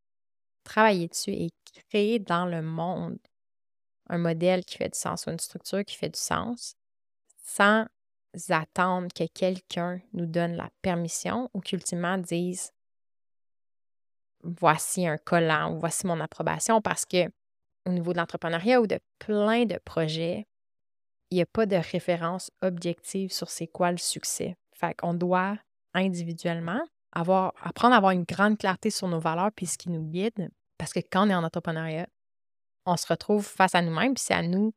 travailler 0.64 1.08
dessus 1.08 1.32
et 1.32 1.52
créer 1.90 2.20
dans 2.20 2.46
le 2.46 2.62
monde 2.62 3.18
un 4.08 4.18
modèle 4.18 4.66
qui 4.66 4.78
fait 4.78 4.90
du 4.90 4.98
sens 4.98 5.26
ou 5.26 5.32
une 5.32 5.40
structure 5.40 5.86
qui 5.86 5.96
fait 5.96 6.10
du 6.10 6.20
sens 6.20 6.76
sans 7.44 7.86
attendre 8.50 9.08
que 9.14 9.26
quelqu'un 9.28 10.02
nous 10.14 10.26
donne 10.26 10.56
la 10.56 10.70
permission 10.82 11.50
ou 11.54 11.62
qu'ultimement 11.62 12.18
dise 12.18 12.72
voici 14.44 15.08
un 15.08 15.18
collant 15.18 15.74
ou 15.74 15.80
voici 15.80 16.06
mon 16.06 16.20
approbation 16.20 16.82
parce 16.82 17.06
que 17.06 17.30
au 17.86 17.92
niveau 17.92 18.14
de 18.14 18.18
l'entrepreneuriat 18.18 18.82
ou 18.82 18.88
de 18.88 19.00
plein 19.18 19.66
de 19.66 19.78
projets, 19.84 20.48
il 21.32 21.36
n'y 21.36 21.42
a 21.42 21.46
pas 21.46 21.66
de 21.66 21.76
référence 21.76 22.52
objective 22.62 23.32
sur 23.32 23.50
c'est 23.50 23.68
quoi 23.68 23.92
le 23.92 23.98
succès. 23.98 24.56
Fait 24.80 24.94
qu'on 24.94 25.14
doit 25.14 25.58
individuellement 25.94 26.82
apprendre 27.12 27.94
à 27.94 27.98
avoir 27.98 28.12
une 28.12 28.24
grande 28.24 28.58
clarté 28.58 28.90
sur 28.90 29.08
nos 29.08 29.20
valeurs 29.20 29.52
puis 29.52 29.66
ce 29.66 29.78
qui 29.78 29.90
nous 29.90 30.04
guide. 30.04 30.50
Parce 30.78 30.94
que 30.94 31.00
quand 31.00 31.28
on 31.28 31.30
est 31.30 31.36
en 31.36 31.44
entrepreneuriat, 31.44 32.08
on 32.86 32.96
se 32.96 33.08
retrouve 33.08 33.46
face 33.46 33.76
à 33.76 33.82
nous-mêmes, 33.82 34.14
puis 34.14 34.24
c'est 34.26 34.34
à 34.34 34.42
nous 34.42 34.74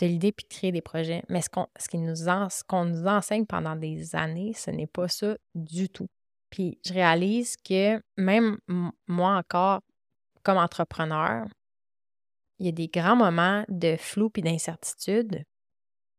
de 0.00 0.06
l'idée 0.06 0.32
puis 0.32 0.44
de 0.48 0.54
créer 0.54 0.72
des 0.72 0.82
projets. 0.82 1.22
Mais 1.28 1.42
ce 1.42 1.48
qu'on 1.48 1.68
nous, 2.84 2.90
nous 2.90 3.06
enseigne 3.06 3.46
pendant 3.46 3.76
des 3.76 4.16
années, 4.16 4.52
ce 4.54 4.70
n'est 4.70 4.88
pas 4.88 5.06
ça 5.06 5.36
du 5.54 5.88
tout. 5.88 6.08
Puis 6.50 6.78
je 6.84 6.92
réalise 6.92 7.56
que 7.56 8.02
même 8.16 8.58
moi 9.06 9.36
encore, 9.36 9.80
comme 10.42 10.58
entrepreneur, 10.58 11.46
il 12.58 12.66
y 12.66 12.68
a 12.68 12.72
des 12.72 12.88
grands 12.88 13.16
moments 13.16 13.64
de 13.68 13.96
flou 13.96 14.30
puis 14.30 14.42
d'incertitude 14.42 15.44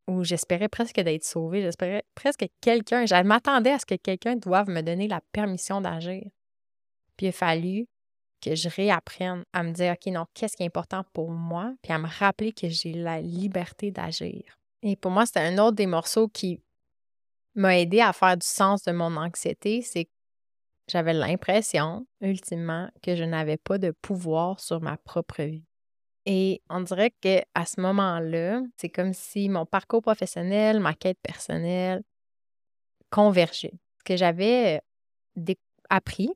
où 0.06 0.24
j'espérais 0.24 0.68
presque 0.68 1.00
d'être 1.00 1.24
sauvée, 1.24 1.62
j'espérais 1.62 2.04
presque 2.14 2.40
que 2.40 2.46
quelqu'un, 2.60 3.06
je 3.06 3.14
m'attendais 3.22 3.72
à 3.72 3.78
ce 3.78 3.86
que 3.86 3.96
quelqu'un 3.96 4.36
doive 4.36 4.68
me 4.68 4.80
donner 4.80 5.08
la 5.08 5.20
permission 5.32 5.80
d'agir. 5.80 6.22
Puis 7.16 7.26
il 7.26 7.28
a 7.30 7.32
fallu 7.32 7.86
que 8.40 8.54
je 8.54 8.68
réapprenne 8.68 9.44
à 9.52 9.62
me 9.62 9.72
dire, 9.72 9.94
OK, 9.94 10.12
non, 10.12 10.26
qu'est-ce 10.34 10.56
qui 10.56 10.62
est 10.62 10.66
important 10.66 11.04
pour 11.12 11.30
moi, 11.30 11.74
puis 11.82 11.92
à 11.92 11.98
me 11.98 12.06
rappeler 12.06 12.52
que 12.52 12.68
j'ai 12.68 12.92
la 12.92 13.20
liberté 13.20 13.90
d'agir. 13.90 14.42
Et 14.82 14.94
pour 14.94 15.10
moi, 15.10 15.26
c'était 15.26 15.40
un 15.40 15.58
autre 15.58 15.76
des 15.76 15.86
morceaux 15.86 16.28
qui 16.28 16.60
m'a 17.54 17.78
aidé 17.78 18.00
à 18.00 18.12
faire 18.12 18.36
du 18.36 18.46
sens 18.46 18.84
de 18.84 18.92
mon 18.92 19.16
anxiété, 19.16 19.82
c'est 19.82 20.04
que 20.04 20.10
j'avais 20.88 21.14
l'impression, 21.14 22.06
ultimement, 22.20 22.88
que 23.02 23.16
je 23.16 23.24
n'avais 23.24 23.56
pas 23.56 23.78
de 23.78 23.90
pouvoir 23.90 24.60
sur 24.60 24.80
ma 24.80 24.96
propre 24.98 25.42
vie. 25.42 25.65
Et 26.26 26.60
on 26.68 26.80
dirait 26.80 27.12
qu'à 27.20 27.64
ce 27.64 27.80
moment-là, 27.80 28.60
c'est 28.76 28.88
comme 28.88 29.12
si 29.12 29.48
mon 29.48 29.64
parcours 29.64 30.02
professionnel, 30.02 30.80
ma 30.80 30.92
quête 30.92 31.20
personnelle 31.22 32.02
convergeaient. 33.10 33.78
Ce 33.98 34.04
que 34.04 34.16
j'avais 34.16 34.80
appris 35.88 36.30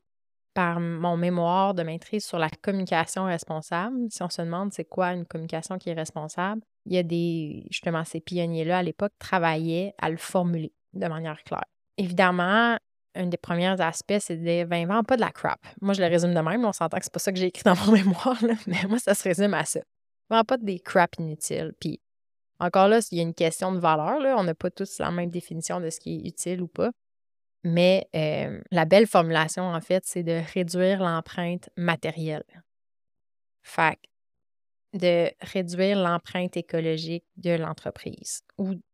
par 0.55 0.79
mon 0.79 1.17
mémoire 1.17 1.75
de 1.75 1.83
maîtrise 1.83 2.25
sur 2.25 2.39
la 2.39 2.51
communication 2.51 3.25
responsable, 3.25 3.97
si 4.11 4.23
on 4.23 4.31
se 4.31 4.43
demande 4.43 4.73
c'est 4.73 4.85
quoi 4.85 5.13
une 5.13 5.27
communication 5.27 5.77
qui 5.79 5.91
est 5.91 5.95
responsable, 5.95 6.63
il 6.87 6.95
y 6.95 6.99
a 6.99 7.03
des, 7.03 7.67
justement, 7.71 8.05
ces 8.05 8.21
pionniers-là 8.21 8.79
à 8.79 8.83
l'époque 8.83 9.13
travaillaient 9.19 9.95
à 9.99 10.09
le 10.09 10.17
formuler 10.17 10.73
de 10.93 11.07
manière 11.07 11.43
claire. 11.43 11.65
Évidemment, 11.97 12.77
un 13.15 13.27
des 13.27 13.37
premiers 13.37 13.81
aspects, 13.81 14.19
c'est 14.21 14.37
de 14.37 14.65
ben, 14.65 15.03
pas 15.05 15.17
de 15.17 15.21
la 15.21 15.31
crap. 15.31 15.61
Moi, 15.81 15.95
je 15.95 16.01
le 16.01 16.09
résume 16.09 16.35
de 16.35 16.41
même, 16.41 16.65
on 16.65 16.73
s'entend 16.73 16.99
que 16.99 17.05
c'est 17.05 17.13
pas 17.13 17.19
ça 17.19 17.33
que 17.33 17.39
j'ai 17.39 17.47
écrit 17.47 17.65
dans 17.65 17.77
mon 17.77 17.93
mémoire, 17.93 18.39
mais 18.67 18.85
moi, 18.89 18.99
ça 18.99 19.15
se 19.15 19.25
résume 19.25 19.55
à 19.55 19.65
ça. 19.65 19.81
Vends 20.29 20.45
pas 20.45 20.57
des 20.57 20.79
crap 20.79 21.17
inutiles. 21.19 21.73
Puis, 21.81 22.01
encore 22.61 22.89
là, 22.89 23.01
il 23.11 23.19
y 23.19 23.21
a 23.21 23.25
une 23.25 23.35
question 23.35 23.73
de 23.73 23.79
valeur, 23.79 24.21
là. 24.21 24.37
on 24.39 24.45
n'a 24.45 24.55
pas 24.55 24.71
tous 24.71 24.99
la 24.99 25.11
même 25.11 25.31
définition 25.31 25.81
de 25.81 25.91
ce 25.91 25.99
qui 25.99 26.17
est 26.17 26.29
utile 26.29 26.63
ou 26.63 26.69
pas. 26.69 26.91
Mais 27.65 28.09
euh, 28.15 28.61
la 28.71 28.85
belle 28.85 29.07
formulation, 29.07 29.65
en 29.65 29.81
fait, 29.81 30.05
c'est 30.07 30.23
de 30.23 30.41
réduire 30.55 31.01
l'empreinte 31.01 31.69
matérielle. 31.77 32.45
Fait 33.63 33.99
de 34.93 35.31
réduire 35.41 35.99
l'empreinte 35.99 36.57
écologique 36.57 37.25
de 37.37 37.51
l'entreprise 37.51 38.43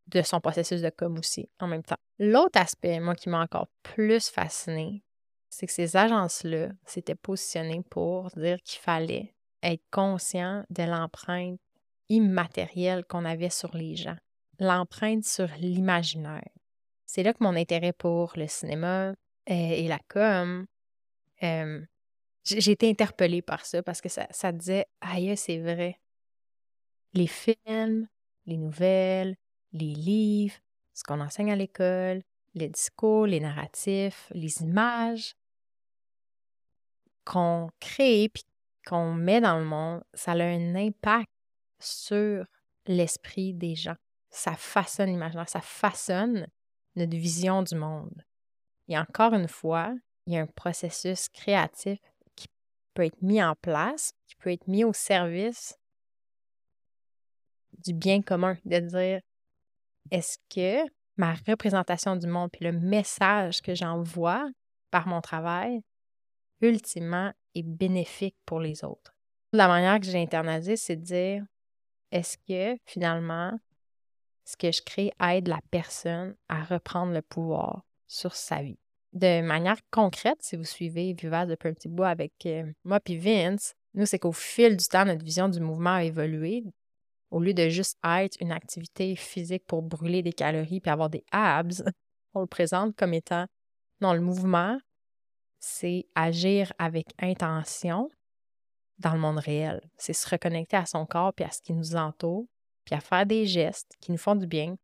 de 0.09 0.23
son 0.23 0.41
processus 0.41 0.83
de 0.83 0.91
com 0.91 1.19
aussi 1.19 1.49
en 1.59 1.67
même 1.67 1.83
temps. 1.83 1.97
L'autre 2.19 2.61
aspect, 2.61 3.01
moi, 3.01 3.15
qui 3.15 3.29
m'a 3.29 3.41
encore 3.41 3.69
plus 3.83 4.29
fasciné, 4.29 5.03
c'est 5.49 5.67
que 5.67 5.73
ces 5.73 5.97
agences-là 5.97 6.69
s'étaient 6.85 7.15
positionnées 7.15 7.83
pour 7.91 8.31
dire 8.37 8.59
qu'il 8.63 8.81
fallait 8.81 9.35
être 9.63 9.83
conscient 9.91 10.65
de 10.71 10.83
l'empreinte 10.85 11.59
immatérielle 12.09 13.05
qu'on 13.05 13.25
avait 13.25 13.51
sur 13.51 13.75
les 13.75 13.97
gens, 13.97 14.17
l'empreinte 14.59 15.25
sur 15.25 15.49
l'imaginaire. 15.59 16.49
C'est 17.07 17.23
là 17.23 17.33
que 17.33 17.43
mon 17.43 17.57
intérêt 17.57 17.93
pour 17.93 18.33
le 18.37 18.47
cinéma 18.47 19.11
euh, 19.11 19.15
et 19.47 19.89
la 19.89 19.99
com, 20.09 20.67
euh, 21.43 21.85
j'ai 22.45 22.71
été 22.71 22.89
interpellée 22.89 23.43
par 23.43 23.65
ça 23.65 23.83
parce 23.83 24.01
que 24.01 24.09
ça, 24.09 24.27
ça 24.31 24.53
disait, 24.53 24.87
aïe, 25.01 25.37
c'est 25.37 25.59
vrai. 25.59 25.99
Les 27.13 27.27
films, 27.27 28.09
les 28.45 28.57
nouvelles, 28.57 29.37
les 29.73 29.95
livres, 29.95 30.57
ce 30.95 31.03
qu'on 31.05 31.21
enseigne 31.21 31.53
à 31.53 31.57
l'école, 31.57 32.23
les 32.55 32.69
discours, 32.69 33.27
les 33.27 33.41
narratifs, 33.41 34.31
les 34.35 34.63
images 34.63 35.37
qu'on 37.25 37.71
crée 37.81 38.31
puis 38.33 38.45
qu'on 38.87 39.13
met 39.13 39.41
dans 39.41 39.59
le 39.59 39.65
monde, 39.65 40.03
ça 40.15 40.33
a 40.33 40.45
un 40.45 40.75
impact 40.75 41.31
sur 41.79 42.47
l'esprit 42.87 43.53
des 43.53 43.75
gens. 43.75 43.97
Ça 44.31 44.55
façonne 44.55 45.11
l'imaginaire, 45.11 45.49
ça 45.49 45.61
façonne 45.61 46.47
notre 46.95 47.17
vision 47.17 47.63
du 47.63 47.75
monde. 47.75 48.25
Et 48.89 48.97
encore 48.97 49.35
une 49.35 49.49
fois, 49.49 49.95
il 50.27 50.35
y 50.35 50.37
a 50.37 50.43
un 50.43 50.47
processus 50.47 51.29
créatif 51.29 51.99
qui 52.35 52.47
peut 52.95 53.05
être 53.05 53.21
mis 53.23 53.43
en 53.43 53.55
place, 53.57 54.13
qui 54.27 54.37
peut 54.37 54.53
être 54.53 54.67
mis 54.67 54.85
au 54.85 54.93
service 54.93 55.79
du 57.85 57.93
bien 57.93 58.23
commun, 58.23 58.57
de 58.65 58.79
dire 58.79 59.21
est-ce 60.11 60.39
que 60.55 60.89
ma 61.17 61.35
représentation 61.47 62.17
du 62.17 62.27
monde 62.27 62.51
puis 62.53 62.65
le 62.65 62.73
message 62.73 63.63
que 63.63 63.75
j'envoie 63.75 64.49
par 64.91 65.07
mon 65.07 65.21
travail, 65.21 65.83
ultimement, 66.61 67.33
est 67.55 67.63
bénéfique 67.63 68.37
pour 68.45 68.61
les 68.61 68.85
autres? 68.85 69.15
La 69.53 69.69
manière 69.69 70.01
que 70.01 70.07
j'ai 70.07 70.21
internalisé, 70.21 70.77
c'est 70.77 70.97
de 70.97 71.03
dire 71.03 71.45
est-ce 72.13 72.37
que 72.39 72.79
finalement, 72.85 73.59
ce 74.45 74.57
que 74.57 74.71
je 74.71 74.83
crée 74.83 75.13
aide 75.21 75.49
la 75.49 75.61
personne 75.71 76.37
à 76.49 76.63
reprendre 76.63 77.13
le 77.13 77.23
pouvoir 77.23 77.85
sur 78.07 78.35
sa 78.35 78.63
vie? 78.63 78.79
De 79.13 79.41
manière 79.41 79.79
concrète, 79.91 80.39
si 80.41 80.57
vous 80.57 80.65
suivez 80.65 81.15
Vivace 81.15 81.49
depuis 81.49 81.69
un 81.69 81.75
petit 81.75 81.89
bout 81.89 82.05
avec 82.05 82.33
euh, 82.45 82.71
moi 82.85 83.01
puis 83.01 83.17
Vince, 83.17 83.75
nous, 83.95 84.05
c'est 84.05 84.19
qu'au 84.19 84.33
fil 84.33 84.77
du 84.77 84.85
temps, 84.85 85.07
notre 85.07 85.25
vision 85.25 85.49
du 85.49 85.59
mouvement 85.59 85.95
a 85.95 86.05
évolué 86.05 86.65
au 87.31 87.41
lieu 87.41 87.55
de 87.55 87.69
juste 87.69 87.99
être 88.05 88.37
une 88.41 88.53
activité 88.53 89.17
physique 89.17 89.65
pour 89.67 89.83
brûler 89.83 90.23
des 90.23 90.33
calories 90.33 90.81
puis 90.81 90.91
avoir 90.91 91.11
des 91.11 91.25
abs, 91.33 91.83
on 92.35 92.41
le 92.41 92.47
présente 92.47 92.95
comme 92.97 93.15
étant 93.15 93.47
non, 94.01 94.13
le 94.13 94.21
mouvement, 94.21 94.79
c'est 95.59 96.07
agir 96.15 96.73
avec 96.79 97.07
intention 97.19 98.11
dans 98.99 99.13
le 99.13 99.19
monde 99.19 99.39
réel. 99.39 99.81
C'est 99.97 100.13
se 100.13 100.29
reconnecter 100.29 100.77
à 100.77 100.87
son 100.87 101.07
corps 101.07 101.33
puis 101.33 101.45
à 101.45 101.51
ce 101.51 101.63
qui 101.63 101.73
nous 101.73 101.97
entoure, 101.97 102.47
puis 102.85 102.95
à 102.95 103.01
faire 103.01 103.27
des 103.27 103.47
gestes 103.47 103.95
qui 104.01 104.13
nous 104.13 104.19
font 104.19 104.37
du 104.37 104.47
bien, 104.47 104.77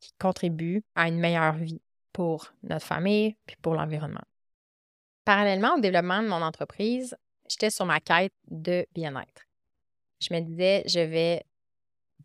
qui 0.00 0.12
contribuent 0.18 0.82
à 0.94 1.08
une 1.08 1.18
meilleure 1.18 1.54
vie 1.54 1.82
pour 2.12 2.52
notre 2.62 2.86
famille 2.86 3.36
puis 3.46 3.56
pour 3.62 3.74
l'environnement. 3.74 4.24
Parallèlement 5.24 5.76
au 5.76 5.80
développement 5.80 6.22
de 6.22 6.28
mon 6.28 6.42
entreprise, 6.42 7.16
j'étais 7.48 7.70
sur 7.70 7.86
ma 7.86 8.00
quête 8.00 8.32
de 8.48 8.86
bien-être. 8.94 9.46
Je 10.20 10.34
me 10.34 10.40
disais, 10.40 10.82
je 10.86 11.00
vais 11.00 11.44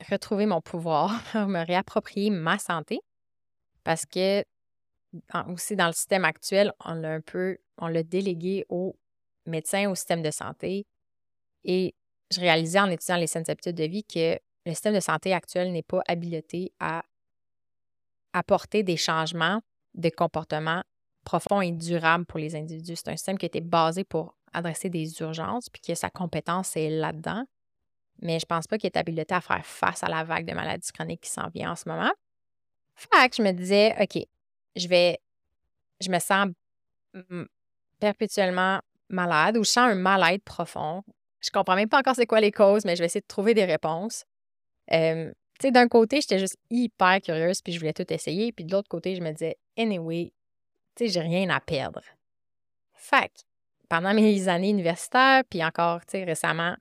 retrouver 0.10 0.46
mon 0.46 0.62
pouvoir, 0.62 1.12
me 1.36 1.66
réapproprier 1.66 2.30
ma 2.30 2.58
santé, 2.58 3.00
parce 3.84 4.06
que 4.06 4.43
aussi 5.48 5.76
dans 5.76 5.88
le 5.88 5.93
système 5.93 6.26
actuel, 6.26 6.74
on 6.84 6.93
l'a 6.93 7.14
un 7.14 7.22
peu, 7.22 7.58
on 7.78 7.88
l'a 7.88 8.04
délégué 8.04 8.66
aux 8.70 8.98
médecins, 9.46 9.89
au 9.89 9.96
système 9.96 10.22
de 10.22 10.32
santé. 10.32 10.86
Et 11.64 11.96
je 12.32 12.39
réalisais 12.41 12.80
en 12.80 12.89
étudiant 12.89 13.16
les 13.16 13.28
saines 13.28 13.46
habitudes 13.48 13.76
de 13.76 13.86
vie 13.86 14.04
que 14.04 14.38
le 14.66 14.72
système 14.72 14.96
de 14.96 15.00
santé 15.00 15.34
actuel 15.34 15.72
n'est 15.72 15.84
pas 15.84 16.02
habilité 16.08 16.74
à 16.80 17.04
apporter 18.34 18.84
des 18.84 18.98
changements 18.98 19.62
de 19.93 20.10
comportement 20.10 20.84
profonds 21.24 21.62
et 21.62 21.72
durables 21.72 22.26
pour 22.26 22.39
les 22.39 22.56
individus. 22.56 22.96
C'est 22.98 23.10
un 23.10 23.16
système 23.16 23.38
qui 23.38 23.46
été 23.46 23.62
basé 23.62 24.04
pour 24.04 24.36
adresser 24.54 24.89
des 24.89 25.20
urgences, 25.22 25.70
puis 25.70 25.82
que 25.82 25.96
sa 25.96 26.10
compétence 26.10 26.76
est 26.76 26.89
là-dedans. 26.89 27.46
Mais 28.22 28.39
je 28.39 28.45
pense 28.45 28.68
pas 28.68 28.78
qu'il 28.78 28.88
ait 28.88 28.97
habilité 28.97 29.36
à 29.36 29.41
faire 29.41 29.66
face 29.66 30.03
à 30.03 30.07
la 30.07 30.24
vague 30.24 30.45
de 30.45 30.53
maladies 30.53 30.91
chroniques 30.91 31.22
qui 31.22 31.30
s'en 31.30 31.49
vient 31.49 31.72
en 31.72 31.76
ce 31.76 31.89
moment. 31.89 32.11
Fait 32.95 33.30
que 33.30 33.36
je 33.36 33.41
me 33.41 33.51
disais, 33.51 33.95
OK, 33.99 34.24
je 34.76 34.88
vais, 34.88 35.20
je 35.99 36.09
me 36.09 36.20
sens 36.20 36.47
perpétuellement 37.99 38.80
malade 39.09 39.57
ou 39.57 39.63
je 39.63 39.70
sens 39.70 39.91
un 39.91 39.95
mal-être 39.95 40.43
profond. 40.43 41.03
Je 41.41 41.49
comprends 41.51 41.76
même 41.76 41.89
pas 41.89 41.99
encore 41.99 42.16
c'est 42.16 42.26
quoi 42.26 42.39
les 42.39 42.51
causes, 42.51 42.86
mais 42.86 42.95
je 42.95 43.01
vais 43.01 43.05
essayer 43.05 43.22
de 43.22 43.28
trouver 43.28 43.53
des 43.53 43.66
réponses. 43.66 44.24
Tu 44.89 45.34
sais, 45.61 45.72
d'un 45.72 45.88
côté, 45.88 46.22
j'étais 46.22 46.39
juste 46.39 46.57
hyper 46.70 47.22
curieuse, 47.22 47.61
puis 47.61 47.72
je 47.72 47.80
voulais 47.80 47.93
tout 47.93 48.11
essayer. 48.11 48.51
Puis 48.51 48.66
de 48.66 48.72
l'autre 48.72 48.89
côté, 48.89 49.16
je 49.16 49.22
me 49.22 49.32
disais, 49.32 49.57
anyway, 49.78 50.34
tu 50.95 51.05
sais, 51.05 51.11
j'ai 51.11 51.22
rien 51.22 51.49
à 51.49 51.59
perdre. 51.59 52.01
Fait 52.93 53.32
pendant 53.88 54.13
mes 54.13 54.47
années 54.47 54.72
universitaires, 54.72 55.43
puis 55.49 55.63
encore, 55.63 56.01
tu 56.05 56.11
sais, 56.11 56.24
récemment, 56.24 56.76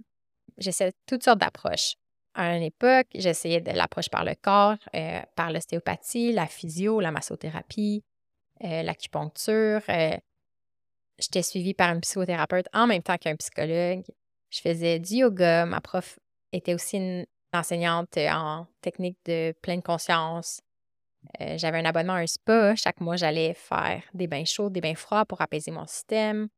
j'essayais 0.59 0.93
toutes 1.07 1.25
sortes 1.25 1.41
d'approches. 1.41 1.95
À 2.35 2.57
une 2.57 2.65
époque, 2.65 3.07
j'essayais 3.15 3.61
de 3.61 3.71
l'approche 3.71 4.09
par 4.09 4.25
le 4.25 4.35
corps, 4.35 4.77
euh, 4.95 5.21
par 5.37 5.53
l'ostéopathie, 5.53 6.33
la 6.33 6.47
physio, 6.47 7.01
la 7.01 7.13
massothérapie, 7.13 8.03
euh, 8.65 8.83
l'acupuncture. 8.83 9.83
Euh, 9.89 10.17
j'étais 11.19 11.43
suivie 11.43 11.75
par 11.75 11.91
un 11.91 12.01
psychothérapeute 12.01 12.67
en 12.73 12.89
même 12.89 13.03
temps 13.03 13.19
qu'un 13.19 13.37
psychologue. 13.37 14.03
Je 14.51 14.61
faisais 14.61 14.99
du 14.99 15.17
yoga. 15.17 15.65
Ma 15.65 15.81
prof 15.81 16.19
était 16.53 16.75
aussi 16.75 16.97
une 16.97 17.25
enseignante 17.53 18.17
en 18.19 18.67
technique 18.81 19.19
de 19.27 19.55
pleine 19.63 19.83
conscience. 19.83 20.61
J'avais 21.41 21.79
un 21.79 21.85
abonnement 21.85 22.15
à 22.15 22.19
un 22.19 22.27
spa. 22.27 22.75
Chaque 22.75 23.01
mois, 23.01 23.17
j'allais 23.17 23.55
faire 23.55 24.03
des 24.13 24.27
bains 24.27 24.45
chauds, 24.45 24.71
des 24.71 24.81
bains 24.81 24.95
froids 24.95 25.25
pour 25.25 25.41
apaiser 25.41 25.71
mon 25.71 25.87
système. 25.87 26.49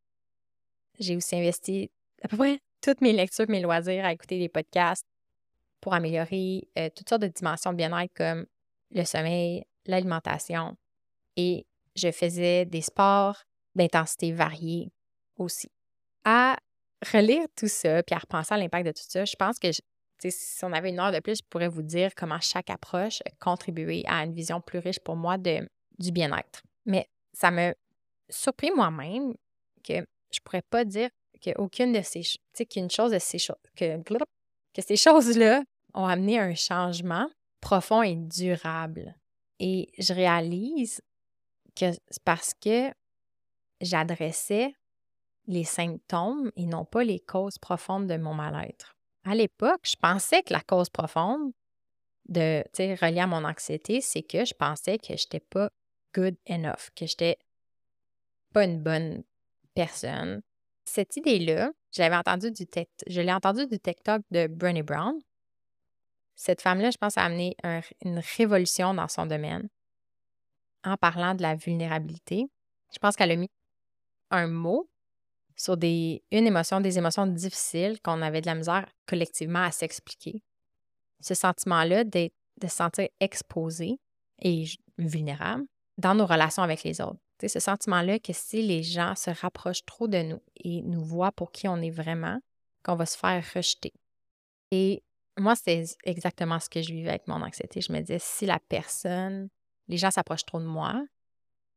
J'ai 0.99 1.17
aussi 1.17 1.37
investi 1.37 1.91
à 2.23 2.29
peu 2.29 2.37
près 2.37 2.61
toutes 2.87 3.01
mes 3.01 3.13
lectures, 3.13 3.47
mes 3.49 3.61
loisirs 3.61 4.05
à 4.05 4.13
écouter 4.13 4.39
des 4.39 4.49
podcasts 4.49 5.05
pour 5.81 5.93
améliorer 5.93 6.69
euh, 6.79 6.89
toutes 6.95 7.09
sortes 7.09 7.23
de 7.23 7.27
dimensions 7.27 7.73
de 7.73 7.77
bien-être 7.77 8.13
comme 8.15 8.47
le 8.93 9.05
sommeil, 9.05 9.65
l'alimentation. 9.87 10.77
Et 11.37 11.67
je 11.97 12.13
faisais 12.13 12.65
des 12.65 12.83
sports 12.83 13.43
d'intensité 13.75 14.31
variée 14.31 14.93
aussi. 15.37 15.69
À 16.25 16.57
relire 17.13 17.47
tout 17.57 17.67
ça, 17.67 18.05
puis 18.05 18.15
à 18.15 18.19
repenser 18.19 18.55
à 18.55 18.57
l'impact 18.57 18.87
de 18.87 18.93
tout 18.93 19.05
ça, 19.09 19.25
je 19.25 19.35
pense 19.35 19.59
que 19.59 19.69
si 19.73 20.65
on 20.65 20.73
avait 20.73 20.91
une 20.91 21.01
heure 21.01 21.13
de 21.13 21.19
plus, 21.19 21.39
je 21.39 21.45
pourrais 21.51 21.69
vous 21.69 21.83
dire 21.83 22.15
comment 22.15 22.41
chaque 22.41 22.71
approche 22.71 23.21
a 23.27 23.31
contribué 23.41 24.05
à 24.07 24.25
une 24.25 24.33
vision 24.33 24.61
plus 24.61 24.79
riche 24.79 25.01
pour 25.01 25.17
moi 25.17 25.39
de, 25.39 25.69
du 25.99 26.13
bien-être. 26.13 26.63
Mais 26.85 27.09
ça 27.33 27.51
me 27.51 27.75
surpris 28.31 28.71
moi-même 28.71 29.35
que 29.83 30.07
je 30.31 30.41
pourrais 30.45 30.63
pas 30.63 30.85
dire 30.85 31.11
qu'aucune 31.43 31.93
de 31.93 32.03
ces 32.03 32.23
sais, 32.53 32.67
qu'une 32.67 32.91
chose 32.91 33.13
de 33.13 33.19
ces 33.19 33.39
choses, 33.39 33.57
que, 33.77 34.03
que 34.03 34.83
ces 34.83 34.97
choses-là 34.97 35.63
ont 35.95 36.07
amené 36.07 36.39
un 36.39 36.55
changement 36.55 37.29
profond 37.61 38.03
et 38.03 38.17
durable. 38.17 39.15
Et 39.59 39.91
je 39.99 40.13
réalise 40.13 41.01
que 41.75 41.93
c'est 41.93 42.23
parce 42.25 42.53
que 42.55 42.91
j'adressais 43.81 44.75
les 45.47 45.65
symptômes 45.65 46.51
et 46.57 46.67
non 46.67 46.85
pas 46.85 47.05
les 47.05 47.21
causes 47.21 47.59
profondes 47.59 48.07
de 48.07 48.17
mon 48.17 48.35
mal-être. 48.35 48.97
À 49.25 49.35
l'époque, 49.35 49.81
je 49.85 49.97
pensais 49.97 50.43
que 50.43 50.53
la 50.53 50.61
cause 50.61 50.91
profonde 50.91 51.53
de, 52.29 52.63
tu 52.73 52.85
sais, 52.85 52.95
reliée 52.95 53.21
à 53.21 53.27
mon 53.27 53.45
anxiété, 53.45 54.01
c'est 54.01 54.23
que 54.23 54.45
je 54.45 54.55
pensais 54.55 54.99
que 54.99 55.17
je 55.17 55.25
n'étais 55.25 55.41
pas 55.41 55.71
good 56.15 56.37
enough, 56.49 56.91
que 56.95 57.07
je 57.07 57.13
n'étais 57.13 57.39
pas 58.53 58.65
une 58.65 58.83
bonne 58.83 59.23
personne. 59.75 60.43
Cette 60.87 61.17
idée-là, 61.17 61.73
entendu 61.99 62.53
du 62.53 62.65
je 63.07 63.21
l'ai 63.21 63.33
entendu 63.33 63.67
du 63.67 63.79
TikTok 63.79 64.23
de 64.31 64.47
Brené 64.47 64.83
Brown. 64.83 65.19
Cette 66.37 66.63
femme-là, 66.63 66.91
je 66.91 66.97
pense, 66.97 67.19
a 67.19 67.25
amené 67.25 67.57
une 68.05 68.21
révolution 68.37 68.95
dans 68.95 69.09
son 69.09 69.27
domaine 69.27 69.69
en 70.85 70.97
parlant 70.97 71.35
de 71.35 71.43
la 71.43 71.57
vulnérabilité. 71.57 72.47
Je 72.95 72.99
pense 72.99 73.17
qu'elle 73.17 73.33
a 73.33 73.37
mis 73.37 73.51
un 74.31 74.47
mot 74.47 74.89
sur 75.57 75.77
des, 75.77 76.23
une 76.31 76.47
émotion, 76.47 76.81
des 76.81 76.99
émotions 76.99 77.27
difficiles 77.27 78.01
qu'on 78.03 78.23
avait 78.23 78.43
de 78.43 78.47
la 78.47 78.55
misère 78.55 78.89
collectivement 79.07 79.63
à 79.63 79.73
s'expliquer. 79.73 80.43
Ce 81.21 81.35
sentiment-là 81.35 82.05
de 82.05 82.31
se 82.63 82.69
sentir 82.69 83.09
exposé 83.19 83.99
et 84.41 84.67
vulnérable 84.99 85.65
dans 85.99 86.15
nos 86.15 86.27
relations 86.27 86.63
avec 86.63 86.85
les 86.85 87.01
autres 87.01 87.19
ce 87.41 87.61
sentiment-là 87.61 88.19
que 88.19 88.33
si 88.33 88.63
les 88.63 88.83
gens 88.83 89.15
se 89.15 89.31
rapprochent 89.31 89.85
trop 89.85 90.09
de 90.09 90.23
nous 90.23 90.43
et 90.67 90.83
nous 90.83 91.05
voient 91.05 91.31
pour 91.31 91.53
qui 91.53 91.69
on 91.69 91.77
est 91.77 91.91
vraiment, 91.91 92.41
qu'on 92.83 92.97
va 92.97 93.07
se 93.07 93.17
faire 93.17 93.45
rejeter. 93.55 93.93
Et 94.73 95.05
moi, 95.39 95.55
c'est 95.55 95.85
exactement 96.03 96.59
ce 96.59 96.69
que 96.69 96.83
je 96.83 96.93
vivais 96.93 97.11
avec 97.11 97.29
mon 97.29 97.41
anxiété. 97.41 97.81
Je 97.81 97.93
me 97.93 98.01
disais, 98.01 98.19
si 98.19 98.47
la 98.47 98.59
personne, 98.59 99.49
les 99.87 99.97
gens 99.97 100.11
s'approchent 100.11 100.45
trop 100.45 100.59
de 100.59 100.67
moi, 100.67 101.07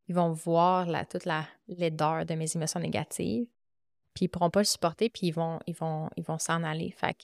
ils 0.08 0.16
vont 0.16 0.32
voir 0.32 0.88
toute 1.08 1.26
la 1.26 1.46
laideur 1.68 2.26
de 2.26 2.34
mes 2.34 2.56
émotions 2.56 2.80
négatives, 2.80 3.48
puis 4.16 4.26
ils 4.26 4.30
pourront 4.30 4.50
pas 4.50 4.62
le 4.62 4.66
supporter, 4.66 5.10
puis 5.10 5.28
ils 5.28 5.34
vont, 5.34 5.60
ils 5.68 5.76
vont, 5.76 6.10
ils 6.18 6.24
vont 6.24 6.40
s'en 6.40 6.64
aller. 6.64 6.92
Fait 6.92 7.16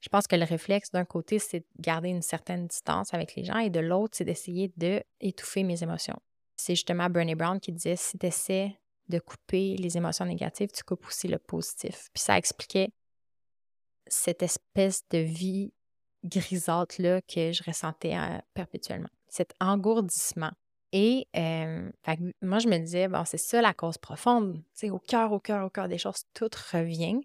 je 0.00 0.08
pense 0.08 0.26
que 0.26 0.34
le 0.34 0.44
réflexe 0.44 0.90
d'un 0.90 1.04
côté, 1.04 1.38
c'est 1.38 1.60
de 1.60 1.66
garder 1.78 2.08
une 2.08 2.22
certaine 2.22 2.66
distance 2.66 3.14
avec 3.14 3.36
les 3.36 3.44
gens, 3.44 3.58
et 3.58 3.70
de 3.70 3.78
l'autre, 3.78 4.16
c'est 4.16 4.24
d'essayer 4.24 4.72
d'étouffer 4.76 5.62
mes 5.62 5.84
émotions 5.84 6.18
c'est 6.62 6.74
justement 6.74 7.10
Bernie 7.10 7.34
Brown 7.34 7.58
qui 7.60 7.72
disait 7.72 7.96
si 7.96 8.18
tu 8.18 8.26
essaies 8.26 8.78
de 9.08 9.18
couper 9.18 9.76
les 9.76 9.96
émotions 9.96 10.24
négatives, 10.24 10.70
tu 10.72 10.82
coupes 10.84 11.06
aussi 11.06 11.28
le 11.28 11.38
positif. 11.38 12.08
Puis 12.12 12.22
ça 12.22 12.38
expliquait 12.38 12.90
cette 14.06 14.42
espèce 14.42 15.02
de 15.10 15.18
vie 15.18 15.72
grisâtre-là 16.24 17.20
que 17.22 17.52
je 17.52 17.62
ressentais 17.64 18.16
euh, 18.16 18.38
perpétuellement, 18.54 19.08
cet 19.28 19.54
engourdissement. 19.60 20.52
Et 20.92 21.26
euh, 21.36 21.90
moi, 22.42 22.58
je 22.58 22.68
me 22.68 22.78
disais, 22.78 23.08
bon, 23.08 23.24
c'est 23.24 23.38
ça 23.38 23.62
la 23.62 23.72
cause 23.72 23.98
profonde. 23.98 24.62
Tu 24.78 24.90
au 24.90 24.98
cœur, 24.98 25.32
au 25.32 25.40
cœur, 25.40 25.64
au 25.64 25.70
cœur 25.70 25.88
des 25.88 25.98
choses, 25.98 26.24
tout 26.34 26.50
revient 26.72 27.20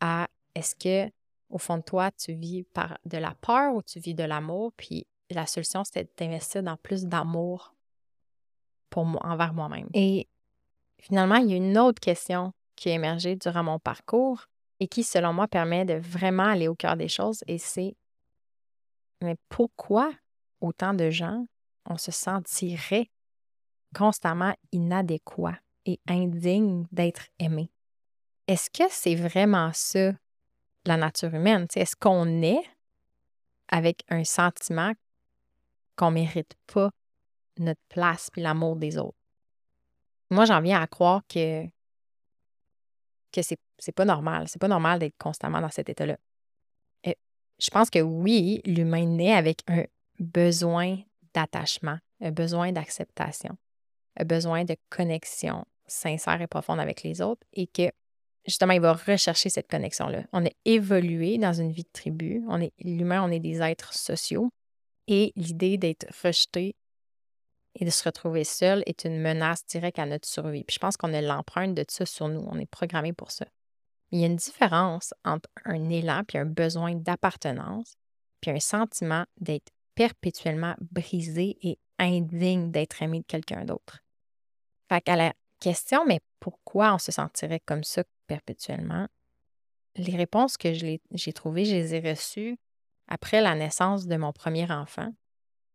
à 0.00 0.28
est-ce 0.54 0.74
que, 0.74 1.12
au 1.50 1.58
fond 1.58 1.76
de 1.76 1.82
toi, 1.82 2.10
tu 2.10 2.32
vis 2.32 2.64
par 2.64 2.98
de 3.04 3.18
la 3.18 3.34
peur 3.34 3.74
ou 3.74 3.82
tu 3.82 4.00
vis 4.00 4.14
de 4.14 4.24
l'amour? 4.24 4.72
Puis 4.76 5.06
la 5.30 5.46
solution, 5.46 5.84
c'était 5.84 6.08
d'investir 6.16 6.62
dans 6.62 6.76
plus 6.76 7.04
d'amour 7.04 7.74
pour 8.88 9.04
moi, 9.04 9.20
envers 9.24 9.52
moi-même. 9.52 9.88
Et 9.92 10.26
finalement, 11.06 11.36
il 11.36 11.50
y 11.50 11.54
a 11.54 11.56
une 11.56 11.78
autre 11.78 12.00
question 12.00 12.52
qui 12.74 12.90
a 12.90 12.94
émergé 12.94 13.36
durant 13.36 13.62
mon 13.62 13.78
parcours 13.78 14.46
et 14.80 14.88
qui, 14.88 15.02
selon 15.02 15.32
moi, 15.32 15.48
permet 15.48 15.84
de 15.84 15.94
vraiment 15.94 16.44
aller 16.44 16.68
au 16.68 16.74
cœur 16.74 16.96
des 16.96 17.08
choses 17.08 17.42
et 17.46 17.58
c'est 17.58 17.94
mais 19.22 19.36
pourquoi 19.48 20.12
autant 20.60 20.92
de 20.92 21.08
gens 21.08 21.46
on 21.88 21.96
se 21.96 22.10
sentirait 22.10 23.08
constamment 23.94 24.54
inadéquat 24.72 25.58
et 25.86 25.98
indigne 26.06 26.86
d'être 26.92 27.28
aimé? 27.38 27.70
Est-ce 28.46 28.68
que 28.68 28.84
c'est 28.90 29.14
vraiment 29.14 29.70
ça, 29.72 30.12
la 30.84 30.96
nature 30.98 31.34
humaine? 31.34 31.66
Est-ce 31.74 31.96
qu'on 31.96 32.42
est 32.42 32.62
avec 33.68 34.04
un 34.08 34.24
sentiment 34.24 34.92
qu'on 35.96 36.10
ne 36.10 36.16
mérite 36.16 36.54
pas 36.66 36.90
notre 37.58 37.80
place 37.88 38.28
puis 38.30 38.42
l'amour 38.42 38.76
des 38.76 38.98
autres? 38.98 39.15
Moi, 40.30 40.44
j'en 40.44 40.60
viens 40.60 40.80
à 40.80 40.86
croire 40.86 41.22
que, 41.28 41.66
que 43.32 43.40
c'est, 43.42 43.92
pas 43.92 44.04
normal. 44.04 44.48
C'est 44.48 44.60
pas 44.60 44.68
normal 44.68 44.98
d'être 44.98 45.16
constamment 45.18 45.60
dans 45.60 45.70
cet 45.70 45.88
état-là. 45.88 46.16
Et 47.04 47.16
je 47.58 47.70
pense 47.70 47.90
que 47.90 48.00
oui, 48.00 48.60
l'humain 48.64 49.06
naît 49.06 49.34
avec 49.34 49.62
un 49.68 49.84
besoin 50.18 50.98
d'attachement, 51.34 51.98
un 52.20 52.30
besoin 52.30 52.72
d'acceptation, 52.72 53.56
un 54.16 54.24
besoin 54.24 54.64
de 54.64 54.76
connexion 54.90 55.64
sincère 55.86 56.40
et 56.40 56.46
profonde 56.46 56.80
avec 56.80 57.02
les 57.02 57.20
autres 57.20 57.46
et 57.52 57.66
que 57.66 57.92
justement, 58.46 58.72
il 58.72 58.80
va 58.80 58.94
rechercher 58.94 59.50
cette 59.50 59.68
connexion-là. 59.68 60.24
On 60.32 60.44
est 60.44 60.56
évolué 60.64 61.38
dans 61.38 61.52
une 61.52 61.72
vie 61.72 61.84
de 61.84 61.92
tribu. 61.92 62.44
On 62.48 62.60
est 62.60 62.72
l'humain, 62.78 63.22
on 63.22 63.30
est 63.30 63.40
des 63.40 63.60
êtres 63.60 63.92
sociaux. 63.92 64.50
Et 65.08 65.32
l'idée 65.36 65.78
d'être 65.78 66.06
rejeté 66.24 66.74
et 67.78 67.84
de 67.84 67.90
se 67.90 68.04
retrouver 68.04 68.44
seul 68.44 68.82
est 68.86 69.04
une 69.04 69.20
menace 69.20 69.64
directe 69.66 69.98
à 69.98 70.06
notre 70.06 70.28
survie. 70.28 70.64
Puis 70.64 70.74
je 70.74 70.78
pense 70.78 70.96
qu'on 70.96 71.12
a 71.14 71.20
l'empreinte 71.20 71.74
de 71.74 71.84
ça 71.88 72.06
sur 72.06 72.28
nous. 72.28 72.44
On 72.48 72.58
est 72.58 72.70
programmé 72.70 73.12
pour 73.12 73.30
ça. 73.30 73.46
Il 74.10 74.20
y 74.20 74.24
a 74.24 74.26
une 74.26 74.36
différence 74.36 75.12
entre 75.24 75.48
un 75.64 75.90
élan 75.90 76.22
puis 76.26 76.38
un 76.38 76.46
besoin 76.46 76.94
d'appartenance 76.94 77.94
puis 78.40 78.50
un 78.50 78.60
sentiment 78.60 79.24
d'être 79.40 79.70
perpétuellement 79.94 80.74
brisé 80.80 81.58
et 81.62 81.78
indigne 81.98 82.70
d'être 82.70 83.02
aimé 83.02 83.20
de 83.20 83.26
quelqu'un 83.26 83.64
d'autre. 83.64 84.02
Fait 84.88 85.00
qu'à 85.00 85.16
la 85.16 85.32
question, 85.60 86.04
mais 86.06 86.20
pourquoi 86.40 86.94
on 86.94 86.98
se 86.98 87.12
sentirait 87.12 87.60
comme 87.60 87.82
ça 87.82 88.04
perpétuellement? 88.26 89.08
Les 89.96 90.16
réponses 90.16 90.56
que 90.56 90.72
j'ai 90.74 91.32
trouvées, 91.32 91.64
je 91.64 91.74
les 91.74 91.94
ai 91.94 92.10
reçues 92.10 92.58
après 93.08 93.40
la 93.40 93.54
naissance 93.54 94.06
de 94.06 94.16
mon 94.16 94.32
premier 94.32 94.70
enfant. 94.70 95.12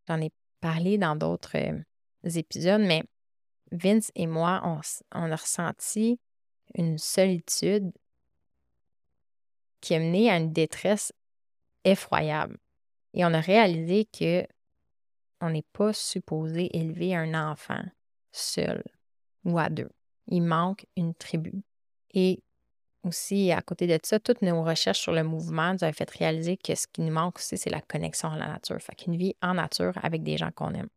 J'en 0.07 0.21
ai 0.21 0.31
parlé 0.59 0.97
dans 0.97 1.15
d'autres 1.15 1.57
euh, 1.57 1.81
épisodes, 2.23 2.81
mais 2.81 3.03
Vince 3.71 4.11
et 4.15 4.27
moi, 4.27 4.61
on, 4.63 5.31
a 5.31 5.35
ressenti 5.35 6.19
une 6.75 6.97
solitude 6.97 7.91
qui 9.79 9.95
a 9.95 9.99
mené 9.99 10.29
à 10.29 10.37
une 10.37 10.51
détresse 10.51 11.13
effroyable. 11.83 12.57
Et 13.13 13.25
on 13.25 13.33
a 13.33 13.39
réalisé 13.39 14.05
que 14.05 14.45
on 15.39 15.49
n'est 15.49 15.65
pas 15.73 15.91
supposé 15.93 16.69
élever 16.77 17.15
un 17.15 17.33
enfant 17.33 17.83
seul 18.31 18.83
ou 19.43 19.57
à 19.57 19.69
deux. 19.69 19.89
Il 20.27 20.43
manque 20.43 20.85
une 20.95 21.15
tribu. 21.15 21.63
Et 22.13 22.43
aussi, 23.03 23.51
à 23.51 23.61
côté 23.61 23.87
de 23.87 23.97
ça, 24.03 24.19
toutes 24.19 24.43
nos 24.43 24.63
recherches 24.63 24.99
sur 24.99 25.13
le 25.13 25.23
mouvement 25.23 25.73
nous 25.73 25.83
ont 25.83 25.93
fait 25.93 26.09
réaliser 26.11 26.57
que 26.57 26.75
ce 26.75 26.85
qui 26.87 27.01
nous 27.01 27.11
manque 27.11 27.37
aussi, 27.37 27.57
c'est 27.57 27.71
la 27.71 27.81
connexion 27.81 28.29
à 28.29 28.37
la 28.37 28.47
nature. 28.47 28.79
Fait 28.79 28.95
qu'une 28.95 29.17
vie 29.17 29.35
en 29.41 29.55
nature 29.55 29.93
avec 30.03 30.21
des 30.21 30.37
gens 30.37 30.51
qu'on 30.51 30.73
aime. 30.73 30.89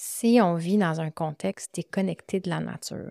Si 0.00 0.38
on 0.40 0.54
vit 0.54 0.78
dans 0.78 1.00
un 1.00 1.10
contexte 1.10 1.74
déconnecté 1.74 2.38
de 2.38 2.48
la 2.48 2.60
nature, 2.60 3.10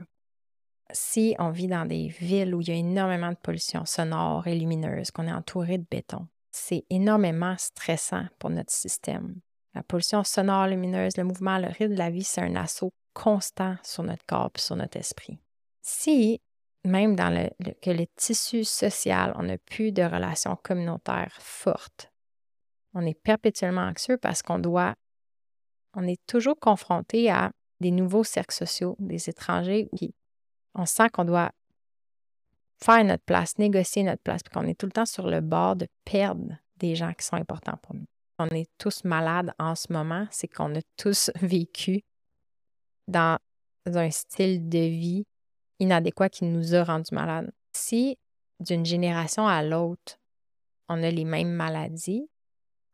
si 0.94 1.36
on 1.38 1.50
vit 1.50 1.68
dans 1.68 1.86
des 1.86 2.08
villes 2.08 2.56
où 2.56 2.62
il 2.62 2.70
y 2.70 2.72
a 2.72 2.76
énormément 2.76 3.30
de 3.30 3.36
pollution 3.36 3.84
sonore 3.84 4.48
et 4.48 4.56
lumineuse, 4.58 5.12
qu'on 5.12 5.28
est 5.28 5.34
entouré 5.34 5.80
de 5.80 5.86
béton, 5.92 6.30
c'est 6.50 6.86
énormément 6.90 7.56
stressant 7.58 8.28
pour 8.40 8.52
notre 8.52 8.72
système. 8.72 9.36
La 9.76 9.84
pollution 9.84 10.24
sonore, 10.24 10.68
lumineuse, 10.68 11.18
le 11.18 11.26
mouvement, 11.26 11.58
le 11.58 11.68
rythme 11.68 11.92
de 11.92 12.00
la 12.00 12.10
vie, 12.10 12.24
c'est 12.24 12.40
un 12.40 12.56
assaut 12.56 12.94
constant 13.14 13.76
sur 13.84 14.04
notre 14.04 14.26
corps 14.26 14.52
et 14.56 14.62
sur 14.62 14.78
notre 14.78 14.98
esprit. 14.98 15.38
Si, 15.82 16.40
même 16.86 17.18
dans 17.18 17.30
le, 17.30 17.50
que 17.82 17.92
le 17.92 18.06
tissu 18.16 18.64
social, 18.64 19.34
on 19.36 19.44
n'a 19.44 19.58
plus 19.58 19.92
de 19.92 20.04
relations 20.04 20.56
communautaires 20.64 21.36
fortes, 21.42 22.14
on 22.94 23.06
est 23.06 23.22
perpétuellement 23.22 23.82
anxieux 23.82 24.18
parce 24.18 24.42
qu'on 24.42 24.60
doit, 24.60 24.96
on 25.94 26.08
est 26.08 26.20
toujours 26.28 26.58
confronté 26.60 27.30
à 27.30 27.52
des 27.80 27.92
nouveaux 27.92 28.24
cercles 28.24 28.56
sociaux, 28.56 28.96
des 29.00 29.30
étrangers 29.30 29.90
qui 29.96 30.14
on 30.74 30.86
sent 30.86 31.10
qu'on 31.10 31.26
doit 31.26 31.52
faire 32.84 33.04
notre 33.04 33.24
place, 33.24 33.58
négocier 33.58 34.04
notre 34.04 34.22
place, 34.22 34.44
puis 34.44 34.54
qu'on 34.54 34.68
est 34.68 34.78
tout 34.78 34.86
le 34.86 34.92
temps 34.92 35.06
sur 35.06 35.28
le 35.28 35.42
bord 35.42 35.76
de 35.76 35.88
perdre 36.06 36.58
des 36.78 36.96
gens 36.96 37.14
qui 37.14 37.26
sont 37.26 37.36
importants 37.36 37.78
pour 37.82 37.96
nous. 37.96 38.06
On 38.40 38.48
est 38.50 38.70
tous 38.78 39.04
malades 39.04 39.54
en 39.58 39.74
ce 39.74 39.92
moment, 39.92 40.28
c'est 40.30 40.48
qu'on 40.48 40.76
a 40.76 40.82
tous 40.96 41.32
vécu 41.42 42.04
dans 43.08 43.38
un 43.86 44.12
style 44.12 44.70
de 44.70 44.80
vie 44.80 45.26
inadéquat 45.80 46.30
qui 46.30 46.46
nous 46.46 46.76
a 46.76 46.84
rendus 46.84 47.14
malades. 47.14 47.52
Si 47.74 48.18
d'une 48.60 48.86
génération 48.86 49.48
à 49.48 49.64
l'autre, 49.64 50.20
on 50.90 51.02
a 51.04 51.10
les 51.10 51.26
mêmes 51.26 51.52
maladies, 51.52 52.30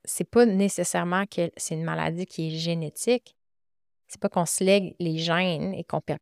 c'est 0.05 0.29
pas 0.29 0.45
nécessairement 0.45 1.25
que 1.25 1.51
c'est 1.57 1.75
une 1.75 1.83
maladie 1.83 2.25
qui 2.25 2.47
est 2.47 2.57
génétique. 2.57 3.35
C'est 4.07 4.19
pas 4.19 4.29
qu'on 4.29 4.45
se 4.45 4.63
lègue 4.63 4.95
les 4.99 5.17
gènes 5.17 5.73
et 5.73 5.83
qu'on 5.83 6.01
perd 6.01 6.19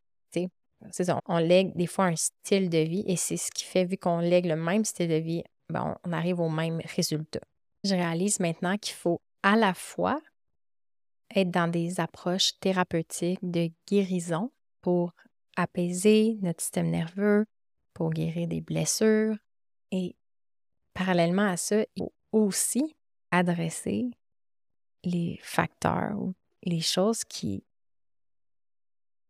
ça, 0.90 1.22
on 1.28 1.38
lègue 1.38 1.76
des 1.76 1.88
fois 1.88 2.06
un 2.06 2.16
style 2.16 2.70
de 2.70 2.80
vie 2.80 3.04
et 3.06 3.16
c'est 3.16 3.38
ce 3.38 3.52
qui 3.52 3.64
fait, 3.64 3.86
vu 3.86 3.98
qu'on 3.98 4.20
lègue 4.20 4.46
le 4.46 4.56
même 4.56 4.86
style 4.86 5.10
de 5.10 5.16
vie, 5.16 5.44
ben, 5.70 5.98
on 6.04 6.12
arrive 6.12 6.40
au 6.40 6.50
même 6.50 6.82
résultat. 6.96 7.42
Je 7.84 7.96
réalise 7.96 8.40
maintenant 8.40 8.78
qu'il 8.78 8.96
faut 8.96 9.22
à 9.44 9.56
la 9.56 9.74
fois 9.74 10.20
être 11.36 11.52
dans 11.52 11.68
des 11.68 12.00
approches 12.00 12.60
thérapeutiques 12.60 13.40
de 13.42 13.70
guérison 13.88 14.52
pour 14.82 15.14
apaiser 15.56 16.38
notre 16.42 16.62
système 16.62 16.90
nerveux, 16.90 17.46
pour 17.94 18.12
guérir 18.12 18.48
des 18.48 18.62
blessures 18.62 19.36
et 19.92 20.16
parallèlement 20.94 21.48
à 21.48 21.58
ça, 21.58 21.84
il 21.96 22.04
faut 22.04 22.14
aussi 22.32 22.96
adresser 23.32 24.12
les 25.04 25.40
facteurs 25.42 26.18
ou 26.18 26.34
les 26.64 26.82
choses 26.82 27.24
qui 27.24 27.64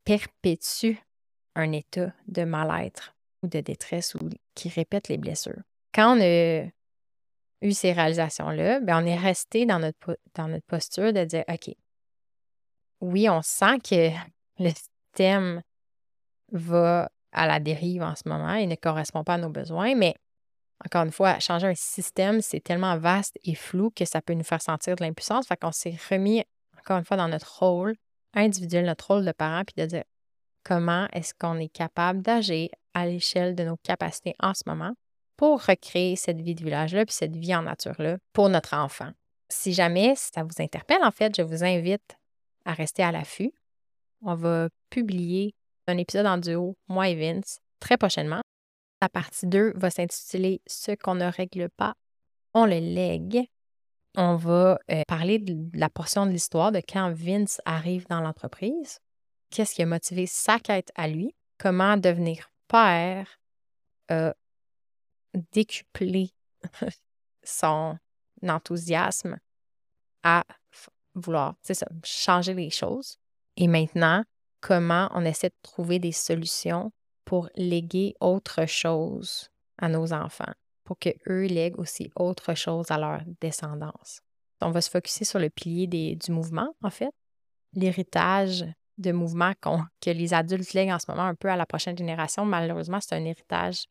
perpétuent 0.04 0.99
un 1.56 1.72
état 1.72 2.14
de 2.28 2.43
mal-être 2.43 3.16
ou 3.43 3.47
de 3.47 3.60
détresse 3.62 4.16
ou 4.16 4.30
qui 4.56 4.70
répète 4.70 5.08
les 5.08 5.18
blessures. 5.18 5.62
Quand 5.93 6.18
on 6.18 6.22
a 6.22 6.66
eu 7.62 7.72
ces 7.74 7.91
réalisations-là, 7.91 8.80
ben 8.80 9.04
on 9.04 9.06
est 9.06 9.18
resté 9.18 9.66
dans 9.66 9.80
notre, 9.80 10.18
dans 10.34 10.47
notre 10.47 10.66
posture 10.66 11.14
de 11.14 11.24
dire 11.24 11.43
OK, 11.47 11.76
oui, 13.02 13.30
on 13.30 13.41
sent 13.41 13.80
que 13.80 14.10
le 14.60 14.70
système 14.70 15.62
va 16.52 17.10
à 17.32 17.47
la 17.47 17.60
dérive 17.60 18.04
en 18.04 18.16
ce 18.16 18.28
moment 18.28 18.54
et 18.54 18.68
ne 18.68 18.76
correspond 18.76 19.24
pas 19.24 19.36
à 19.36 19.38
nos 19.38 19.49
besoins, 19.49 19.95
mais 19.95 20.16
encore 20.86 21.03
une 21.03 21.11
fois, 21.11 21.39
changer 21.39 21.67
un 21.67 21.75
système, 21.75 22.41
c'est 22.41 22.59
tellement 22.59 22.97
vaste 22.97 23.38
et 23.43 23.55
flou 23.55 23.91
que 23.95 24.05
ça 24.05 24.21
peut 24.21 24.34
nous 24.34 24.43
faire 24.43 24.61
sentir 24.61 24.95
de 24.95 25.03
l'impuissance. 25.03 25.47
Fait 25.47 25.57
qu'on 25.57 25.71
s'est 25.71 25.95
remis, 26.09 26.43
encore 26.79 26.97
une 26.97 27.05
fois, 27.05 27.17
dans 27.17 27.27
notre 27.27 27.59
rôle 27.59 27.95
individuel, 28.34 28.86
notre 28.86 29.07
rôle 29.07 29.25
de 29.25 29.32
parent, 29.32 29.63
puis 29.65 29.82
de 29.82 29.88
dire 29.88 30.03
comment 30.63 31.07
est-ce 31.13 31.34
qu'on 31.34 31.57
est 31.57 31.69
capable 31.69 32.21
d'agir 32.21 32.69
à 32.93 33.05
l'échelle 33.05 33.55
de 33.55 33.63
nos 33.63 33.77
capacités 33.77 34.36
en 34.39 34.53
ce 34.53 34.63
moment 34.65 34.93
pour 35.38 35.63
recréer 35.65 36.15
cette 36.15 36.39
vie 36.39 36.55
de 36.55 36.63
village-là, 36.63 37.05
puis 37.05 37.15
cette 37.15 37.36
vie 37.36 37.55
en 37.55 37.63
nature-là 37.63 38.17
pour 38.34 38.49
notre 38.49 38.75
enfant. 38.75 39.09
Si 39.49 39.73
jamais 39.73 40.13
ça 40.15 40.43
vous 40.43 40.61
interpelle, 40.61 41.03
en 41.03 41.11
fait, 41.11 41.36
je 41.36 41.41
vous 41.41 41.63
invite 41.63 42.17
à 42.65 42.73
rester 42.73 43.03
à 43.03 43.11
l'affût. 43.11 43.51
On 44.21 44.36
va 44.36 44.69
publier 44.89 45.55
un 45.88 45.97
épisode 45.97 46.27
en 46.27 46.38
duo, 46.38 46.77
moi 46.88 47.09
et 47.09 47.15
Vince, 47.15 47.59
très 47.79 47.97
prochainement. 47.97 48.41
La 49.02 49.10
partie 49.10 49.47
2 49.47 49.74
va 49.76 49.89
s'intituler 49.89 50.62
Ce 50.68 50.91
qu'on 50.91 51.16
ne 51.16 51.26
règle 51.26 51.70
pas, 51.70 51.95
on 52.54 52.66
le 52.66 52.80
lègue. 52.80 53.47
On 54.16 54.36
va 54.36 54.78
euh, 54.91 55.02
parler 55.08 55.39
de 55.39 55.56
la 55.74 55.89
portion 55.89 56.26
de 56.26 56.32
l'histoire 56.32 56.72
de 56.72 56.82
quand 56.88 57.12
Vince 57.12 57.62
arrive 57.66 58.06
dans 58.10 58.22
l'entreprise 58.22 58.99
qu'est-ce 59.49 59.76
qui 59.76 59.82
a 59.82 59.86
motivé 59.86 60.26
sa 60.26 60.60
quête 60.60 60.91
à 60.95 61.08
lui, 61.08 61.36
comment 61.58 61.97
devenir 61.97 62.49
père 62.68 63.39
a 64.10 64.34
décuplé 65.52 66.32
son 67.43 67.97
enthousiasme 68.43 69.39
à 70.24 70.43
vouloir 71.16 71.56
changer 72.04 72.54
les 72.54 72.70
choses. 72.70 73.18
Et 73.58 73.68
maintenant, 73.68 74.24
comment 74.60 75.10
on 75.14 75.26
essaie 75.26 75.49
de 75.49 75.56
trouver 75.62 75.99
des 75.99 76.12
solutions 76.12 76.91
pour 77.32 77.47
léguer 77.55 78.13
autre 78.19 78.66
chose 78.66 79.49
à 79.78 79.87
nos 79.87 80.12
enfants, 80.12 80.51
pour 80.83 80.99
qu'eux 80.99 81.45
lèguent 81.45 81.79
aussi 81.79 82.12
autre 82.17 82.55
chose 82.55 82.91
à 82.91 82.97
leur 82.97 83.21
descendance. 83.39 84.20
On 84.59 84.71
va 84.71 84.82
se 84.82 84.89
focuser 84.89 85.24
sur 85.24 85.39
le 85.39 85.49
pilier 85.49 85.87
du 86.17 86.32
mouvement, 86.33 86.75
en 86.83 86.89
fait, 86.89 87.13
l'héritage 87.71 88.66
de 88.97 89.13
mouvements 89.13 89.53
que 90.01 90.09
les 90.09 90.33
adultes 90.33 90.74
lèguent 90.74 90.91
en 90.91 90.99
ce 90.99 91.09
moment 91.09 91.24
un 91.24 91.36
peu 91.36 91.49
à 91.49 91.55
la 91.55 91.66
prochaine 91.66 91.97
génération. 91.97 92.43
Malheureusement, 92.43 92.99
c'est 92.99 93.16
un 93.16 93.24
héritage, 93.24 93.86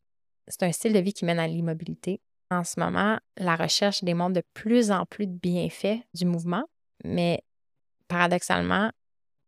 c'est 0.47 0.61
un 0.61 0.71
style 0.71 0.93
de 0.93 0.99
vie 0.99 1.13
qui 1.13 1.25
mène 1.25 1.39
à 1.39 1.47
l'immobilité. 1.47 2.21
En 2.51 2.63
ce 2.63 2.79
moment, 2.79 3.17
la 3.37 3.55
recherche 3.55 4.03
démontre 4.03 4.33
de 4.33 4.43
plus 4.53 4.91
en 4.91 5.07
plus 5.07 5.25
de 5.25 5.33
bienfaits 5.33 6.05
du 6.13 6.25
mouvement, 6.25 6.65
mais 7.03 7.43
paradoxalement, 8.07 8.91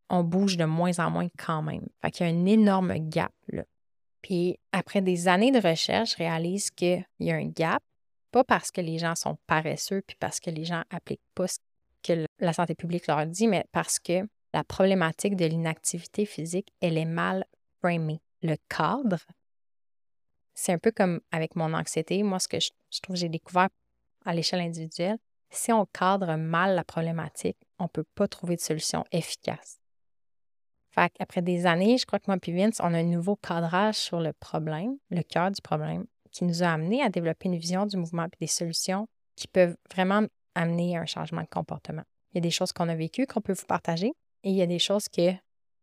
on 0.10 0.24
bouge 0.24 0.58
de 0.58 0.66
moins 0.66 0.98
en 0.98 1.12
moins 1.12 1.28
quand 1.38 1.62
même. 1.62 1.86
Fait 2.02 2.10
qu'il 2.10 2.26
y 2.26 2.30
a 2.32 2.34
un 2.34 2.46
énorme 2.48 2.98
gap 2.98 3.32
là. 3.50 3.66
Puis 4.24 4.58
après 4.72 5.02
des 5.02 5.28
années 5.28 5.52
de 5.52 5.60
recherche, 5.60 6.14
je 6.14 6.18
réalise 6.18 6.72
qu'il 6.72 7.06
y 7.20 7.32
a 7.32 7.36
un 7.36 7.48
gap, 7.48 7.84
pas 8.32 8.44
parce 8.44 8.72
que 8.72 8.82
les 8.82 8.98
gens 8.98 9.14
sont 9.14 9.38
paresseux, 9.46 10.02
puis 10.08 10.16
parce 10.20 10.40
que 10.40 10.50
les 10.50 10.66
gens 10.66 10.82
appliquent 10.90 11.22
pas 11.36 11.48
ce 11.48 11.60
que 12.02 12.26
la 12.40 12.54
santé 12.54 12.74
publique 12.74 13.06
leur 13.08 13.26
dit, 13.28 13.48
mais 13.48 13.66
parce 13.72 14.00
que 14.00 14.28
la 14.54 14.64
problématique 14.64 15.36
de 15.36 15.46
l'inactivité 15.46 16.26
physique, 16.26 16.74
elle 16.82 16.98
est 16.98 17.06
mal 17.06 17.46
framée. 17.80 18.22
Le 18.42 18.56
cadre, 18.70 19.20
c'est 20.54 20.72
un 20.72 20.78
peu 20.78 20.92
comme 20.92 21.22
avec 21.32 21.56
mon 21.56 21.74
anxiété. 21.74 22.24
Moi, 22.24 22.40
ce 22.40 22.48
que 22.48 22.60
je, 22.60 22.70
trouve 23.02 23.16
que 23.16 23.20
j'ai 23.20 23.30
découvert 23.30 23.70
à 24.26 24.34
l'échelle 24.34 24.62
individuelle, 24.62 25.18
si 25.50 25.72
on 25.72 25.86
cadre 25.86 26.36
mal 26.36 26.76
la 26.76 26.84
problématique, 26.84 27.58
on 27.78 27.84
ne 27.84 27.90
peut 27.90 28.06
pas 28.16 28.28
trouver 28.28 28.56
de 28.56 28.62
solution 28.62 29.04
efficace. 29.12 29.80
Fait 30.94 31.12
après 31.20 31.42
des 31.42 31.66
années, 31.66 31.98
je 31.98 32.06
crois 32.06 32.20
que 32.20 32.26
moi 32.28 32.38
et 32.46 32.52
Vince, 32.52 32.80
on 32.80 32.94
a 32.94 33.00
un 33.00 33.04
nouveau 33.04 33.36
cadrage 33.36 33.96
sur 33.96 34.20
le 34.20 34.32
problème, 34.32 34.98
le 35.10 35.24
cœur 35.24 35.50
du 35.50 35.60
problème, 35.60 36.06
qui 36.32 36.44
nous 36.44 36.62
a 36.62 36.68
amené 36.68 37.02
à 37.02 37.10
développer 37.10 37.48
une 37.48 37.58
vision 37.58 37.88
du 37.88 37.98
mouvement 37.98 38.26
et 38.26 38.38
des 38.40 38.48
solutions 38.48 39.08
qui 39.36 39.48
peuvent 39.48 39.76
vraiment 39.92 40.24
amener 40.54 40.96
un 40.96 41.08
changement 41.08 41.42
de 41.42 41.48
comportement. 41.48 42.04
Il 42.32 42.38
y 42.38 42.38
a 42.38 42.42
des 42.42 42.52
choses 42.52 42.72
qu'on 42.72 42.90
a 42.90 42.96
vécues 42.96 43.26
qu'on 43.26 43.42
peut 43.42 43.54
vous 43.54 43.66
partager, 43.66 44.14
et 44.44 44.50
il 44.50 44.56
y 44.56 44.62
a 44.62 44.68
des 44.68 44.78
choses 44.78 45.08
que, 45.10 45.32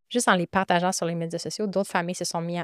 juste 0.09 0.28
en 0.28 0.35
les 0.35 0.47
partageant 0.47 0.93
sur 0.93 1.07
les 1.07 1.16
médias 1.16 1.41
sociaux, 1.41 1.66
d'autres 1.66 1.91
familles 1.91 2.15
se 2.15 2.24
sont 2.24 2.41
mises 2.41 2.62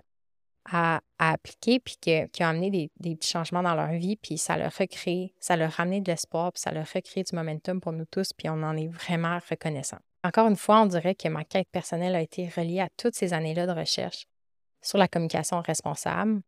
à, 0.71 1.01
appliquer, 1.19 1.81
puis 1.81 1.97
qui 2.01 2.45
ont 2.45 2.47
amené 2.47 2.71
des, 2.71 3.17
petits 3.17 3.29
changements 3.29 3.63
dans 3.63 3.75
leur 3.75 3.91
vie, 3.93 4.17
puis 4.17 4.39
ça 4.39 4.57
leur 4.57 4.73
recrée, 4.73 5.35
ça 5.41 5.57
leur 5.57 5.81
a 5.81 5.83
amené 5.83 6.01
de 6.01 6.11
l'espoir, 6.13 6.53
puis 6.53 6.61
ça 6.61 6.71
leur 6.71 6.87
recrée 6.87 7.25
du 7.25 7.35
momentum 7.35 7.81
pour 7.81 7.93
nous 7.93 8.05
tous, 8.05 8.33
puis 8.33 8.49
on 8.49 8.63
en 8.63 8.77
est 8.77 8.89
vraiment 8.89 9.41
reconnaissant. 9.51 9.99
Encore 10.27 10.49
une 10.49 10.57
fois, 10.57 10.83
on 10.83 10.87
dirait 10.87 11.15
que 11.15 11.29
ma 11.29 11.45
quête 11.45 11.69
personnelle 11.71 12.17
a 12.17 12.21
été 12.21 12.49
reliée 12.49 12.81
à 12.81 12.89
toutes 12.97 13.15
ces 13.15 13.33
années-là 13.33 13.69
de 13.69 13.71
recherche 13.71 14.27
sur 14.83 14.99
la 14.99 15.07
communication 15.07 15.61
responsable. 15.61 16.43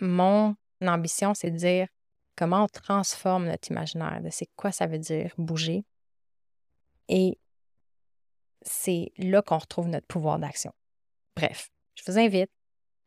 Mon 0.00 0.56
ambition, 0.80 1.34
c'est 1.34 1.50
de 1.50 1.56
dire 1.58 1.88
comment 2.34 2.64
on 2.64 2.68
transforme 2.68 3.44
notre 3.44 3.70
imaginaire, 3.70 4.22
de 4.22 4.30
c'est 4.30 4.48
quoi 4.56 4.72
ça 4.72 4.86
veut 4.86 4.98
dire 4.98 5.34
bouger. 5.36 5.84
Et 7.10 7.38
c'est 8.62 9.12
là 9.18 9.42
qu'on 9.42 9.58
retrouve 9.58 9.88
notre 9.88 10.06
pouvoir 10.06 10.38
d'action. 10.38 10.72
Bref, 11.36 11.68
je 11.94 12.10
vous 12.10 12.18
invite 12.18 12.50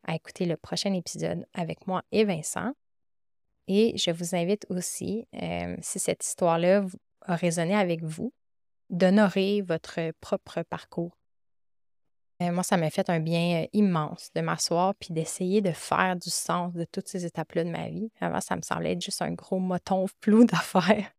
à 0.03 0.13
écouter 0.13 0.45
le 0.45 0.57
prochain 0.57 0.93
épisode 0.93 1.43
avec 1.55 1.87
moi 1.87 2.03
et 2.11 2.23
Vincent. 2.23 2.73
Et 3.67 3.97
je 3.97 4.11
vous 4.11 4.35
invite 4.35 4.67
aussi, 4.69 5.27
euh, 5.33 5.75
si 5.81 5.97
cette 5.97 6.23
histoire-là 6.23 6.85
a 7.21 7.35
résonné 7.35 7.73
avec 7.73 8.03
vous, 8.03 8.31
d'honorer 8.89 9.61
votre 9.61 10.11
propre 10.19 10.63
parcours? 10.63 11.17
Euh, 12.41 12.51
moi, 12.51 12.63
ça 12.63 12.77
m'a 12.77 12.89
fait 12.89 13.09
un 13.09 13.19
bien 13.19 13.63
euh, 13.63 13.67
immense 13.73 14.31
de 14.33 14.41
m'asseoir 14.41 14.95
puis 14.95 15.13
d'essayer 15.13 15.61
de 15.61 15.71
faire 15.71 16.15
du 16.15 16.29
sens 16.29 16.73
de 16.73 16.85
toutes 16.85 17.09
ces 17.09 17.25
étapes-là 17.25 17.65
de 17.65 17.69
ma 17.69 17.89
vie. 17.89 18.11
Avant, 18.21 18.39
ça 18.39 18.55
me 18.55 18.61
semblait 18.61 18.93
être 18.93 19.01
juste 19.01 19.21
un 19.21 19.33
gros 19.33 19.59
moton 19.59 20.05
flou 20.21 20.45
d'affaires. 20.45 21.11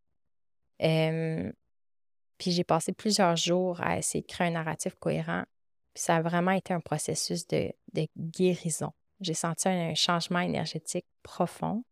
puis 0.79 2.53
j'ai 2.53 2.65
passé 2.65 2.93
plusieurs 2.93 3.37
jours 3.37 3.81
à 3.83 3.99
essayer 3.99 4.23
de 4.23 4.27
créer 4.27 4.49
un 4.49 4.53
narratif 4.53 4.95
cohérent. 4.95 5.45
Puis 5.93 6.05
ça 6.05 6.17
a 6.17 6.23
vraiment 6.23 6.53
été 6.53 6.73
un 6.73 6.81
processus 6.81 7.47
de, 7.49 7.71
de 7.93 8.07
guérison. 8.17 8.93
J'ai 9.21 9.35
senti 9.35 9.69
un 9.69 9.95
changement 9.95 10.41
énergétique 10.41 11.07
profond 11.23 11.85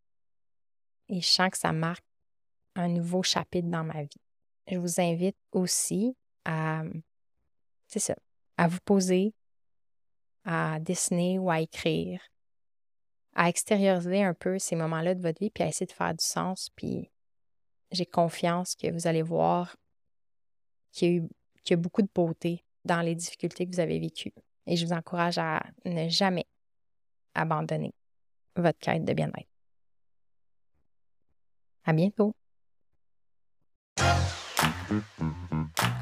et 1.08 1.20
je 1.20 1.26
sens 1.26 1.50
que 1.50 1.58
ça 1.58 1.72
marque 1.72 2.04
un 2.76 2.88
nouveau 2.88 3.22
chapitre 3.22 3.68
dans 3.68 3.84
ma 3.84 4.02
vie. 4.02 4.20
Je 4.70 4.76
vous 4.76 5.00
invite 5.00 5.36
aussi 5.52 6.16
à, 6.44 6.82
c'est 7.86 7.98
ça, 7.98 8.14
à 8.56 8.68
vous 8.68 8.80
poser, 8.84 9.34
à 10.44 10.78
dessiner 10.80 11.38
ou 11.38 11.50
à 11.50 11.60
écrire, 11.60 12.20
à 13.34 13.48
extérioriser 13.48 14.22
un 14.22 14.34
peu 14.34 14.58
ces 14.58 14.76
moments-là 14.76 15.14
de 15.14 15.22
votre 15.22 15.40
vie, 15.40 15.50
puis 15.50 15.64
à 15.64 15.68
essayer 15.68 15.86
de 15.86 15.92
faire 15.92 16.14
du 16.14 16.24
sens. 16.24 16.68
Puis 16.76 17.10
j'ai 17.92 18.06
confiance 18.06 18.74
que 18.74 18.92
vous 18.92 19.06
allez 19.06 19.22
voir 19.22 19.76
qu'il 20.92 21.14
y, 21.14 21.18
a 21.18 21.22
qu'il 21.64 21.74
y 21.76 21.78
a 21.78 21.82
beaucoup 21.82 22.02
de 22.02 22.08
beauté 22.14 22.64
dans 22.84 23.00
les 23.00 23.14
difficultés 23.14 23.66
que 23.66 23.72
vous 23.72 23.80
avez 23.80 23.98
vécues. 23.98 24.32
Et 24.66 24.76
je 24.76 24.86
vous 24.86 24.92
encourage 24.92 25.38
à 25.38 25.62
ne 25.84 26.08
jamais 26.08 26.46
abandonner 27.34 27.94
votre 28.56 28.78
quête 28.78 29.04
de 29.04 29.12
bien-être. 29.12 29.48
À 31.84 31.92
bientôt. 31.92 32.34
Mm-hmm. 34.88 35.97